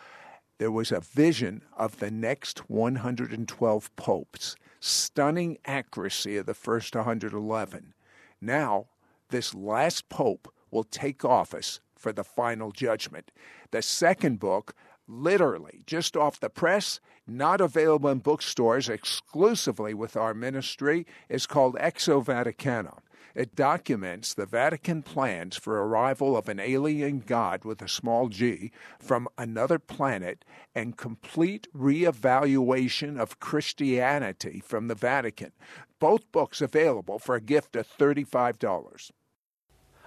there 0.58 0.70
was 0.70 0.92
a 0.92 1.00
vision 1.00 1.62
of 1.76 1.98
the 1.98 2.10
next 2.10 2.70
112 2.70 3.96
popes, 3.96 4.56
stunning 4.78 5.58
accuracy 5.64 6.36
of 6.36 6.46
the 6.46 6.54
first 6.54 6.94
111. 6.94 7.94
Now, 8.40 8.86
this 9.30 9.54
last 9.54 10.08
pope 10.08 10.52
will 10.70 10.84
take 10.84 11.24
office 11.24 11.80
for 11.96 12.12
the 12.12 12.24
final 12.24 12.70
judgment. 12.70 13.30
The 13.70 13.82
second 13.82 14.38
book, 14.38 14.74
literally 15.06 15.82
just 15.86 16.16
off 16.16 16.40
the 16.40 16.50
press, 16.50 17.00
not 17.26 17.60
available 17.60 18.10
in 18.10 18.18
bookstores 18.18 18.88
exclusively 18.88 19.94
with 19.94 20.16
our 20.16 20.34
ministry, 20.34 21.06
is 21.28 21.46
called 21.46 21.76
Exo 21.76 22.24
Vaticana. 22.24 22.98
It 23.34 23.54
documents 23.54 24.34
the 24.34 24.44
Vatican 24.44 25.02
plans 25.02 25.56
for 25.56 25.82
arrival 25.82 26.36
of 26.36 26.50
an 26.50 26.60
alien 26.60 27.20
god 27.20 27.64
with 27.64 27.80
a 27.80 27.88
small 27.88 28.28
g 28.28 28.70
from 28.98 29.26
another 29.38 29.78
planet 29.78 30.44
and 30.74 30.98
complete 30.98 31.66
reevaluation 31.74 33.18
of 33.18 33.40
Christianity 33.40 34.62
from 34.64 34.88
the 34.88 34.94
Vatican. 34.94 35.52
Both 35.98 36.30
books 36.30 36.60
available 36.60 37.18
for 37.18 37.34
a 37.34 37.40
gift 37.40 37.74
of 37.74 37.88
$35. 37.88 39.10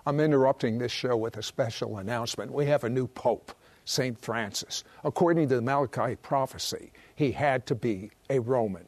I'm 0.06 0.20
interrupting 0.20 0.78
this 0.78 0.92
show 0.92 1.18
with 1.18 1.36
a 1.36 1.42
special 1.42 1.98
announcement. 1.98 2.54
We 2.54 2.68
have 2.68 2.84
a 2.84 2.90
new 2.90 3.08
pope, 3.08 3.54
St. 3.86 4.20
Francis. 4.20 4.84
According 5.04 5.48
to 5.50 5.56
the 5.56 5.62
Malachi 5.62 6.16
prophecy, 6.16 6.92
he 7.16 7.32
had 7.32 7.66
to 7.68 7.76
be 7.76 8.12
a 8.30 8.40
Roman. 8.40 8.86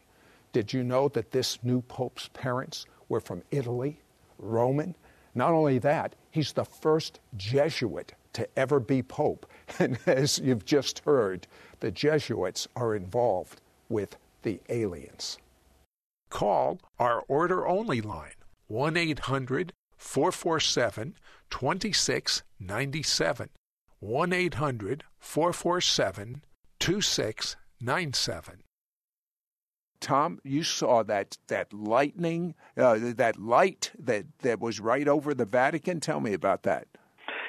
Did 0.51 0.73
you 0.73 0.83
know 0.83 1.07
that 1.09 1.31
this 1.31 1.59
new 1.63 1.81
pope's 1.81 2.29
parents 2.33 2.85
were 3.07 3.21
from 3.21 3.43
Italy? 3.51 3.99
Roman. 4.39 4.95
Not 5.35 5.53
only 5.53 5.77
that, 5.79 6.15
he's 6.31 6.51
the 6.51 6.65
first 6.65 7.19
Jesuit 7.37 8.13
to 8.33 8.47
ever 8.57 8.79
be 8.79 9.03
pope. 9.03 9.45
And 9.79 9.99
as 10.05 10.39
you've 10.39 10.65
just 10.65 10.99
heard, 10.99 11.47
the 11.79 11.91
Jesuits 11.91 12.67
are 12.75 12.95
involved 12.95 13.61
with 13.89 14.17
the 14.41 14.59
aliens. 14.69 15.37
Call 16.29 16.79
our 16.99 17.23
order 17.27 17.67
only 17.67 18.01
line 18.01 18.31
1 18.67 18.97
800 18.97 19.73
447 19.97 21.15
2697. 21.49 23.49
1 23.99 24.33
800 24.33 25.03
447 25.19 26.43
2697. 26.79 28.63
Tom, 29.99 30.39
you 30.43 30.63
saw 30.63 31.03
that 31.03 31.37
that 31.47 31.73
lightning, 31.73 32.53
uh, 32.77 32.97
that 33.15 33.39
light 33.39 33.91
that 33.97 34.25
that 34.39 34.59
was 34.59 34.79
right 34.79 35.07
over 35.07 35.33
the 35.33 35.45
Vatican. 35.45 35.99
Tell 35.99 36.19
me 36.19 36.33
about 36.33 36.63
that. 36.63 36.87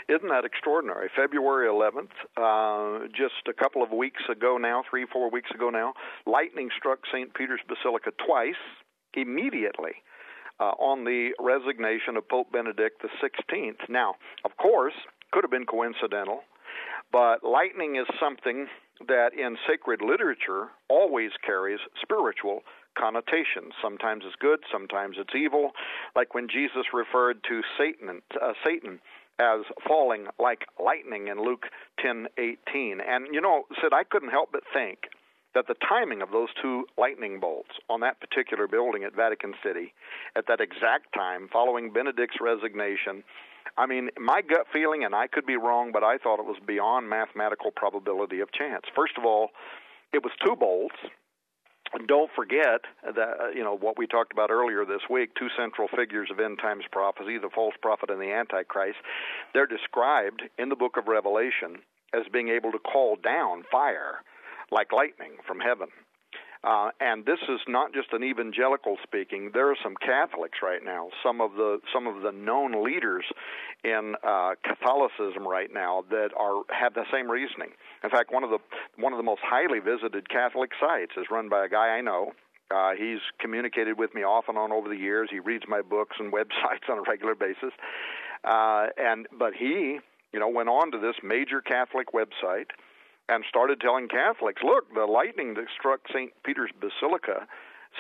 Isn't 0.09 0.31
that 0.31 0.47
extraordinary? 0.47 1.11
February 1.15 1.69
11th, 1.69 2.09
uh, 2.39 3.09
just 3.09 3.47
a 3.47 3.53
couple 3.53 3.83
of 3.83 3.91
weeks 3.91 4.23
ago 4.33 4.57
now, 4.57 4.83
three, 4.89 5.05
four 5.13 5.31
weeks 5.31 5.51
ago 5.55 5.69
now, 5.69 5.93
lightning 6.27 6.71
struck 6.75 7.01
St. 7.13 7.35
Peter's 7.35 7.61
Basilica 7.69 8.11
twice, 8.27 8.55
immediately, 9.13 10.01
uh, 10.61 10.73
on 10.81 11.05
the 11.05 11.33
resignation 11.39 12.17
of 12.17 12.27
Pope 12.27 12.51
Benedict 12.51 13.03
XVI. 13.03 13.75
Now, 13.91 14.15
of 14.47 14.57
course, 14.57 14.95
could 15.33 15.45
have 15.45 15.51
been 15.51 15.67
coincidental, 15.67 16.41
but 17.13 17.43
lightning 17.43 17.97
is 17.97 18.07
something 18.21 18.67
that 19.07 19.31
in 19.33 19.57
sacred 19.69 20.03
literature 20.03 20.69
always 20.89 21.31
carries 21.45 21.79
spiritual 22.03 22.63
connotations. 22.99 23.73
Sometimes 23.81 24.25
it's 24.27 24.37
good, 24.41 24.61
sometimes 24.73 25.17
it's 25.19 25.35
evil. 25.35 25.73
Like 26.17 26.35
when 26.35 26.49
Jesus 26.49 26.87
referred 26.93 27.43
to 27.49 27.63
Satan, 27.79 28.21
uh, 28.41 28.53
Satan 28.67 29.01
as 29.39 29.61
falling 29.87 30.27
like 30.39 30.67
lightning 30.83 31.29
in 31.29 31.41
Luke 31.41 31.67
10:18. 32.01 33.01
And 33.01 33.33
you 33.33 33.41
know, 33.41 33.67
said 33.81 33.93
I 33.93 34.05
couldn't 34.05 34.31
help 34.31 34.51
but 34.53 34.65
think 34.73 35.09
that 35.55 35.67
the 35.67 35.77
timing 35.89 36.23
of 36.23 36.31
those 36.31 36.49
two 36.61 36.87
lightning 36.99 37.41
bolts 37.41 37.71
on 37.89 38.01
that 38.01 38.21
particular 38.21 38.67
building 38.67 39.05
at 39.05 39.15
Vatican 39.15 39.55
City 39.63 39.95
at 40.37 40.47
that 40.47 40.61
exact 40.61 41.13
time 41.15 41.49
following 41.49 41.91
Benedict's 41.91 42.41
resignation 42.41 43.25
I 43.77 43.87
mean, 43.87 44.11
my 44.19 44.41
gut 44.43 44.67
feeling, 44.73 45.05
and 45.05 45.15
I 45.15 45.27
could 45.27 45.47
be 45.47 45.57
wrong, 45.57 45.91
but 45.93 46.03
I 46.03 46.19
thought 46.19 46.39
it 46.39 46.47
was 46.47 46.59
beyond 46.67 47.09
mathematical 47.09 47.71
probability 47.71 48.41
of 48.41 48.53
chance. 48.53 48.85
First 48.95 49.15
of 49.19 49.25
all, 49.25 49.51
it 50.13 50.23
was 50.23 50.33
two 50.45 50.57
bolts. 50.57 50.97
And 51.95 52.07
don't 52.07 52.31
forget 52.37 52.83
that 53.03 53.19
uh, 53.19 53.49
you 53.55 53.65
know 53.65 53.75
what 53.75 53.97
we 53.97 54.07
talked 54.07 54.33
about 54.33 54.51
earlier 54.51 54.85
this 54.85 55.09
week. 55.09 55.31
Two 55.39 55.49
central 55.57 55.89
figures 55.89 56.29
of 56.31 56.39
end 56.39 56.59
times 56.61 56.85
prophecy: 56.93 57.39
the 57.39 57.49
false 57.55 57.75
prophet 57.81 58.11
and 58.11 58.21
the 58.21 58.31
antichrist. 58.31 58.99
They're 59.55 59.67
described 59.67 60.43
in 60.59 60.69
the 60.69 60.77
book 60.77 60.99
of 60.99 61.09
Revelation 61.09 61.81
as 62.13 62.25
being 62.31 62.49
able 62.49 62.73
to 62.73 62.79
call 62.79 63.17
down 63.17 63.65
fire 63.71 64.21
like 64.71 64.93
lightning 64.93 65.37
from 65.47 65.61
heaven. 65.61 65.89
Uh, 66.65 66.91
and 67.01 67.25
this 67.25 67.39
is 67.49 67.61
not 67.69 67.93
just 67.95 68.13
an 68.13 68.25
evangelical 68.25 68.97
speaking. 69.03 69.51
There 69.55 69.71
are 69.71 69.77
some 69.83 69.95
Catholics 69.95 70.59
right 70.63 70.85
now, 70.85 71.09
some 71.23 71.41
of 71.41 71.53
the 71.53 71.79
some 71.95 72.07
of 72.07 72.23
the 72.23 72.33
known 72.33 72.85
leaders 72.85 73.25
in 73.85 74.15
uh, 74.27 74.55
Catholicism 74.65 75.47
right 75.47 75.73
now 75.73 76.05
that 76.11 76.31
are 76.37 76.63
have 76.71 76.95
the 76.95 77.05
same 77.13 77.31
reasoning. 77.31 77.71
In 78.03 78.11
fact, 78.11 78.33
one 78.33 78.43
of 78.43 78.51
the 78.51 78.59
one 78.97 79.13
of 79.13 79.19
the 79.19 79.23
most 79.23 79.41
highly 79.45 79.79
visited 79.79 80.29
Catholic 80.29 80.71
sites 80.81 81.13
is 81.17 81.27
run 81.31 81.49
by 81.49 81.65
a 81.65 81.69
guy 81.69 81.97
I 81.97 82.01
know. 82.01 82.33
Uh, 82.71 82.91
he's 82.99 83.21
communicated 83.41 83.99
with 83.99 84.15
me 84.15 84.23
off 84.23 84.45
and 84.49 84.59
on 84.59 84.73
over 84.73 84.89
the 84.89 84.97
years. 84.97 85.29
He 85.31 85.39
reads 85.39 85.65
my 85.69 85.81
books 85.81 86.17
and 86.19 86.33
websites 86.39 86.91
on 86.91 86.99
a 86.99 87.03
regular 87.03 87.35
basis. 87.35 87.73
Uh, 88.45 88.87
and 88.97 89.27
but 89.39 89.53
he, 89.55 89.99
you 90.33 90.41
know, 90.41 90.49
went 90.49 90.69
on 90.69 90.91
to 90.91 90.99
this 90.99 91.15
major 91.23 91.61
Catholic 91.61 92.13
website 92.13 92.67
and 93.29 93.45
started 93.49 93.81
telling 93.81 94.09
Catholics, 94.09 94.63
look, 94.65 94.93
the 94.95 95.05
lightning 95.05 95.55
that 95.55 95.67
struck 95.79 96.01
St. 96.09 96.33
Peter's 96.45 96.71
Basilica 96.81 97.47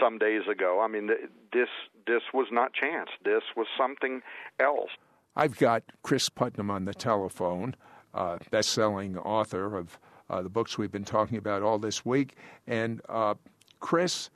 some 0.00 0.18
days 0.18 0.42
ago, 0.50 0.80
I 0.80 0.88
mean, 0.88 1.08
this 1.52 1.68
this 2.06 2.22
was 2.32 2.46
not 2.50 2.72
chance. 2.72 3.10
This 3.24 3.42
was 3.56 3.66
something 3.76 4.22
else. 4.60 4.90
I've 5.36 5.58
got 5.58 5.82
Cris 6.02 6.28
Putnam 6.28 6.70
on 6.70 6.84
the 6.84 6.94
telephone, 6.94 7.76
uh, 8.14 8.38
best-selling 8.50 9.18
author 9.18 9.76
of 9.76 9.98
uh, 10.30 10.42
the 10.42 10.48
books 10.48 10.78
we've 10.78 10.90
been 10.90 11.04
talking 11.04 11.36
about 11.38 11.62
all 11.62 11.78
this 11.78 12.04
week. 12.04 12.36
And 12.66 13.00
uh, 13.08 13.34
Cris, 13.80 14.30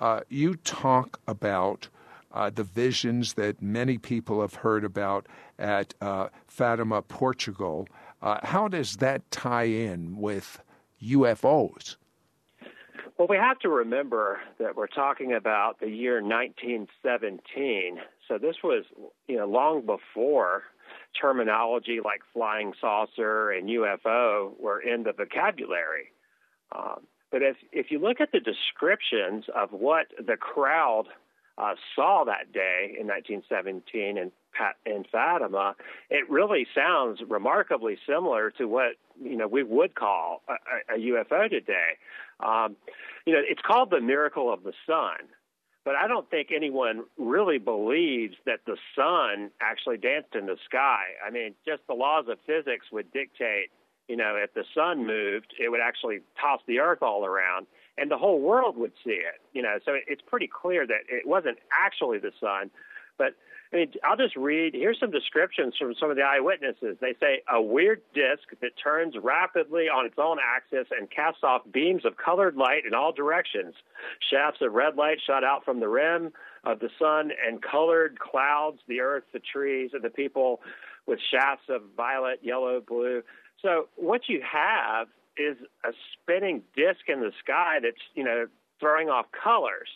uh, 0.00 0.20
you 0.28 0.54
talk 0.54 1.20
about 1.26 1.88
uh, 2.32 2.50
the 2.50 2.64
visions 2.64 3.34
that 3.34 3.60
many 3.60 3.98
people 3.98 4.40
have 4.40 4.54
heard 4.54 4.84
about 4.84 5.26
at 5.58 5.94
uh, 6.00 6.28
Fatima, 6.46 7.02
Portugal, 7.02 7.88
uh, 8.22 8.38
how 8.42 8.68
does 8.68 8.96
that 8.96 9.30
tie 9.30 9.64
in 9.64 10.16
with 10.16 10.60
UFOs? 11.02 11.96
Well, 13.18 13.28
we 13.28 13.36
have 13.36 13.58
to 13.60 13.70
remember 13.70 14.40
that 14.58 14.76
we're 14.76 14.86
talking 14.88 15.32
about 15.32 15.80
the 15.80 15.88
year 15.88 16.22
1917. 16.22 17.98
So 18.28 18.36
this 18.36 18.56
was, 18.62 18.84
you 19.26 19.36
know, 19.36 19.46
long 19.46 19.86
before 19.86 20.64
terminology 21.18 22.00
like 22.04 22.20
flying 22.32 22.72
saucer 22.80 23.50
and 23.50 23.68
UFO 23.68 24.58
were 24.60 24.80
in 24.80 25.04
the 25.04 25.12
vocabulary. 25.12 26.12
Um, 26.72 27.06
but 27.30 27.42
if 27.42 27.56
if 27.72 27.90
you 27.90 27.98
look 27.98 28.20
at 28.20 28.32
the 28.32 28.40
descriptions 28.40 29.44
of 29.54 29.70
what 29.72 30.06
the 30.18 30.36
crowd 30.36 31.04
uh, 31.58 31.74
saw 31.94 32.24
that 32.24 32.52
day 32.52 32.96
in 32.98 33.06
1917 33.06 34.18
in, 34.18 34.30
in 34.84 35.04
Fatima, 35.10 35.74
it 36.10 36.28
really 36.30 36.66
sounds 36.74 37.20
remarkably 37.28 37.98
similar 38.06 38.50
to 38.52 38.66
what 38.66 38.92
you 39.22 39.36
know 39.36 39.46
we 39.46 39.62
would 39.62 39.94
call 39.94 40.42
a, 40.48 40.94
a 40.94 40.98
UFO 40.98 41.48
today. 41.48 41.98
Um, 42.40 42.76
you 43.24 43.32
know, 43.32 43.40
it's 43.42 43.62
called 43.62 43.90
the 43.90 44.00
miracle 44.00 44.52
of 44.52 44.62
the 44.62 44.72
sun, 44.86 45.28
but 45.84 45.94
I 45.94 46.06
don't 46.06 46.28
think 46.30 46.48
anyone 46.54 47.04
really 47.16 47.58
believes 47.58 48.34
that 48.44 48.60
the 48.66 48.76
sun 48.94 49.50
actually 49.60 49.96
danced 49.96 50.34
in 50.34 50.46
the 50.46 50.56
sky. 50.64 51.02
I 51.26 51.30
mean, 51.30 51.54
just 51.66 51.82
the 51.86 51.94
laws 51.94 52.26
of 52.28 52.38
physics 52.46 52.86
would 52.92 53.12
dictate 53.12 53.70
you 54.08 54.16
know, 54.16 54.36
if 54.36 54.54
the 54.54 54.62
sun 54.72 55.04
moved, 55.04 55.52
it 55.58 55.68
would 55.68 55.80
actually 55.80 56.20
toss 56.40 56.60
the 56.68 56.78
earth 56.78 57.02
all 57.02 57.26
around 57.26 57.66
and 57.98 58.10
the 58.10 58.18
whole 58.18 58.40
world 58.40 58.76
would 58.76 58.92
see 59.04 59.12
it, 59.12 59.40
you 59.52 59.62
know. 59.62 59.78
So 59.84 59.92
it's 60.06 60.22
pretty 60.22 60.48
clear 60.48 60.86
that 60.86 61.00
it 61.08 61.26
wasn't 61.26 61.58
actually 61.72 62.18
the 62.18 62.32
sun. 62.40 62.70
But 63.18 63.34
I 63.76 63.80
mean, 63.80 63.92
I'll 64.04 64.16
just 64.16 64.36
read. 64.36 64.72
Here's 64.72 64.98
some 64.98 65.10
descriptions 65.10 65.74
from 65.78 65.94
some 66.00 66.08
of 66.08 66.16
the 66.16 66.22
eyewitnesses. 66.22 66.96
They 66.98 67.14
say 67.20 67.42
a 67.52 67.60
weird 67.60 68.00
disk 68.14 68.58
that 68.62 68.70
turns 68.82 69.14
rapidly 69.22 69.88
on 69.90 70.06
its 70.06 70.14
own 70.16 70.38
axis 70.42 70.88
and 70.98 71.10
casts 71.10 71.40
off 71.42 71.60
beams 71.70 72.06
of 72.06 72.16
colored 72.16 72.56
light 72.56 72.86
in 72.86 72.94
all 72.94 73.12
directions. 73.12 73.74
Shafts 74.30 74.60
of 74.62 74.72
red 74.72 74.96
light 74.96 75.18
shot 75.26 75.44
out 75.44 75.62
from 75.62 75.80
the 75.80 75.88
rim 75.88 76.32
of 76.64 76.80
the 76.80 76.88
sun 76.98 77.32
and 77.46 77.60
colored 77.60 78.18
clouds, 78.18 78.78
the 78.88 79.00
earth, 79.00 79.24
the 79.34 79.40
trees, 79.40 79.90
and 79.92 80.02
the 80.02 80.10
people 80.10 80.60
with 81.06 81.18
shafts 81.30 81.66
of 81.68 81.82
violet, 81.98 82.40
yellow, 82.42 82.80
blue. 82.80 83.22
So 83.60 83.88
what 83.96 84.22
you 84.26 84.40
have 84.40 85.08
is 85.36 85.58
a 85.84 85.90
spinning 86.14 86.62
disk 86.74 87.08
in 87.08 87.20
the 87.20 87.32
sky 87.44 87.76
that's, 87.82 88.02
you 88.14 88.24
know, 88.24 88.46
throwing 88.80 89.10
off 89.10 89.26
colors. 89.32 89.88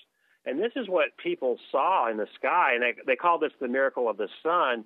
And 0.47 0.59
this 0.59 0.73
is 0.75 0.89
what 0.89 1.17
people 1.23 1.59
saw 1.71 2.11
in 2.11 2.17
the 2.17 2.27
sky, 2.35 2.73
and 2.75 2.83
they, 2.83 2.95
they 3.07 3.17
call 3.17 3.39
this 3.39 3.53
the 3.61 3.69
miracle 3.69 4.09
of 4.09 4.17
the 4.17 4.29
sun. 4.43 4.85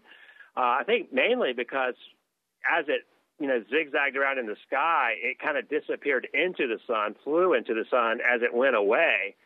Uh, 0.56 0.78
I 0.80 0.82
think 0.84 1.12
mainly 1.12 1.52
because 1.52 1.94
as 2.70 2.86
it 2.88 3.02
you 3.38 3.46
know 3.46 3.62
zigzagged 3.70 4.16
around 4.16 4.38
in 4.38 4.46
the 4.46 4.56
sky, 4.66 5.14
it 5.22 5.38
kind 5.38 5.56
of 5.56 5.68
disappeared 5.68 6.26
into 6.34 6.66
the 6.66 6.78
sun, 6.86 7.14
flew 7.22 7.54
into 7.54 7.74
the 7.74 7.84
sun 7.90 8.18
as 8.20 8.42
it 8.42 8.52
went 8.52 8.74
away, 8.74 9.36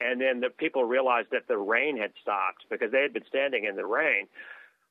and 0.00 0.20
then 0.20 0.40
the 0.40 0.50
people 0.50 0.84
realized 0.84 1.28
that 1.30 1.46
the 1.48 1.58
rain 1.58 1.96
had 1.96 2.12
stopped 2.20 2.64
because 2.70 2.90
they 2.90 3.02
had 3.02 3.12
been 3.12 3.26
standing 3.28 3.64
in 3.64 3.76
the 3.76 3.86
rain. 3.86 4.26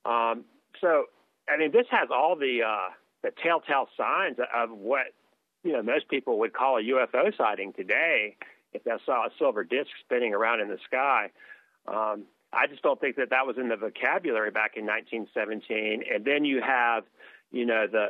Um, 0.06 0.46
so, 0.80 1.06
I 1.50 1.58
mean, 1.58 1.72
this 1.72 1.88
has 1.92 2.10
all 2.12 2.36
the 2.38 2.62
uh, 2.66 2.90
the 3.24 3.32
telltale 3.44 3.88
signs 3.98 4.38
of 4.54 4.70
what 4.72 5.08
you 5.64 5.74
know 5.74 5.84
most 5.84 6.08
people 6.08 6.40
would 6.40 6.54
call 6.54 6.78
a 6.78 6.82
UFO 6.82 7.36
sighting 7.38 7.74
today 7.74 8.38
if 8.74 8.84
they 8.84 8.92
saw 9.06 9.26
a 9.26 9.30
silver 9.38 9.64
disc 9.64 9.90
spinning 10.04 10.34
around 10.34 10.62
in 10.62 10.68
the 10.68 10.78
sky. 10.86 11.30
Um, 11.88 12.24
I 12.54 12.68
just 12.68 12.82
don't 12.82 13.00
think 13.00 13.16
that 13.16 13.30
that 13.30 13.48
was 13.48 13.58
in 13.58 13.70
the 13.70 13.78
vocabulary 13.78 14.52
back 14.52 14.76
in 14.76 14.86
1917. 14.86 16.04
And 16.14 16.26
then 16.26 16.44
you 16.44 16.62
have, 16.62 17.04
you 17.52 17.66
know, 17.66 17.88
the 17.88 18.10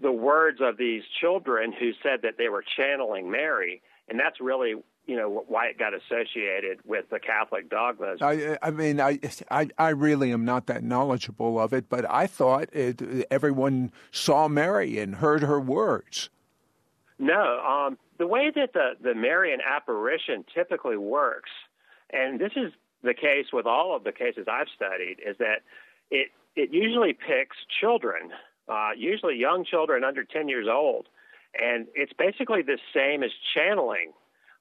the 0.00 0.12
words 0.12 0.58
of 0.60 0.76
these 0.76 1.02
children 1.20 1.72
who 1.72 1.92
said 2.02 2.22
that 2.22 2.36
they 2.36 2.48
were 2.48 2.64
channeling 2.76 3.30
Mary, 3.30 3.82
and 4.08 4.18
that's 4.18 4.40
really 4.40 4.74
you 5.06 5.16
know 5.16 5.44
why 5.46 5.66
it 5.66 5.78
got 5.78 5.92
associated 5.94 6.78
with 6.84 7.08
the 7.10 7.18
Catholic 7.18 7.70
dogmas. 7.70 8.20
I, 8.20 8.58
I 8.62 8.70
mean, 8.70 9.00
I, 9.00 9.18
I, 9.50 9.68
I 9.78 9.88
really 9.90 10.32
am 10.32 10.44
not 10.44 10.66
that 10.66 10.82
knowledgeable 10.82 11.58
of 11.58 11.72
it, 11.72 11.88
but 11.88 12.08
I 12.10 12.26
thought 12.26 12.68
it, 12.72 13.26
everyone 13.30 13.92
saw 14.10 14.48
Mary 14.48 14.98
and 14.98 15.16
heard 15.16 15.42
her 15.42 15.60
words. 15.60 16.30
No, 17.18 17.60
um, 17.60 17.98
the 18.22 18.26
way 18.28 18.52
that 18.54 18.72
the 18.72 18.92
the 19.02 19.16
Marian 19.16 19.58
apparition 19.68 20.44
typically 20.54 20.96
works, 20.96 21.50
and 22.12 22.38
this 22.38 22.52
is 22.54 22.72
the 23.02 23.14
case 23.14 23.46
with 23.52 23.66
all 23.66 23.96
of 23.96 24.04
the 24.04 24.12
cases 24.12 24.46
I've 24.48 24.68
studied, 24.76 25.16
is 25.26 25.36
that 25.38 25.62
it 26.08 26.28
it 26.54 26.72
usually 26.72 27.14
picks 27.14 27.56
children, 27.80 28.30
uh, 28.68 28.90
usually 28.96 29.34
young 29.34 29.64
children 29.64 30.04
under 30.04 30.22
10 30.22 30.46
years 30.46 30.68
old, 30.70 31.08
and 31.60 31.88
it's 31.96 32.12
basically 32.12 32.62
the 32.62 32.78
same 32.94 33.24
as 33.24 33.32
channeling. 33.56 34.12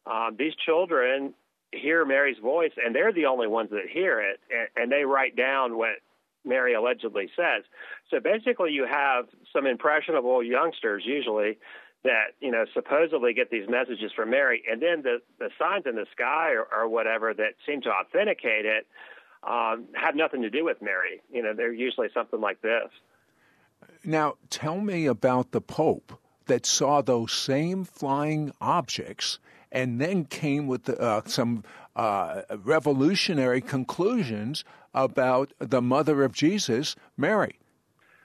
Um, 0.07 0.37
these 0.39 0.55
children 0.55 1.35
hear 1.71 2.03
Mary's 2.03 2.39
voice, 2.39 2.71
and 2.83 2.95
they're 2.95 3.13
the 3.13 3.27
only 3.27 3.45
ones 3.47 3.69
that 3.69 3.87
hear 3.87 4.19
it, 4.21 4.39
and, 4.49 4.69
and 4.75 4.91
they 4.91 5.05
write 5.05 5.35
down 5.35 5.77
what 5.77 5.97
Mary 6.43 6.73
allegedly 6.73 7.29
says. 7.35 7.63
So 8.09 8.19
basically, 8.19 8.71
you 8.71 8.87
have 8.89 9.25
some 9.53 9.67
impressionable 9.67 10.41
youngsters, 10.41 11.03
usually, 11.05 11.59
that 12.03 12.33
you 12.39 12.51
know 12.51 12.65
supposedly 12.73 13.33
get 13.33 13.49
these 13.51 13.67
messages 13.69 14.11
from 14.15 14.31
Mary, 14.31 14.63
and 14.69 14.81
then 14.81 15.01
the 15.03 15.21
the 15.39 15.49
signs 15.59 15.85
in 15.85 15.95
the 15.95 16.05
sky 16.11 16.51
or, 16.51 16.67
or 16.75 16.87
whatever 16.87 17.33
that 17.33 17.53
seem 17.65 17.81
to 17.81 17.89
authenticate 17.89 18.65
it 18.65 18.87
um, 19.43 19.85
have 19.93 20.15
nothing 20.15 20.41
to 20.43 20.49
do 20.49 20.65
with 20.65 20.81
Mary. 20.81 21.21
You 21.31 21.43
know, 21.43 21.53
they're 21.53 21.73
usually 21.73 22.07
something 22.13 22.39
like 22.39 22.61
this. 22.61 22.89
Now, 24.03 24.35
tell 24.49 24.79
me 24.79 25.05
about 25.05 25.51
the 25.51 25.61
Pope 25.61 26.19
that 26.45 26.65
saw 26.65 27.01
those 27.01 27.31
same 27.31 27.83
flying 27.83 28.51
objects 28.59 29.39
and 29.71 30.01
then 30.01 30.25
came 30.25 30.67
with 30.67 30.89
uh, 30.89 31.21
some 31.25 31.63
uh, 31.95 32.41
revolutionary 32.63 33.61
conclusions 33.61 34.63
about 34.93 35.53
the 35.59 35.81
mother 35.81 36.23
of 36.23 36.33
Jesus, 36.33 36.95
Mary. 37.17 37.57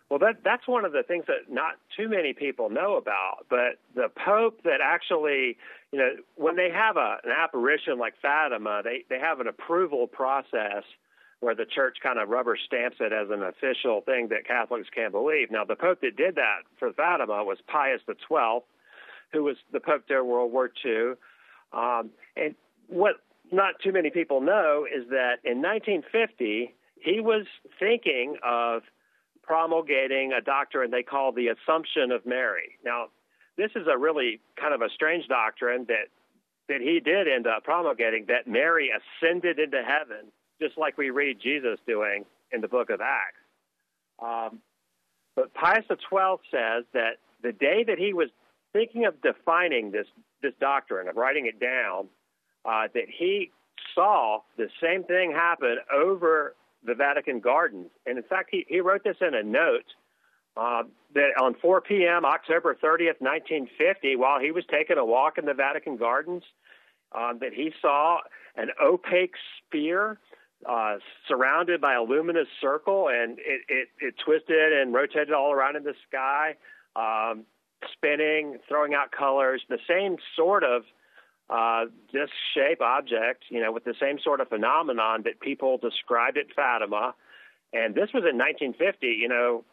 Well, 0.08 0.20
that 0.20 0.44
that's 0.44 0.68
one 0.68 0.84
of 0.84 0.92
the 0.92 1.02
things 1.02 1.24
that 1.26 1.52
not 1.52 1.74
too 1.96 2.08
many 2.08 2.32
people 2.32 2.70
know 2.70 2.96
about. 2.96 3.46
But 3.50 3.78
the 3.94 4.08
Pope 4.24 4.62
that 4.62 4.78
actually, 4.82 5.56
you 5.90 5.98
know, 5.98 6.10
when 6.36 6.54
they 6.54 6.70
have 6.70 6.96
a, 6.96 7.18
an 7.24 7.32
apparition 7.36 7.98
like 7.98 8.14
Fatima, 8.22 8.82
they 8.84 9.04
they 9.10 9.18
have 9.18 9.40
an 9.40 9.48
approval 9.48 10.06
process 10.06 10.84
where 11.40 11.54
the 11.54 11.66
church 11.66 11.98
kind 12.02 12.18
of 12.18 12.28
rubber 12.28 12.56
stamps 12.66 12.96
it 13.00 13.12
as 13.12 13.28
an 13.30 13.42
official 13.42 14.00
thing 14.00 14.28
that 14.28 14.46
Catholics 14.46 14.88
can 14.94 15.10
believe. 15.10 15.50
Now, 15.50 15.64
the 15.64 15.76
Pope 15.76 16.00
that 16.00 16.16
did 16.16 16.36
that 16.36 16.60
for 16.78 16.92
Fatima 16.92 17.44
was 17.44 17.58
Pius 17.66 18.00
XII, 18.06 18.60
who 19.32 19.42
was 19.42 19.56
the 19.72 19.80
Pope 19.80 20.06
during 20.08 20.28
World 20.28 20.52
War 20.52 20.70
II. 20.84 21.12
Um, 21.72 22.10
and 22.36 22.54
what 22.88 23.16
not 23.52 23.74
too 23.82 23.92
many 23.92 24.10
people 24.10 24.40
know 24.40 24.86
is 24.86 25.08
that 25.10 25.36
in 25.44 25.60
1950 25.60 26.74
he 27.00 27.20
was 27.20 27.44
thinking 27.78 28.36
of 28.42 28.82
promulgating 29.46 30.32
a 30.32 30.40
doctrine 30.40 30.90
they 30.90 31.02
call 31.02 31.32
the 31.32 31.48
Assumption 31.48 32.10
of 32.10 32.26
Mary. 32.26 32.78
Now, 32.84 33.06
this 33.56 33.70
is 33.76 33.86
a 33.90 33.96
really 33.96 34.40
kind 34.60 34.74
of 34.74 34.82
a 34.82 34.90
strange 34.94 35.26
doctrine 35.28 35.86
that 35.88 36.08
that 36.68 36.80
he 36.80 36.98
did 36.98 37.28
end 37.28 37.46
up 37.46 37.62
promulgating 37.62 38.26
that 38.26 38.48
Mary 38.48 38.90
ascended 38.90 39.60
into 39.60 39.82
heaven, 39.84 40.32
just 40.60 40.76
like 40.76 40.98
we 40.98 41.10
read 41.10 41.38
Jesus 41.40 41.78
doing 41.86 42.24
in 42.50 42.60
the 42.60 42.66
book 42.66 42.90
of 42.90 43.00
Acts. 43.00 43.38
Um, 44.20 44.58
but 45.36 45.54
Pius 45.54 45.84
XII 45.88 46.36
says 46.50 46.84
that 46.92 47.18
the 47.42 47.52
day 47.52 47.84
that 47.86 47.98
he 47.98 48.12
was 48.12 48.30
thinking 48.72 49.06
of 49.06 49.20
defining 49.22 49.92
this 49.92 50.06
this 50.42 50.52
doctrine, 50.60 51.08
of 51.08 51.16
writing 51.16 51.46
it 51.46 51.60
down, 51.60 52.08
uh, 52.64 52.88
that 52.94 53.06
he 53.08 53.50
saw 53.94 54.40
the 54.56 54.68
same 54.82 55.04
thing 55.04 55.32
happen 55.32 55.76
over 55.94 56.54
the 56.86 56.94
Vatican 56.94 57.40
Gardens. 57.40 57.90
And 58.06 58.18
in 58.18 58.24
fact, 58.24 58.48
he, 58.50 58.64
he 58.68 58.80
wrote 58.80 59.04
this 59.04 59.16
in 59.20 59.34
a 59.34 59.42
note 59.42 59.84
uh, 60.56 60.84
that 61.14 61.30
on 61.40 61.54
4 61.60 61.80
p.m., 61.82 62.24
October 62.24 62.74
30th, 62.74 63.20
1950, 63.20 64.16
while 64.16 64.40
he 64.40 64.50
was 64.50 64.64
taking 64.70 64.96
a 64.96 65.04
walk 65.04 65.38
in 65.38 65.44
the 65.44 65.54
Vatican 65.54 65.96
Gardens, 65.96 66.44
uh, 67.12 67.32
that 67.40 67.52
he 67.52 67.72
saw 67.80 68.18
an 68.56 68.68
opaque 68.82 69.34
sphere 69.58 70.18
uh, 70.68 70.96
surrounded 71.28 71.80
by 71.80 71.94
a 71.94 72.02
luminous 72.02 72.48
circle, 72.60 73.08
and 73.08 73.38
it, 73.38 73.60
it, 73.68 73.88
it, 74.00 74.14
twisted 74.24 74.72
and 74.72 74.94
rotated 74.94 75.32
all 75.32 75.52
around 75.52 75.76
in 75.76 75.84
the 75.84 75.94
sky, 76.08 76.54
um, 76.96 77.44
spinning, 77.92 78.58
throwing 78.66 78.94
out 78.94 79.12
colors, 79.12 79.62
the 79.68 79.78
same 79.86 80.16
sort 80.34 80.64
of 80.64 80.82
uh, 81.48 81.84
disc 82.12 82.32
shape 82.54 82.80
object, 82.80 83.44
you 83.48 83.60
know, 83.60 83.72
with 83.72 83.84
the 83.84 83.94
same 84.00 84.18
sort 84.22 84.40
of 84.40 84.48
phenomenon 84.48 85.22
that 85.24 85.40
people 85.40 85.78
described 85.78 86.38
at 86.38 86.46
Fatima. 86.54 87.14
And 87.72 87.94
this 87.94 88.08
was 88.12 88.24
in 88.28 88.36
1950, 88.38 89.06
you 89.06 89.28
know, 89.28 89.64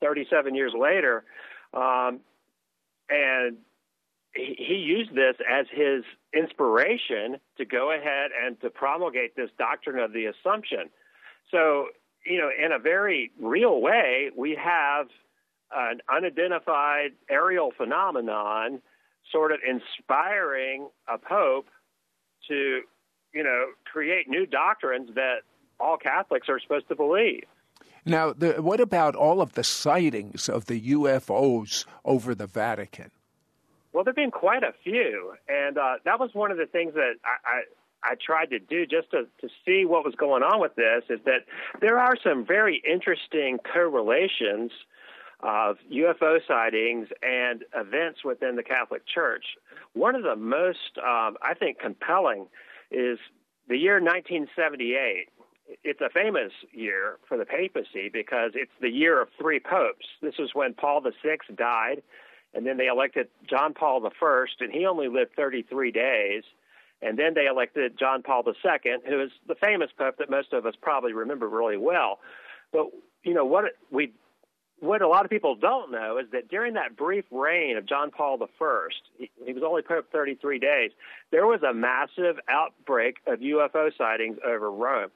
37 0.00 0.54
years 0.54 0.72
later. 0.78 1.24
Um, 1.72 2.20
and 3.08 3.56
he, 4.34 4.54
he 4.58 4.74
used 4.74 5.14
this 5.14 5.36
as 5.50 5.66
his 5.72 6.04
inspiration 6.34 7.38
to 7.56 7.64
go 7.64 7.92
ahead 7.92 8.30
and 8.44 8.60
to 8.60 8.70
promulgate 8.70 9.36
this 9.36 9.50
doctrine 9.58 9.98
of 9.98 10.12
the 10.12 10.26
Assumption. 10.26 10.90
So, 11.50 11.86
you 12.24 12.38
know, 12.38 12.50
in 12.50 12.72
a 12.72 12.78
very 12.78 13.30
real 13.40 13.80
way, 13.80 14.30
we 14.36 14.58
have 14.62 15.06
an 15.74 16.00
unidentified 16.14 17.12
aerial 17.30 17.72
phenomenon 17.76 18.82
sort 19.32 19.52
of 19.52 19.60
inspiring 19.66 20.88
a 21.08 21.18
pope 21.18 21.66
to, 22.48 22.80
you 23.32 23.42
know, 23.42 23.66
create 23.90 24.28
new 24.28 24.46
doctrines 24.46 25.10
that 25.14 25.38
all 25.78 25.96
Catholics 25.96 26.48
are 26.48 26.60
supposed 26.60 26.88
to 26.88 26.96
believe. 26.96 27.44
Now, 28.04 28.32
the, 28.32 28.62
what 28.62 28.80
about 28.80 29.16
all 29.16 29.40
of 29.40 29.54
the 29.54 29.64
sightings 29.64 30.48
of 30.48 30.66
the 30.66 30.80
UFOs 30.92 31.84
over 32.04 32.34
the 32.34 32.46
Vatican? 32.46 33.10
Well, 33.92 34.04
there 34.04 34.12
have 34.12 34.16
been 34.16 34.30
quite 34.30 34.62
a 34.62 34.72
few, 34.84 35.34
and 35.48 35.76
uh, 35.76 35.94
that 36.04 36.20
was 36.20 36.30
one 36.32 36.52
of 36.52 36.58
the 36.58 36.66
things 36.66 36.94
that 36.94 37.14
I, 37.24 37.62
I, 38.08 38.12
I 38.12 38.14
tried 38.14 38.50
to 38.50 38.58
do 38.58 38.86
just 38.86 39.10
to, 39.10 39.24
to 39.40 39.48
see 39.64 39.84
what 39.84 40.04
was 40.04 40.14
going 40.14 40.42
on 40.42 40.60
with 40.60 40.76
this. 40.76 41.02
Is 41.08 41.18
that 41.24 41.46
there 41.80 41.98
are 41.98 42.14
some 42.22 42.46
very 42.46 42.82
interesting 42.88 43.58
correlations 43.72 44.70
of 45.40 45.76
UFO 45.92 46.38
sightings 46.46 47.08
and 47.22 47.64
events 47.74 48.24
within 48.24 48.56
the 48.56 48.62
Catholic 48.62 49.02
Church. 49.06 49.44
One 49.92 50.14
of 50.14 50.22
the 50.22 50.36
most, 50.36 50.98
um, 50.98 51.36
I 51.42 51.54
think, 51.58 51.78
compelling 51.78 52.46
is 52.90 53.18
the 53.68 53.76
year 53.76 54.00
1978. 54.00 55.28
it's 55.82 56.00
a 56.00 56.08
famous 56.08 56.52
year 56.72 57.18
for 57.28 57.36
the 57.36 57.44
papacy 57.44 58.08
because 58.12 58.52
it's 58.54 58.70
the 58.80 58.88
year 58.88 59.20
of 59.20 59.28
three 59.38 59.58
popes. 59.58 60.06
This 60.22 60.34
is 60.38 60.50
when 60.54 60.74
Paul 60.74 61.00
VI 61.00 61.38
died, 61.56 62.02
and 62.54 62.64
then 62.64 62.76
they 62.76 62.86
elected 62.86 63.28
John 63.48 63.74
Paul 63.74 64.06
I, 64.06 64.44
and 64.60 64.72
he 64.72 64.86
only 64.86 65.08
lived 65.08 65.32
33 65.36 65.90
days. 65.90 66.44
And 67.02 67.18
then 67.18 67.34
they 67.34 67.46
elected 67.46 67.98
John 67.98 68.22
Paul 68.22 68.42
II, 68.46 68.96
who 69.06 69.20
is 69.20 69.30
the 69.46 69.54
famous 69.54 69.90
pope 69.98 70.16
that 70.18 70.30
most 70.30 70.52
of 70.52 70.64
us 70.64 70.74
probably 70.80 71.12
remember 71.12 71.46
really 71.48 71.76
well. 71.76 72.20
But 72.72 72.86
you 73.22 73.34
know 73.34 73.44
what 73.44 73.64
we 73.90 74.12
what 74.80 75.02
a 75.02 75.08
lot 75.08 75.24
of 75.24 75.30
people 75.30 75.54
don't 75.54 75.90
know 75.90 76.18
is 76.18 76.26
that 76.32 76.48
during 76.48 76.74
that 76.74 76.96
brief 76.96 77.24
reign 77.30 77.76
of 77.76 77.86
John 77.86 78.10
Paul 78.10 78.38
I, 78.42 78.88
he, 79.18 79.30
he 79.44 79.52
was 79.52 79.62
only 79.66 79.82
pope 79.82 80.06
33 80.12 80.58
days, 80.58 80.90
there 81.30 81.46
was 81.46 81.60
a 81.62 81.72
massive 81.72 82.36
outbreak 82.48 83.16
of 83.26 83.40
UFO 83.40 83.90
sightings 83.96 84.36
over 84.46 84.70
Rome. 84.70 85.10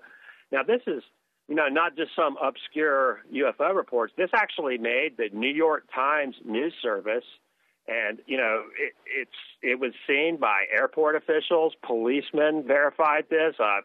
Now, 0.51 0.63
this 0.63 0.81
is, 0.87 1.03
you 1.49 1.55
know, 1.55 1.69
not 1.69 1.97
just 1.97 2.11
some 2.17 2.37
obscure 2.43 3.21
UFO 3.33 3.75
reports. 3.75 4.15
This 4.17 4.31
actually 4.35 4.79
made 4.79 5.17
the 5.19 5.29
New 5.33 5.53
York 5.53 5.85
Times 5.95 6.37
news 6.45 6.75
service, 6.81 7.25
and 7.87 8.19
you 8.27 8.37
know, 8.37 8.65
it, 8.79 8.93
it's 9.05 9.31
it 9.63 9.81
was 9.81 9.93
seen 10.07 10.39
by 10.41 10.65
airport 10.73 11.17
officials, 11.17 11.75
policemen 11.85 12.65
verified 12.67 13.25
this, 13.31 13.55
uh, 13.59 13.81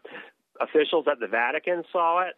officials 0.62 1.06
at 1.12 1.20
the 1.20 1.28
Vatican 1.28 1.84
saw 1.92 2.22
it. 2.22 2.36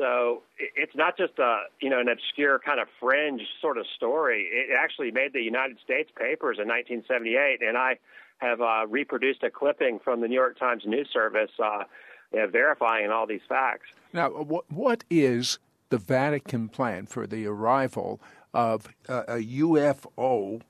So 0.00 0.44
it's 0.58 0.96
not 0.96 1.18
just 1.18 1.38
a 1.38 1.64
you 1.80 1.90
know 1.90 2.00
an 2.00 2.08
obscure 2.08 2.58
kind 2.58 2.80
of 2.80 2.88
fringe 2.98 3.42
sort 3.60 3.76
of 3.76 3.84
story. 3.96 4.48
It 4.50 4.74
actually 4.74 5.10
made 5.10 5.34
the 5.34 5.42
United 5.42 5.76
States 5.84 6.10
papers 6.16 6.56
in 6.58 6.66
1978, 6.68 7.60
and 7.60 7.76
I 7.76 7.98
have 8.38 8.62
uh, 8.62 8.86
reproduced 8.88 9.42
a 9.42 9.50
clipping 9.50 10.00
from 10.02 10.22
the 10.22 10.28
New 10.28 10.34
York 10.34 10.58
Times 10.58 10.84
news 10.86 11.08
service. 11.12 11.50
Uh, 11.62 11.84
uh, 12.32 12.46
verifying 12.46 13.10
all 13.10 13.26
these 13.26 13.40
facts. 13.48 13.88
Now, 14.12 14.30
what, 14.30 14.70
what 14.70 15.04
is 15.10 15.58
the 15.88 15.98
Vatican 15.98 16.68
plan 16.68 17.06
for 17.06 17.26
the 17.26 17.46
arrival 17.46 18.20
of 18.54 18.88
uh, 19.08 19.24
a 19.26 19.38
UFO 19.38 20.60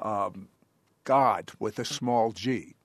um, 0.00 0.48
God 1.04 1.52
with 1.58 1.78
a 1.78 1.84
small 1.84 2.32
g? 2.32 2.75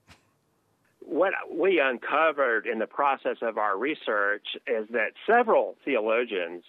What 1.04 1.34
we 1.52 1.80
uncovered 1.80 2.66
in 2.66 2.80
the 2.80 2.88
process 2.88 3.38
of 3.42 3.58
our 3.58 3.78
research 3.78 4.46
is 4.68 4.88
that 4.92 5.12
several 5.28 5.76
theologians 5.84 6.64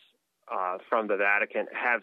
uh, 0.53 0.78
from 0.89 1.07
the 1.07 1.16
Vatican 1.16 1.66
have 1.72 2.03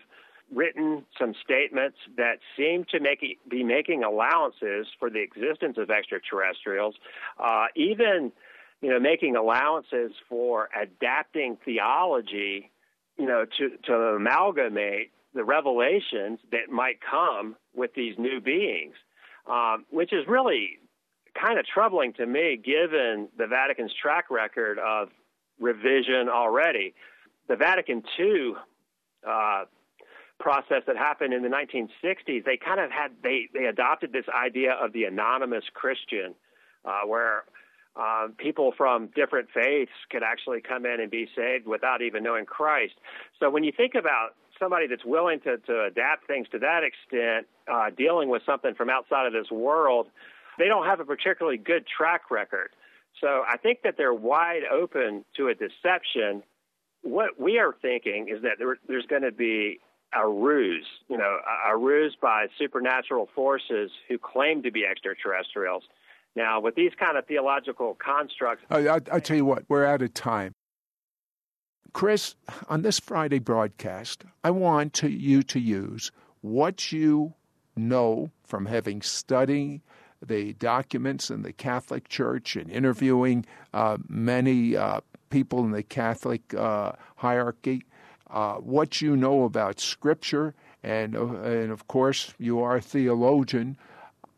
written 0.54 1.06
some 1.20 1.34
statements 1.44 1.98
that 2.18 2.40
seem 2.58 2.86
to 2.90 3.00
make, 3.00 3.24
be 3.50 3.64
making 3.64 4.04
allowances 4.04 4.88
for 5.00 5.10
the 5.10 5.22
existence 5.22 5.78
of 5.78 5.90
extraterrestrials, 5.90 6.96
uh, 7.40 7.66
even 7.76 8.32
you 8.82 8.90
know, 8.90 9.00
making 9.00 9.36
allowances 9.36 10.12
for 10.28 10.70
adapting 10.80 11.58
theology, 11.66 12.72
you 13.18 13.26
know, 13.26 13.46
to, 13.58 13.72
to 13.86 13.94
amalgamate 13.94 15.12
the 15.34 15.44
revelations 15.44 16.40
that 16.52 16.70
might 16.72 17.00
come 17.02 17.56
with 17.76 17.94
these 17.94 18.16
new 18.18 18.40
beings, 18.40 18.96
um, 19.48 19.86
which 19.90 20.14
is 20.14 20.26
really 20.28 20.80
kind 21.40 21.60
of 21.60 21.66
troubling 21.66 22.14
to 22.14 22.26
me 22.26 22.58
given 22.58 23.30
the 23.38 23.48
Vatican's 23.48 23.94
track 24.02 24.30
record 24.30 24.80
of 24.80 25.10
revision 25.60 26.30
already. 26.30 26.94
The 27.48 27.56
Vatican 27.56 28.04
II 28.20 28.54
uh, 29.28 29.66
process 30.40 30.84
that 30.88 30.98
happened 30.98 31.34
in 31.34 31.44
the 31.44 31.50
1960s, 31.50 32.46
they 32.46 32.58
kind 32.58 32.80
of 32.80 32.92
had 32.92 33.12
they 33.24 33.50
they 33.54 33.66
adopted 33.66 34.14
this 34.14 34.26
idea 34.34 34.74
of 34.74 34.94
the 34.94 35.04
anonymous 35.04 35.66
Christian, 35.74 36.36
uh, 36.86 37.02
where 37.06 37.44
um, 37.96 38.34
people 38.38 38.74
from 38.78 39.10
different 39.16 39.50
faiths 39.54 39.92
could 40.10 40.24
actually 40.24 40.62
come 40.62 40.86
in 40.86 41.02
and 41.02 41.12
be 41.12 41.28
saved 41.36 41.68
without 41.68 42.02
even 42.02 42.24
knowing 42.24 42.46
Christ. 42.46 42.94
So 43.40 43.50
when 43.50 43.64
you 43.64 43.74
think 43.76 43.96
about 43.96 44.36
somebody 44.58 44.88
that's 44.88 45.06
willing 45.06 45.40
to, 45.42 45.58
to 45.58 45.86
adapt 45.86 46.28
things 46.28 46.48
to 46.52 46.60
that 46.60 46.82
extent, 46.84 47.48
uh, 47.72 47.90
dealing 47.98 48.30
with 48.30 48.42
something 48.46 48.76
from 48.76 48.90
outside 48.90 49.26
of 49.26 49.34
this 49.34 49.50
world, 49.52 50.08
they 50.60 50.68
don't 50.68 50.86
have 50.86 51.00
a 51.00 51.06
particularly 51.06 51.58
good 51.58 51.86
track 51.88 52.30
record. 52.30 52.70
So 53.20 53.44
I 53.48 53.58
think 53.58 53.80
that 53.84 53.96
they're 53.98 54.14
wide 54.14 54.62
open 54.72 55.26
to 55.38 55.48
a 55.48 55.56
deception. 55.56 56.44
What 57.02 57.40
we 57.40 57.58
are 57.58 57.76
thinking 57.82 58.30
is 58.30 58.44
that 58.44 58.60
there, 58.60 58.78
there's 58.88 59.08
going 59.08 59.24
to 59.24 59.32
be 59.32 59.80
a 60.14 60.28
ruse, 60.28 60.86
you 61.08 61.18
know, 61.18 61.38
a, 61.68 61.74
a 61.74 61.78
ruse 61.78 62.16
by 62.22 62.48
supernatural 62.58 63.30
forces 63.34 63.92
who 64.08 64.18
claim 64.18 64.62
to 64.64 64.72
be 64.72 64.86
extraterrestrials 64.86 65.84
now, 66.36 66.60
with 66.60 66.76
these 66.76 66.92
kind 66.98 67.18
of 67.18 67.26
theological 67.26 67.98
constructs. 68.04 68.64
Oh, 68.70 68.86
I, 68.86 68.96
I, 68.96 69.00
I 69.14 69.20
tell 69.20 69.36
you 69.36 69.46
what, 69.46 69.64
we're 69.68 69.86
out 69.86 70.02
of 70.02 70.14
time. 70.14 70.54
Cris, 71.92 72.36
on 72.68 72.84
this 72.84 73.00
Friday 73.00 73.40
broadcast, 73.40 74.24
I 74.44 74.52
want 74.52 74.94
to, 74.96 75.10
you 75.10 75.42
to 75.44 75.60
use 75.60 76.12
what 76.42 76.92
you 76.92 77.34
know 77.76 78.30
from 78.46 78.68
having 78.68 79.02
studied 79.02 79.82
the 80.26 80.54
documents 80.54 81.30
in 81.30 81.44
the 81.44 81.54
Catholic 81.54 82.10
Church 82.10 82.56
and 82.56 82.70
interviewing 82.70 83.46
uh, 83.74 83.98
many 84.08 84.76
uh, 84.76 85.02
people 85.30 85.64
in 85.64 85.72
the 85.72 85.84
Catholic 85.84 86.54
uh, 86.54 86.94
hierarchy, 87.18 87.84
uh, 88.30 88.56
what 88.56 89.02
you 89.02 89.16
know 89.16 89.44
about 89.44 89.80
Scripture, 89.80 90.54
and, 90.84 91.16
uh, 91.16 91.26
and 91.42 91.72
of 91.72 91.88
course, 91.88 92.34
you 92.38 92.60
are 92.60 92.78
a 92.78 92.82
theologian 92.82 93.78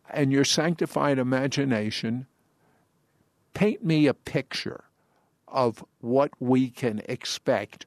and 0.10 0.32
your 0.32 0.46
sanctified 0.46 1.18
imagination 1.18 2.26
paint 3.54 3.84
me 3.84 4.08
a 4.08 4.14
picture 4.14 4.84
of 5.48 5.84
what 6.00 6.32
we 6.40 6.70
can 6.70 7.02
expect 7.06 7.86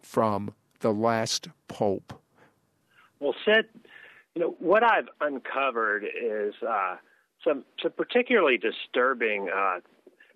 from 0.00 0.54
the 0.80 0.92
last 0.92 1.48
pope. 1.68 2.12
Well, 3.20 3.34
Sid, 3.44 3.66
you 4.34 4.42
know 4.42 4.56
what 4.58 4.82
I've 4.82 5.08
uncovered 5.20 6.04
is 6.04 6.54
uh, 6.66 6.96
some 7.46 7.64
some 7.82 7.92
particularly 7.92 8.58
disturbing 8.58 9.48
uh, 9.48 9.80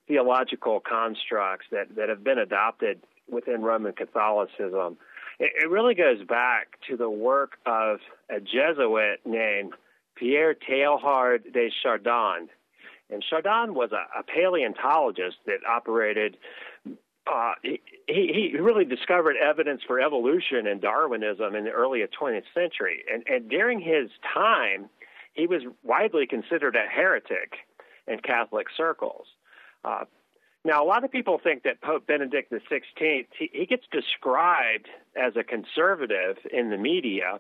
theological 0.09 0.81
constructs 0.81 1.67
that 1.73 1.95
that 1.97 2.09
have 2.09 2.25
been 2.25 2.39
adopted 2.39 3.01
within 3.29 3.63
Roman 3.63 3.93
Catholicism. 3.93 4.97
It, 5.39 5.53
it 5.65 5.71
really 5.71 5.95
goes 5.95 6.23
back 6.27 6.79
to 6.89 6.97
the 6.97 7.11
work 7.11 7.59
of 7.67 7.99
a 8.29 8.41
Jesuit 8.41 9.21
named 9.25 9.75
Pierre 10.17 10.55
Teilhard 10.55 11.53
de 11.53 11.71
Chardin. 11.83 12.49
And 13.09 13.25
Chardin 13.29 13.75
was 13.75 13.91
a, 13.93 14.19
a 14.19 14.23
paleontologist 14.23 15.39
that 15.47 15.59
operated. 15.69 16.37
Uh, 17.27 17.53
he, 17.63 17.81
he 18.07 18.57
really 18.59 18.85
discovered 18.85 19.37
evidence 19.37 19.83
for 19.87 20.01
evolution 20.01 20.67
and 20.67 20.81
Darwinism 20.81 21.55
in 21.55 21.65
the 21.65 21.71
early 21.71 22.01
20th 22.01 22.45
century. 22.55 23.05
And, 23.13 23.25
and 23.29 23.49
during 23.49 23.81
his 23.81 24.11
time, 24.35 24.89
he 25.33 25.47
was 25.47 25.63
widely 25.83 26.27
considered 26.27 26.77
a 26.77 26.89
heretic 26.89 27.55
in 28.07 28.19
Catholic 28.21 28.67
circles. 28.77 29.27
Uh, 29.85 30.05
now, 30.65 30.85
a 30.85 30.87
lot 30.87 31.05
of 31.05 31.11
people 31.11 31.41
think 31.43 31.63
that 31.63 31.81
Pope 31.81 32.07
Benedict 32.07 32.53
XVI, 32.53 33.27
he, 33.39 33.51
he 33.53 33.67
gets 33.67 33.85
described 33.91 34.89
as 35.17 35.33
a 35.37 35.43
conservative 35.43 36.37
in 36.53 36.69
the 36.69 36.77
media, 36.77 37.39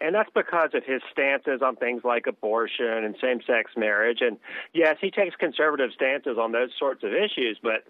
and 0.00 0.14
that's 0.14 0.30
because 0.34 0.70
of 0.74 0.82
his 0.84 1.00
stances 1.12 1.60
on 1.64 1.76
things 1.76 2.02
like 2.04 2.26
abortion 2.26 3.04
and 3.04 3.14
same 3.22 3.40
sex 3.46 3.70
marriage. 3.76 4.18
And 4.20 4.38
yes, 4.74 4.96
he 5.00 5.10
takes 5.10 5.36
conservative 5.36 5.90
stances 5.94 6.38
on 6.40 6.52
those 6.52 6.70
sorts 6.76 7.04
of 7.04 7.12
issues, 7.12 7.58
but 7.62 7.84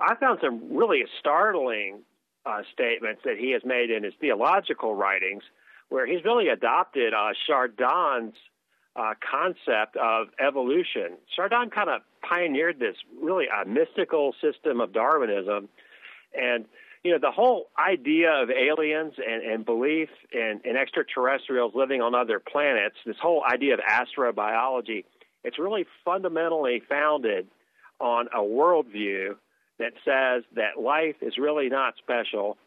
I 0.00 0.16
found 0.16 0.40
some 0.42 0.76
really 0.76 1.04
startling 1.20 2.00
uh, 2.44 2.62
statements 2.72 3.22
that 3.24 3.36
he 3.38 3.52
has 3.52 3.62
made 3.64 3.90
in 3.90 4.02
his 4.02 4.14
theological 4.20 4.94
writings 4.94 5.44
where 5.88 6.06
he's 6.06 6.24
really 6.24 6.48
adopted 6.48 7.14
uh, 7.14 7.30
Chardin's 7.46 8.34
uh, 8.96 9.14
concept 9.20 9.96
of 9.96 10.28
evolution. 10.40 11.18
Chardin 11.34 11.70
kind 11.70 11.90
of 11.90 12.02
pioneered 12.22 12.78
this 12.78 12.96
really 13.20 13.46
a 13.46 13.66
mystical 13.66 14.34
system 14.40 14.80
of 14.80 14.92
Darwinism. 14.92 15.68
And 16.34 16.64
you 17.04 17.12
know, 17.12 17.18
the 17.20 17.30
whole 17.30 17.66
idea 17.78 18.32
of 18.32 18.50
aliens 18.50 19.14
and, 19.24 19.42
and 19.42 19.64
belief 19.64 20.08
in, 20.32 20.60
in 20.64 20.76
extraterrestrials 20.76 21.72
living 21.74 22.02
on 22.02 22.16
other 22.16 22.40
planets, 22.40 22.96
this 23.06 23.16
whole 23.22 23.44
idea 23.44 23.74
of 23.74 23.80
astrobiology, 23.80 25.04
it's 25.44 25.56
really 25.56 25.86
fundamentally 26.04 26.82
founded 26.88 27.46
on 28.00 28.26
a 28.34 28.40
worldview 28.40 29.36
that 29.78 29.92
says 30.04 30.42
that 30.56 30.80
life 30.80 31.16
is 31.20 31.38
really 31.38 31.68
not 31.68 31.94
special, 31.96 32.58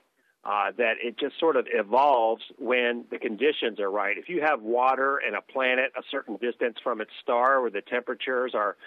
uh, 0.45 0.71
that 0.77 0.93
it 1.03 1.17
just 1.19 1.37
sort 1.39 1.55
of 1.55 1.67
evolves 1.73 2.43
when 2.57 3.05
the 3.11 3.17
conditions 3.17 3.79
are 3.79 3.91
right. 3.91 4.17
If 4.17 4.29
you 4.29 4.41
have 4.41 4.61
water 4.61 5.19
and 5.25 5.35
a 5.35 5.41
planet 5.41 5.91
a 5.97 6.01
certain 6.09 6.37
distance 6.37 6.77
from 6.83 7.01
its 7.01 7.11
star 7.21 7.61
where 7.61 7.71
the 7.71 7.81
temperatures 7.81 8.53
are, 8.55 8.77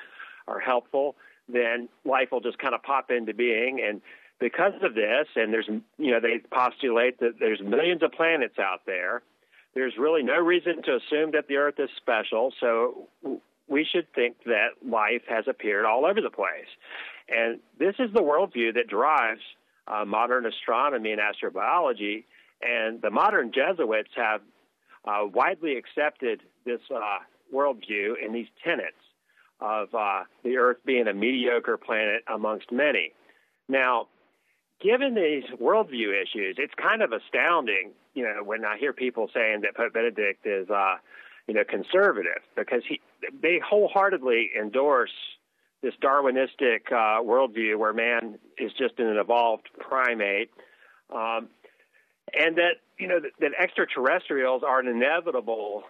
are 0.48 0.60
helpful, 0.60 1.16
then 1.48 1.88
life 2.04 2.28
will 2.32 2.40
just 2.40 2.58
kind 2.58 2.74
of 2.74 2.82
pop 2.82 3.10
into 3.10 3.34
being. 3.34 3.84
And 3.86 4.00
because 4.40 4.72
of 4.82 4.94
this, 4.94 5.28
and 5.36 5.52
there's, 5.52 5.68
you 5.98 6.10
know, 6.10 6.20
they 6.20 6.40
postulate 6.50 7.20
that 7.20 7.34
there's 7.38 7.60
millions 7.60 8.02
of 8.02 8.12
planets 8.12 8.58
out 8.58 8.80
there. 8.86 9.22
There's 9.74 9.94
really 9.98 10.22
no 10.22 10.38
reason 10.38 10.82
to 10.82 10.96
assume 10.96 11.32
that 11.32 11.48
the 11.48 11.56
Earth 11.56 11.78
is 11.78 11.88
special, 11.96 12.52
so 12.60 13.08
we 13.68 13.86
should 13.90 14.06
think 14.14 14.36
that 14.44 14.68
life 14.86 15.22
has 15.28 15.44
appeared 15.48 15.86
all 15.86 16.04
over 16.04 16.20
the 16.20 16.30
place. 16.30 16.68
And 17.28 17.60
this 17.78 17.94
is 17.98 18.12
the 18.12 18.20
worldview 18.20 18.74
that 18.74 18.88
drives 18.88 19.40
uh, 19.86 20.04
modern 20.04 20.46
astronomy 20.46 21.12
and 21.12 21.20
astrobiology. 21.20 22.24
And 22.62 23.02
the 23.02 23.10
modern 23.10 23.52
Jesuits 23.52 24.10
have 24.16 24.40
uh, 25.04 25.26
widely 25.32 25.76
accepted 25.76 26.42
this 26.64 26.80
uh, 26.94 27.18
worldview 27.52 28.14
and 28.22 28.34
these 28.34 28.46
tenets 28.64 28.96
of 29.60 29.94
uh, 29.94 30.24
the 30.42 30.56
Earth 30.56 30.78
being 30.84 31.06
a 31.06 31.14
mediocre 31.14 31.76
planet 31.76 32.22
amongst 32.32 32.70
many. 32.72 33.12
Now, 33.68 34.08
given 34.80 35.14
these 35.14 35.44
worldview 35.60 36.10
issues, 36.20 36.56
it's 36.58 36.74
kind 36.74 37.02
of 37.02 37.12
astounding, 37.12 37.92
you 38.14 38.24
know, 38.24 38.42
when 38.44 38.64
I 38.64 38.76
hear 38.78 38.92
people 38.92 39.30
saying 39.32 39.60
that 39.62 39.76
Pope 39.76 39.92
Benedict 39.94 40.44
is, 40.44 40.68
uh, 40.68 40.96
you 41.46 41.54
know, 41.54 41.64
conservative 41.64 42.42
because 42.56 42.82
he 42.88 43.00
they 43.40 43.60
wholeheartedly 43.64 44.50
endorse 44.58 45.12
this 45.82 45.94
Darwinistic 46.00 46.90
uh, 46.90 47.22
worldview 47.22 47.76
where 47.76 47.92
man 47.92 48.38
is 48.56 48.72
just 48.78 48.98
an 48.98 49.16
evolved 49.16 49.68
primate, 49.78 50.50
um, 51.14 51.48
and 52.38 52.56
that 52.56 52.76
you 52.98 53.08
know 53.08 53.20
that, 53.20 53.32
that 53.40 53.50
extraterrestrials 53.60 54.62
are 54.62 54.78
an 54.80 54.86
inevitable 54.86 55.82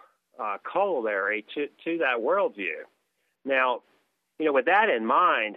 uh, 0.42 0.56
corollary 0.64 1.44
to 1.54 1.66
to 1.84 1.98
that 1.98 2.20
worldview. 2.20 2.82
Now, 3.44 3.82
you 4.38 4.46
know, 4.46 4.52
with 4.52 4.64
that 4.64 4.88
in 4.88 5.04
mind, 5.04 5.56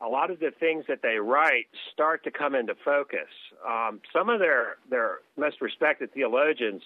a 0.00 0.08
lot 0.08 0.30
of 0.30 0.40
the 0.40 0.50
things 0.60 0.84
that 0.88 1.00
they 1.02 1.16
write 1.16 1.66
start 1.92 2.22
to 2.24 2.30
come 2.30 2.54
into 2.54 2.74
focus. 2.84 3.28
Um, 3.66 4.00
some 4.12 4.28
of 4.28 4.40
their 4.40 4.76
their 4.90 5.18
most 5.38 5.60
respected 5.60 6.12
theologians, 6.12 6.82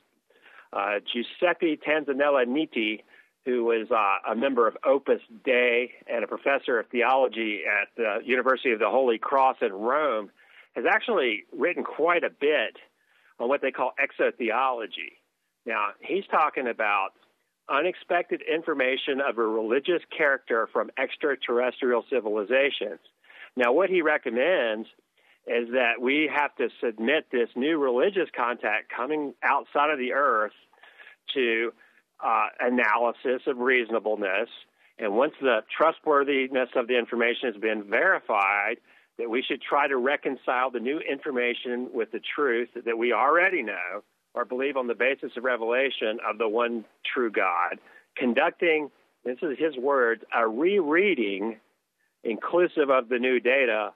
uh, 0.73 1.01
Giuseppe 1.13 1.77
Tanzella 1.77 2.47
Nitti, 2.47 3.01
who 3.49 3.65
was 3.65 3.91
uh, 3.91 4.31
a 4.31 4.37
member 4.37 4.69
of 4.69 4.77
Opus 4.85 5.23
Dei 5.43 5.91
and 6.07 6.23
a 6.23 6.27
professor 6.27 6.79
of 6.79 6.87
theology 6.89 7.63
at 7.65 7.89
the 7.97 8.19
University 8.23 8.73
of 8.73 8.79
the 8.79 8.91
Holy 8.91 9.17
Cross 9.17 9.57
in 9.63 9.73
Rome, 9.73 10.29
has 10.77 10.85
actually 10.87 11.45
written 11.57 11.83
quite 11.83 12.25
a 12.25 12.29
bit 12.29 12.77
on 13.41 13.49
what 13.49 13.63
they 13.63 13.71
call 13.71 13.95
exotheology. 13.99 15.17
Now, 15.65 15.89
he's 16.01 16.25
talking 16.31 16.69
about 16.69 17.13
unexpected 17.71 18.43
information 18.43 19.23
of 19.27 19.39
a 19.39 19.43
religious 19.43 20.03
character 20.15 20.69
from 20.71 20.91
extraterrestrial 20.99 22.05
civilizations. 22.11 23.01
Now, 23.57 23.73
what 23.73 23.89
he 23.89 24.03
recommends 24.03 24.89
is 25.47 25.71
that 25.73 26.03
we 26.03 26.31
have 26.35 26.55
to 26.57 26.69
submit 26.85 27.29
this 27.33 27.49
new 27.57 27.79
religious 27.79 28.29
contact 28.37 28.93
coming 28.95 29.33
outside 29.43 29.91
of 29.91 29.99
the 29.99 30.13
earth 30.13 30.53
to 31.33 31.73
uh, 32.25 32.47
analysis 32.61 33.43
of 33.47 33.59
reasonableness. 33.59 34.49
And 34.99 35.15
once 35.15 35.35
the 35.41 35.61
trustworthiness 35.77 36.71
of 36.75 36.89
the 36.89 36.99
information 36.99 37.53
has 37.53 37.61
been 37.61 37.85
verified, 37.85 38.77
that 39.19 39.31
we 39.31 39.43
should 39.43 39.61
try 39.61 39.89
to 39.89 39.97
reconcile 39.97 40.71
the 40.71 40.81
new 40.81 40.99
information 40.99 41.89
with 41.93 42.11
the 42.13 42.21
truth 42.35 42.69
that 42.85 42.99
we 42.99 43.13
already 43.13 43.63
know 43.63 44.03
or 44.35 44.45
believe 44.45 44.77
on 44.77 44.87
the 44.87 44.95
basis 44.95 45.33
of 45.37 45.45
revelation 45.45 46.19
of 46.29 46.39
the 46.39 46.49
one 46.49 46.85
true 47.13 47.31
God, 47.31 47.79
conducting, 48.17 48.91
this 49.25 49.39
is 49.43 49.59
his 49.59 49.77
words, 49.77 50.23
a 50.35 50.47
rereading 50.47 51.59
inclusive 52.25 52.91
of 52.91 53.09
the 53.09 53.19
new 53.19 53.41
data, 53.41 53.93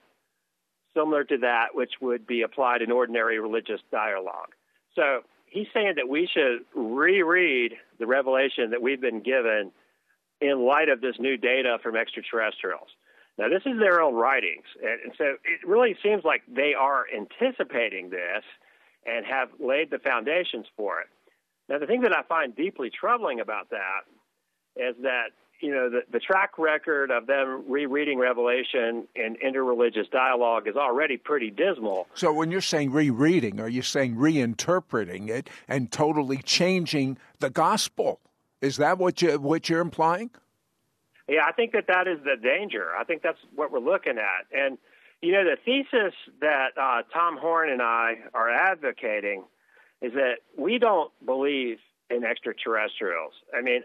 similar 0.95 1.25
to 1.25 1.39
that 1.39 1.75
which 1.75 1.93
would 2.01 2.27
be 2.27 2.43
applied 2.43 2.83
in 2.83 2.91
ordinary 2.91 3.39
religious 3.39 3.81
dialogue. 3.91 4.55
So 4.95 5.21
he's 5.47 5.67
saying 5.73 5.95
that 5.97 6.09
we 6.09 6.29
should 6.33 6.65
reread 6.75 7.75
the 8.03 8.07
revelation 8.09 8.71
that 8.71 8.83
we've 8.83 9.01
been 9.01 9.23
given 9.23 9.71
in 10.41 10.67
light 10.67 10.89
of 10.89 11.01
this 11.01 11.15
new 11.21 11.37
data 11.37 11.79
from 11.85 11.95
extraterrestrials. 11.95 12.89
Now, 13.39 13.49
this 13.49 13.63
is 13.65 13.79
their 13.79 14.03
own 14.03 14.15
writings, 14.15 14.67
and 14.83 15.13
so 15.17 15.37
it 15.45 15.65
really 15.65 15.95
seems 16.03 16.25
like 16.25 16.43
they 16.53 16.75
are 16.75 17.05
anticipating 17.17 18.11
this 18.11 18.43
and 19.07 19.25
have 19.25 19.51
laid 19.61 19.91
the 19.91 20.01
foundations 20.01 20.67
for 20.77 21.01
it. 21.01 21.07
Now, 21.69 21.79
the 21.79 21.87
thing 21.87 22.03
that 22.03 22.15
I 22.15 22.23
find 22.25 22.57
deeply 22.57 22.91
troubling 22.91 23.39
about 23.39 23.71
that 23.71 24.03
is 24.75 24.97
that 25.03 25.31
you 25.63 25.71
know 25.71 25.89
the, 25.89 26.01
the 26.11 26.19
track 26.19 26.59
record 26.59 27.11
of 27.11 27.27
them 27.27 27.65
rereading 27.69 28.19
Revelation 28.19 29.07
in 29.15 29.37
interreligious 29.37 30.11
dialogue 30.11 30.69
is 30.69 30.77
already 30.77 31.17
pretty 31.17 31.51
dismal. 31.51 32.07
So, 32.15 32.33
when 32.33 32.51
you're 32.51 32.61
saying 32.61 32.93
rereading, 32.93 33.61
are 33.61 33.69
you 33.69 33.83
saying 33.83 34.17
reinterpreting 34.17 35.29
it 35.29 35.49
and 35.69 35.91
totally 35.91 36.39
changing 36.39 37.17
the 37.39 37.49
gospel? 37.49 38.21
Is 38.61 38.77
that 38.77 38.99
what 38.99 39.23
you 39.23 39.39
what 39.39 39.69
you're 39.69 39.81
implying? 39.81 40.31
Yeah, 41.29 41.43
I 41.47 41.53
think 41.53 41.73
that 41.73 41.87
that 41.87 42.09
is 42.09 42.19
the 42.25 42.37
danger. 42.43 42.89
I 42.99 43.05
think 43.05 43.23
that's 43.23 43.39
what 43.55 43.71
we're 43.71 43.79
looking 43.79 44.19
at, 44.19 44.47
and 44.53 44.77
you 45.23 45.31
know, 45.31 45.45
the 45.45 45.57
thesis 45.65 46.15
that 46.41 46.71
uh, 46.77 47.03
Tom 47.15 47.39
Horn 47.39 47.71
and 47.71 47.81
I 47.81 48.15
are 48.35 48.51
advocating 48.51 49.45
is 50.03 50.13
that 50.15 50.39
we 50.59 50.79
don't 50.79 51.13
believe 51.25 51.79
in 52.11 52.25
extraterrestrials. 52.25 53.33
I 53.57 53.63
mean, 53.63 53.83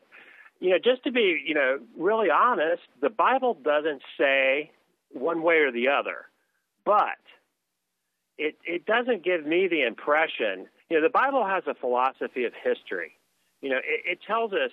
you 0.59 0.71
know, 0.71 0.77
just 0.77 1.03
to 1.03 1.11
be, 1.11 1.41
you 1.45 1.53
know, 1.53 1.79
really 1.97 2.29
honest, 2.29 2.81
the 3.01 3.09
Bible 3.09 3.53
doesn't 3.53 4.01
say 4.17 4.71
one 5.11 5.41
way 5.41 5.57
or 5.57 5.71
the 5.71 5.87
other, 5.87 6.25
but 6.85 7.17
it 8.37 8.57
it 8.65 8.85
doesn't 8.85 9.23
give 9.23 9.45
me 9.45 9.67
the 9.67 9.83
impression. 9.83 10.67
You 10.89 10.97
know, 10.97 11.01
the 11.01 11.09
Bible 11.09 11.45
has 11.45 11.63
a 11.67 11.73
philosophy 11.73 12.45
of 12.45 12.53
history. 12.53 13.13
You 13.61 13.69
know, 13.69 13.77
it, 13.77 14.11
it 14.11 14.19
tells 14.25 14.53
us 14.53 14.71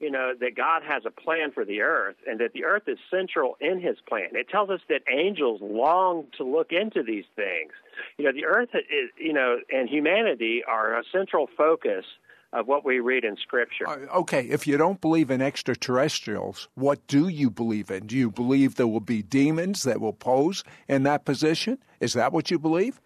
you 0.00 0.10
know, 0.10 0.32
that 0.40 0.56
God 0.56 0.82
has 0.82 1.02
a 1.04 1.10
plan 1.10 1.52
for 1.52 1.64
the 1.64 1.82
earth 1.82 2.16
and 2.26 2.40
that 2.40 2.54
the 2.54 2.64
earth 2.64 2.84
is 2.86 2.98
central 3.10 3.56
in 3.60 3.80
his 3.80 3.98
plan. 4.08 4.30
It 4.32 4.48
tells 4.48 4.70
us 4.70 4.80
that 4.88 5.02
angels 5.12 5.60
long 5.62 6.24
to 6.38 6.44
look 6.44 6.72
into 6.72 7.02
these 7.02 7.26
things. 7.36 7.72
You 8.16 8.24
know, 8.24 8.32
the 8.32 8.46
earth 8.46 8.70
is, 8.74 9.10
you 9.18 9.34
know, 9.34 9.58
and 9.70 9.88
humanity 9.88 10.62
are 10.66 10.98
a 10.98 11.02
central 11.12 11.48
focus 11.54 12.06
of 12.52 12.66
what 12.66 12.84
we 12.84 12.98
read 13.00 13.24
in 13.24 13.36
Scripture. 13.36 13.88
Okay, 14.14 14.42
if 14.46 14.66
you 14.66 14.76
don't 14.76 15.00
believe 15.00 15.30
in 15.30 15.40
extraterrestrials, 15.40 16.68
what 16.74 17.06
do 17.06 17.28
you 17.28 17.50
believe 17.50 17.90
in? 17.90 18.06
Do 18.06 18.16
you 18.16 18.30
believe 18.30 18.74
there 18.74 18.88
will 18.88 19.00
be 19.00 19.22
demons 19.22 19.84
that 19.84 20.00
will 20.00 20.12
pose 20.12 20.64
in 20.88 21.04
that 21.04 21.24
position? 21.24 21.78
Is 22.00 22.14
that 22.14 22.32
what 22.32 22.50
you 22.50 22.58
believe? 22.58 23.00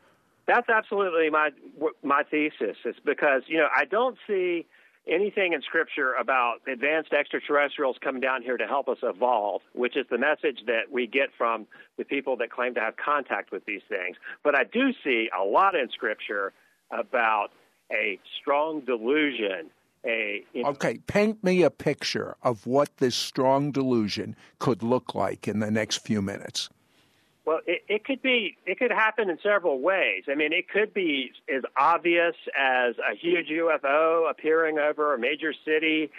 That's 0.47 0.69
absolutely 0.69 1.31
my 1.31 1.51
my 2.03 2.23
thesis. 2.23 2.77
It's 2.85 2.99
because 3.05 3.43
you 3.47 3.59
know 3.59 3.69
I 3.75 3.85
don't 3.87 4.17
see 4.27 4.67
anything 5.07 5.53
in 5.53 5.63
Scripture 5.63 6.15
about 6.15 6.57
advanced 6.71 7.13
extraterrestrials 7.13 7.97
coming 8.03 8.21
down 8.21 8.43
here 8.43 8.57
to 8.57 8.67
help 8.67 8.89
us 8.89 8.99
evolve, 9.03 9.63
which 9.75 9.97
is 9.97 10.07
the 10.11 10.19
message 10.19 10.61
that 10.67 10.91
we 10.91 11.07
get 11.07 11.29
from 11.37 11.67
the 11.99 12.05
people 12.05 12.37
that 12.39 12.51
claim 12.51 12.75
to 12.75 12.81
have 12.81 12.95
contact 12.97 13.53
with 13.53 13.65
these 13.67 13.83
things. 13.89 14.17
But 14.43 14.55
I 14.55 14.65
do 14.65 14.93
see 15.03 15.29
a 15.39 15.45
lot 15.45 15.75
in 15.75 15.91
Scripture 15.91 16.53
about 16.91 17.49
a 17.93 18.19
strong 18.41 18.81
delusion. 18.81 19.71
A, 20.05 20.45
you 20.53 20.63
know, 20.63 20.71
okay, 20.71 20.99
paint 21.07 21.43
me 21.43 21.63
a 21.63 21.71
picture 21.71 22.37
of 22.43 22.67
what 22.67 22.97
this 22.99 23.15
strong 23.15 23.73
delusion 23.73 24.37
could 24.59 24.83
look 24.83 25.15
like 25.15 25.49
in 25.49 25.61
the 25.61 25.71
next 25.71 25.99
few 25.99 26.21
minutes. 26.21 26.69
Well, 27.47 27.61
it, 27.67 27.85
it 27.89 28.05
could 28.05 28.23
be, 28.23 28.57
it 28.65 28.79
could 28.79 28.91
happen 28.91 29.29
in 29.29 29.39
several 29.43 29.81
ways. 29.81 30.25
I 30.31 30.35
mean, 30.35 30.53
it 30.53 30.69
could 30.69 30.95
be 30.95 31.31
as 31.55 31.63
obvious 31.77 32.35
as 32.59 32.95
a 32.99 33.15
huge 33.15 33.49
UFO 33.49 34.31
appearing 34.31 34.79
over 34.79 35.15
a 35.15 35.19
major 35.19 35.53
city, 35.65 36.11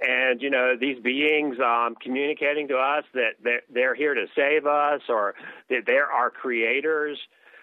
and 0.00 0.42
you 0.42 0.50
know 0.50 0.74
these 0.78 1.00
beings 1.00 1.56
um, 1.60 1.94
communicating 2.02 2.68
to 2.68 2.76
us 2.76 3.04
that 3.14 3.32
they're, 3.42 3.62
they're 3.72 3.94
here 3.94 4.14
to 4.14 4.26
save 4.36 4.66
us, 4.66 5.00
or 5.08 5.34
that 5.70 5.84
they're 5.86 6.10
our 6.10 6.30
creators. 6.30 7.18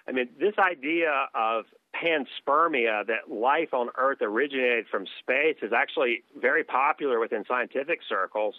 I 0.07 0.13
mean, 0.13 0.29
this 0.39 0.55
idea 0.57 1.27
of 1.35 1.65
panspermia, 1.95 3.05
that 3.07 3.29
life 3.29 3.73
on 3.73 3.89
Earth 3.97 4.21
originated 4.21 4.85
from 4.89 5.05
space, 5.19 5.57
is 5.61 5.73
actually 5.73 6.23
very 6.39 6.63
popular 6.63 7.19
within 7.19 7.43
scientific 7.47 7.99
circles. 8.07 8.55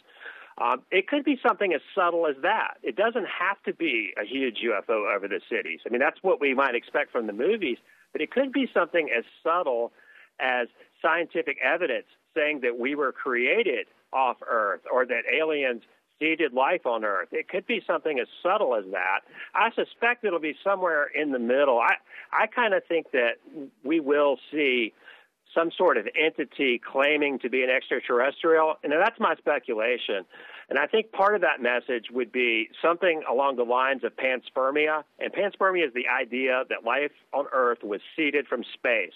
Um, 0.58 0.82
it 0.90 1.08
could 1.08 1.24
be 1.24 1.38
something 1.46 1.72
as 1.72 1.80
subtle 1.94 2.26
as 2.26 2.36
that. 2.42 2.74
It 2.82 2.96
doesn't 2.96 3.26
have 3.26 3.62
to 3.64 3.72
be 3.72 4.12
a 4.20 4.24
huge 4.24 4.58
UFO 4.64 5.14
over 5.14 5.26
the 5.26 5.40
cities. 5.48 5.80
I 5.86 5.88
mean, 5.88 6.00
that's 6.00 6.18
what 6.22 6.40
we 6.40 6.54
might 6.54 6.74
expect 6.74 7.10
from 7.10 7.26
the 7.26 7.32
movies, 7.32 7.78
but 8.12 8.20
it 8.20 8.30
could 8.30 8.52
be 8.52 8.68
something 8.72 9.08
as 9.16 9.24
subtle 9.42 9.92
as 10.40 10.68
scientific 11.00 11.56
evidence 11.62 12.06
saying 12.34 12.60
that 12.60 12.78
we 12.78 12.94
were 12.94 13.12
created 13.12 13.86
off 14.12 14.36
Earth 14.46 14.82
or 14.92 15.06
that 15.06 15.22
aliens 15.32 15.82
seeded 16.18 16.52
life 16.52 16.86
on 16.86 17.04
Earth. 17.04 17.28
It 17.32 17.48
could 17.48 17.66
be 17.66 17.82
something 17.86 18.18
as 18.18 18.28
subtle 18.42 18.74
as 18.74 18.84
that. 18.92 19.20
I 19.54 19.70
suspect 19.74 20.24
it'll 20.24 20.38
be 20.38 20.56
somewhere 20.62 21.06
in 21.06 21.32
the 21.32 21.38
middle. 21.38 21.78
I 21.78 21.94
I 22.32 22.46
kind 22.46 22.74
of 22.74 22.82
think 22.88 23.10
that 23.12 23.38
we 23.84 24.00
will 24.00 24.38
see 24.50 24.92
some 25.54 25.70
sort 25.76 25.96
of 25.96 26.06
entity 26.16 26.80
claiming 26.80 27.38
to 27.40 27.50
be 27.50 27.62
an 27.62 27.70
extraterrestrial. 27.70 28.74
And 28.82 28.92
that's 28.92 29.18
my 29.20 29.34
speculation. 29.36 30.24
And 30.68 30.78
I 30.78 30.86
think 30.86 31.12
part 31.12 31.34
of 31.34 31.42
that 31.42 31.60
message 31.60 32.06
would 32.10 32.32
be 32.32 32.68
something 32.80 33.22
along 33.30 33.56
the 33.56 33.64
lines 33.64 34.02
of 34.04 34.12
panspermia. 34.16 35.02
And 35.18 35.32
panspermia 35.32 35.86
is 35.86 35.94
the 35.94 36.08
idea 36.08 36.64
that 36.70 36.84
life 36.84 37.12
on 37.32 37.46
Earth 37.52 37.78
was 37.82 38.00
seeded 38.16 38.46
from 38.46 38.64
space. 38.72 39.12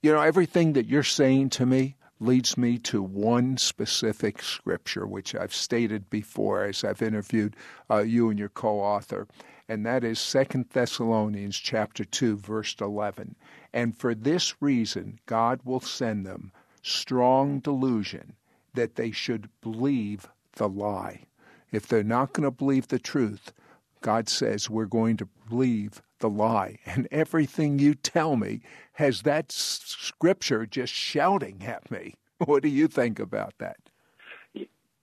You 0.00 0.12
know, 0.12 0.20
everything 0.20 0.74
that 0.74 0.86
you're 0.86 1.02
saying 1.02 1.50
to 1.50 1.66
me 1.66 1.96
leads 2.20 2.56
me 2.56 2.78
to 2.78 3.02
one 3.02 3.56
specific 3.56 4.42
scripture, 4.42 5.06
which 5.06 5.34
I've 5.34 5.54
stated 5.54 6.10
before 6.10 6.64
as 6.64 6.84
I've 6.84 7.02
interviewed 7.02 7.56
uh, 7.90 7.98
you 7.98 8.30
and 8.30 8.38
your 8.38 8.48
co-author, 8.48 9.26
and 9.68 9.84
that 9.84 10.02
is 10.02 10.18
Second 10.18 10.66
Thessalonians 10.72 11.58
chapter 11.58 12.04
2, 12.04 12.38
verse 12.38 12.74
11. 12.80 13.36
And 13.72 13.96
for 13.96 14.14
this 14.14 14.60
reason, 14.62 15.18
God 15.26 15.60
will 15.64 15.80
send 15.80 16.24
them 16.24 16.52
strong 16.82 17.58
delusion 17.60 18.34
that 18.74 18.94
they 18.94 19.10
should 19.10 19.50
believe 19.60 20.28
the 20.52 20.68
lie. 20.68 21.26
If 21.70 21.86
they're 21.86 22.02
not 22.02 22.32
going 22.32 22.44
to 22.44 22.50
believe 22.50 22.88
the 22.88 22.98
truth, 22.98 23.52
God 24.00 24.28
says 24.28 24.70
we're 24.70 24.86
going 24.86 25.18
to 25.18 25.28
believe 25.48 26.00
the 26.18 26.28
lie. 26.30 26.78
And 26.86 27.08
everything 27.10 27.78
you 27.78 27.94
tell 27.94 28.36
me 28.36 28.60
has 28.94 29.22
that 29.22 29.52
scripture 29.52 30.66
just 30.66 30.92
shouting 30.92 31.64
at 31.64 31.90
me. 31.90 32.14
What 32.44 32.62
do 32.62 32.68
you 32.68 32.86
think 32.86 33.18
about 33.18 33.54
that? 33.58 33.78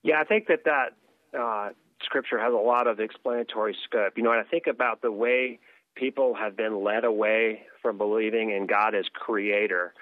Yeah, 0.02 0.18
I 0.18 0.24
think 0.24 0.46
that 0.46 0.64
that 0.64 1.38
uh, 1.38 1.70
scripture 2.02 2.38
has 2.38 2.54
a 2.54 2.56
lot 2.56 2.86
of 2.86 2.98
explanatory 2.98 3.76
scope. 3.84 4.14
You 4.16 4.22
know, 4.22 4.30
when 4.30 4.38
I 4.38 4.44
think 4.44 4.66
about 4.66 5.02
the 5.02 5.12
way 5.12 5.58
people 5.94 6.34
have 6.34 6.56
been 6.56 6.82
led 6.82 7.04
away 7.04 7.62
from 7.82 7.98
believing 7.98 8.52
in 8.52 8.66
God 8.66 8.94
as 8.94 9.04
creator, 9.12 9.92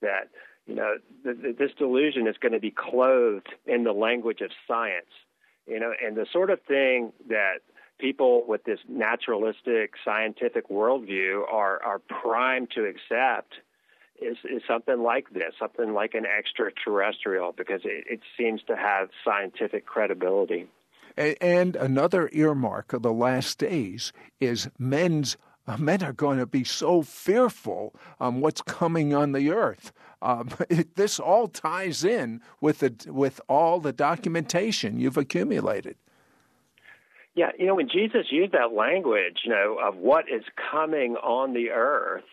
that, 0.00 0.30
you 0.66 0.74
know, 0.74 0.94
th- 1.22 1.40
th- 1.40 1.56
this 1.56 1.70
delusion 1.78 2.26
is 2.26 2.36
going 2.38 2.52
to 2.52 2.60
be 2.60 2.72
clothed 2.72 3.50
in 3.66 3.84
the 3.84 3.92
language 3.92 4.40
of 4.40 4.50
science. 4.66 5.12
You 5.66 5.78
know, 5.78 5.92
and 6.04 6.16
the 6.16 6.26
sort 6.32 6.50
of 6.50 6.60
thing 6.62 7.12
that 7.28 7.58
people 7.98 8.44
with 8.46 8.64
this 8.64 8.80
naturalistic 8.88 9.92
scientific 10.04 10.68
worldview 10.68 11.42
are, 11.50 11.82
are 11.82 11.98
primed 11.98 12.70
to 12.74 12.84
accept 12.84 13.54
is, 14.20 14.36
is 14.44 14.62
something 14.66 15.02
like 15.02 15.32
this, 15.32 15.54
something 15.58 15.94
like 15.94 16.14
an 16.14 16.26
extraterrestrial, 16.26 17.52
because 17.52 17.80
it, 17.84 18.04
it 18.08 18.20
seems 18.38 18.62
to 18.68 18.76
have 18.76 19.08
scientific 19.24 19.86
credibility. 19.86 20.66
And 21.16 21.76
another 21.76 22.30
earmark 22.32 22.92
of 22.92 23.02
the 23.02 23.12
last 23.12 23.58
days 23.58 24.12
is 24.40 24.68
men's 24.78 25.36
men 25.78 26.02
are 26.02 26.12
going 26.12 26.38
to 26.38 26.46
be 26.46 26.64
so 26.64 27.02
fearful 27.02 27.94
on 28.18 28.40
what's 28.40 28.62
coming 28.62 29.14
on 29.14 29.32
the 29.32 29.50
earth. 29.50 29.92
Um, 30.20 30.50
it, 30.68 30.94
this 30.96 31.20
all 31.20 31.48
ties 31.48 32.04
in 32.04 32.40
with 32.60 32.78
the 32.80 32.94
with 33.06 33.40
all 33.48 33.80
the 33.80 33.92
documentation 33.92 34.98
you've 34.98 35.16
accumulated. 35.16 35.96
Yeah, 37.34 37.50
you 37.58 37.66
know, 37.66 37.74
when 37.74 37.88
Jesus 37.88 38.26
used 38.30 38.52
that 38.52 38.74
language, 38.74 39.40
you 39.44 39.50
know, 39.50 39.78
of 39.82 39.96
what 39.96 40.26
is 40.28 40.44
coming 40.70 41.16
on 41.16 41.54
the 41.54 41.70
earth, 41.70 42.24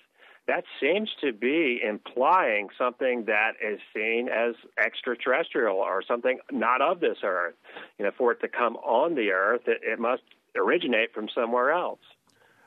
that 0.47 0.63
seems 0.81 1.09
to 1.21 1.31
be 1.31 1.79
implying 1.87 2.69
something 2.77 3.25
that 3.25 3.51
is 3.65 3.79
seen 3.95 4.27
as 4.29 4.55
extraterrestrial 4.83 5.77
or 5.77 6.01
something 6.05 6.39
not 6.51 6.81
of 6.81 6.99
this 6.99 7.19
earth. 7.23 7.53
You 7.97 8.05
know, 8.05 8.11
for 8.17 8.31
it 8.31 8.41
to 8.41 8.47
come 8.47 8.75
on 8.77 9.15
the 9.15 9.29
earth, 9.29 9.61
it, 9.67 9.81
it 9.83 9.99
must 9.99 10.23
originate 10.57 11.13
from 11.13 11.29
somewhere 11.33 11.71
else. 11.71 11.99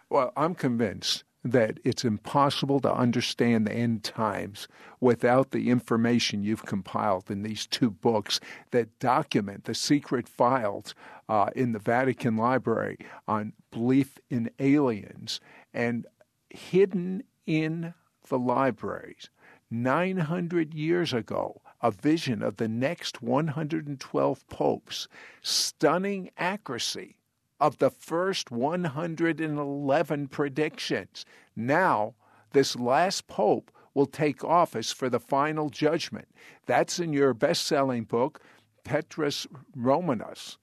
Well, 0.08 0.32
I'm 0.36 0.54
convinced 0.54 1.24
that 1.44 1.80
it's 1.84 2.04
impossible 2.04 2.80
to 2.80 2.94
understand 2.94 3.66
the 3.66 3.72
end 3.72 4.04
times 4.04 4.68
without 5.00 5.50
the 5.50 5.70
information 5.70 6.44
you've 6.44 6.64
compiled 6.64 7.30
in 7.30 7.42
these 7.42 7.66
two 7.66 7.90
books 7.90 8.38
that 8.70 8.98
document 9.00 9.64
the 9.64 9.74
secret 9.74 10.28
files 10.28 10.94
uh, 11.32 11.48
in 11.56 11.72
the 11.72 11.78
Vatican 11.78 12.36
Library 12.36 12.98
on 13.26 13.54
belief 13.70 14.18
in 14.28 14.50
aliens 14.58 15.40
and 15.72 16.06
hidden 16.50 17.22
in 17.46 17.94
the 18.28 18.38
libraries 18.38 19.30
900 19.70 20.74
years 20.74 21.14
ago 21.14 21.62
a 21.80 21.90
vision 21.90 22.42
of 22.42 22.58
the 22.58 22.68
next 22.68 23.22
112 23.22 24.48
popes 24.48 25.08
stunning 25.40 26.28
accuracy 26.36 27.16
of 27.58 27.78
the 27.78 27.88
first 27.88 28.50
111 28.50 30.28
predictions. 30.28 31.24
Now, 31.56 32.14
this 32.52 32.76
last 32.76 33.26
pope 33.26 33.70
will 33.94 34.04
take 34.04 34.44
office 34.44 34.92
for 34.92 35.08
the 35.08 35.20
final 35.20 35.70
judgment. 35.70 36.28
That's 36.66 36.98
in 37.00 37.14
your 37.14 37.32
best 37.32 37.64
selling 37.64 38.04
book, 38.04 38.42
Petrus 38.84 39.46
Romanus, 39.74 40.58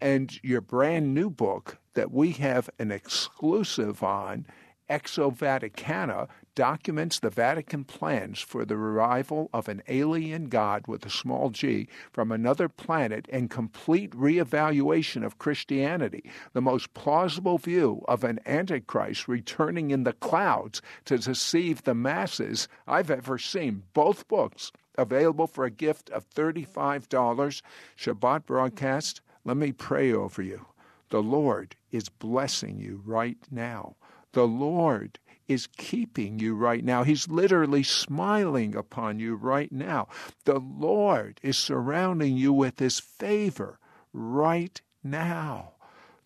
and 0.00 0.42
your 0.42 0.60
brand 0.60 1.14
new 1.14 1.30
book 1.30 1.78
that 1.94 2.10
we 2.10 2.32
have 2.32 2.68
an 2.78 2.90
exclusive 2.90 4.02
on 4.02 4.46
Exo 4.90 5.34
Vaticana 5.34 6.28
documents 6.54 7.18
the 7.18 7.30
Vatican 7.30 7.84
plans 7.84 8.38
for 8.38 8.66
the 8.66 8.74
arrival 8.74 9.48
of 9.54 9.66
an 9.66 9.82
alien 9.88 10.50
god 10.50 10.86
with 10.86 11.06
a 11.06 11.10
small 11.10 11.48
g 11.48 11.88
from 12.12 12.30
another 12.30 12.68
planet 12.68 13.26
and 13.32 13.48
complete 13.48 14.10
reevaluation 14.10 15.24
of 15.24 15.38
Christianity, 15.38 16.22
the 16.52 16.60
most 16.60 16.92
plausible 16.92 17.56
view 17.56 18.04
of 18.06 18.24
an 18.24 18.40
Antichrist 18.44 19.26
returning 19.26 19.90
in 19.90 20.04
the 20.04 20.12
clouds 20.12 20.82
to 21.06 21.16
deceive 21.16 21.82
the 21.82 21.94
masses 21.94 22.68
I've 22.86 23.10
ever 23.10 23.38
seen. 23.38 23.84
Both 23.94 24.28
books 24.28 24.70
available 24.96 25.46
for 25.46 25.64
a 25.64 25.70
gift 25.70 26.10
of 26.10 26.28
$35. 26.30 27.62
Shabbat 27.96 28.46
broadcast. 28.46 29.20
Let 29.44 29.56
me 29.56 29.72
pray 29.72 30.12
over 30.12 30.42
you. 30.42 30.66
The 31.10 31.22
Lord 31.22 31.76
is 31.92 32.08
blessing 32.08 32.78
you 32.78 33.02
right 33.04 33.38
now. 33.50 33.96
The 34.32 34.46
Lord 34.46 35.18
is 35.46 35.68
keeping 35.76 36.38
you 36.38 36.54
right 36.54 36.82
now. 36.82 37.04
He's 37.04 37.28
literally 37.28 37.82
smiling 37.82 38.74
upon 38.74 39.18
you 39.20 39.36
right 39.36 39.70
now. 39.70 40.08
The 40.44 40.58
Lord 40.58 41.38
is 41.42 41.58
surrounding 41.58 42.36
you 42.36 42.52
with 42.52 42.78
His 42.78 42.98
favor 42.98 43.78
right 44.12 44.80
now. 45.02 45.72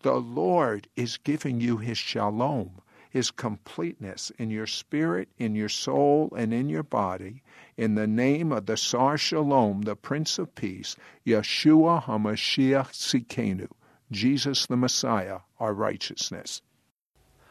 The 0.01 0.15
Lord 0.15 0.87
is 0.95 1.17
giving 1.17 1.59
you 1.59 1.77
His 1.77 1.97
shalom, 1.97 2.81
His 3.09 3.31
completeness 3.31 4.31
in 4.39 4.49
your 4.49 4.67
spirit, 4.67 5.27
in 5.37 5.53
your 5.53 5.69
soul, 5.69 6.33
and 6.37 6.53
in 6.53 6.69
your 6.69 6.83
body. 6.83 7.43
In 7.79 7.95
the 7.95 8.07
name 8.07 8.51
of 8.51 8.65
the 8.65 8.75
Sar 8.75 9.17
Shalom, 9.17 9.83
the 9.83 9.95
Prince 9.95 10.37
of 10.37 10.53
Peace, 10.53 10.97
Yeshua 11.25 12.03
HaMashiach 12.03 12.89
Tsidkenu, 12.91 13.69
Jesus 14.11 14.65
the 14.65 14.75
Messiah, 14.75 15.39
our 15.61 15.73
righteousness. 15.73 16.61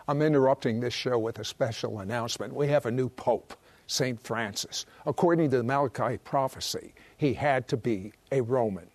I'm 0.07 0.20
interrupting 0.20 0.81
this 0.81 0.93
show 0.93 1.18
with 1.18 1.39
a 1.39 1.45
special 1.45 2.01
announcement. 2.01 2.53
We 2.53 2.68
have 2.68 2.85
a 2.85 2.91
new 2.91 3.09
pope, 3.09 3.55
St. 3.87 4.22
Francis. 4.22 4.85
According 5.07 5.49
to 5.49 5.57
the 5.57 5.64
Malachi 5.64 6.18
prophecy, 6.18 6.93
he 7.16 7.33
had 7.33 7.66
to 7.68 7.79
be 7.79 8.12
a 8.31 8.43
Roman. 8.43 8.91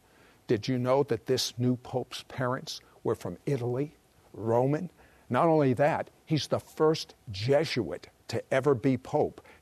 Did 0.45 0.67
you 0.67 0.77
know 0.77 1.01
that 1.01 1.25
this 1.25 1.55
new 1.57 1.77
pope's 1.77 2.23
parents 2.27 2.79
were 3.03 3.15
from 3.15 3.39
Italy, 3.47 3.95
Roman? 4.33 4.91
Not 5.31 5.47
only 5.47 5.73
that, 5.73 6.11
he's 6.27 6.45
the 6.45 6.59
first 6.59 7.15
Jesuit 7.31 8.07
to 8.27 8.43
ever 8.53 8.75
be 8.75 8.97
pope. 8.97 9.41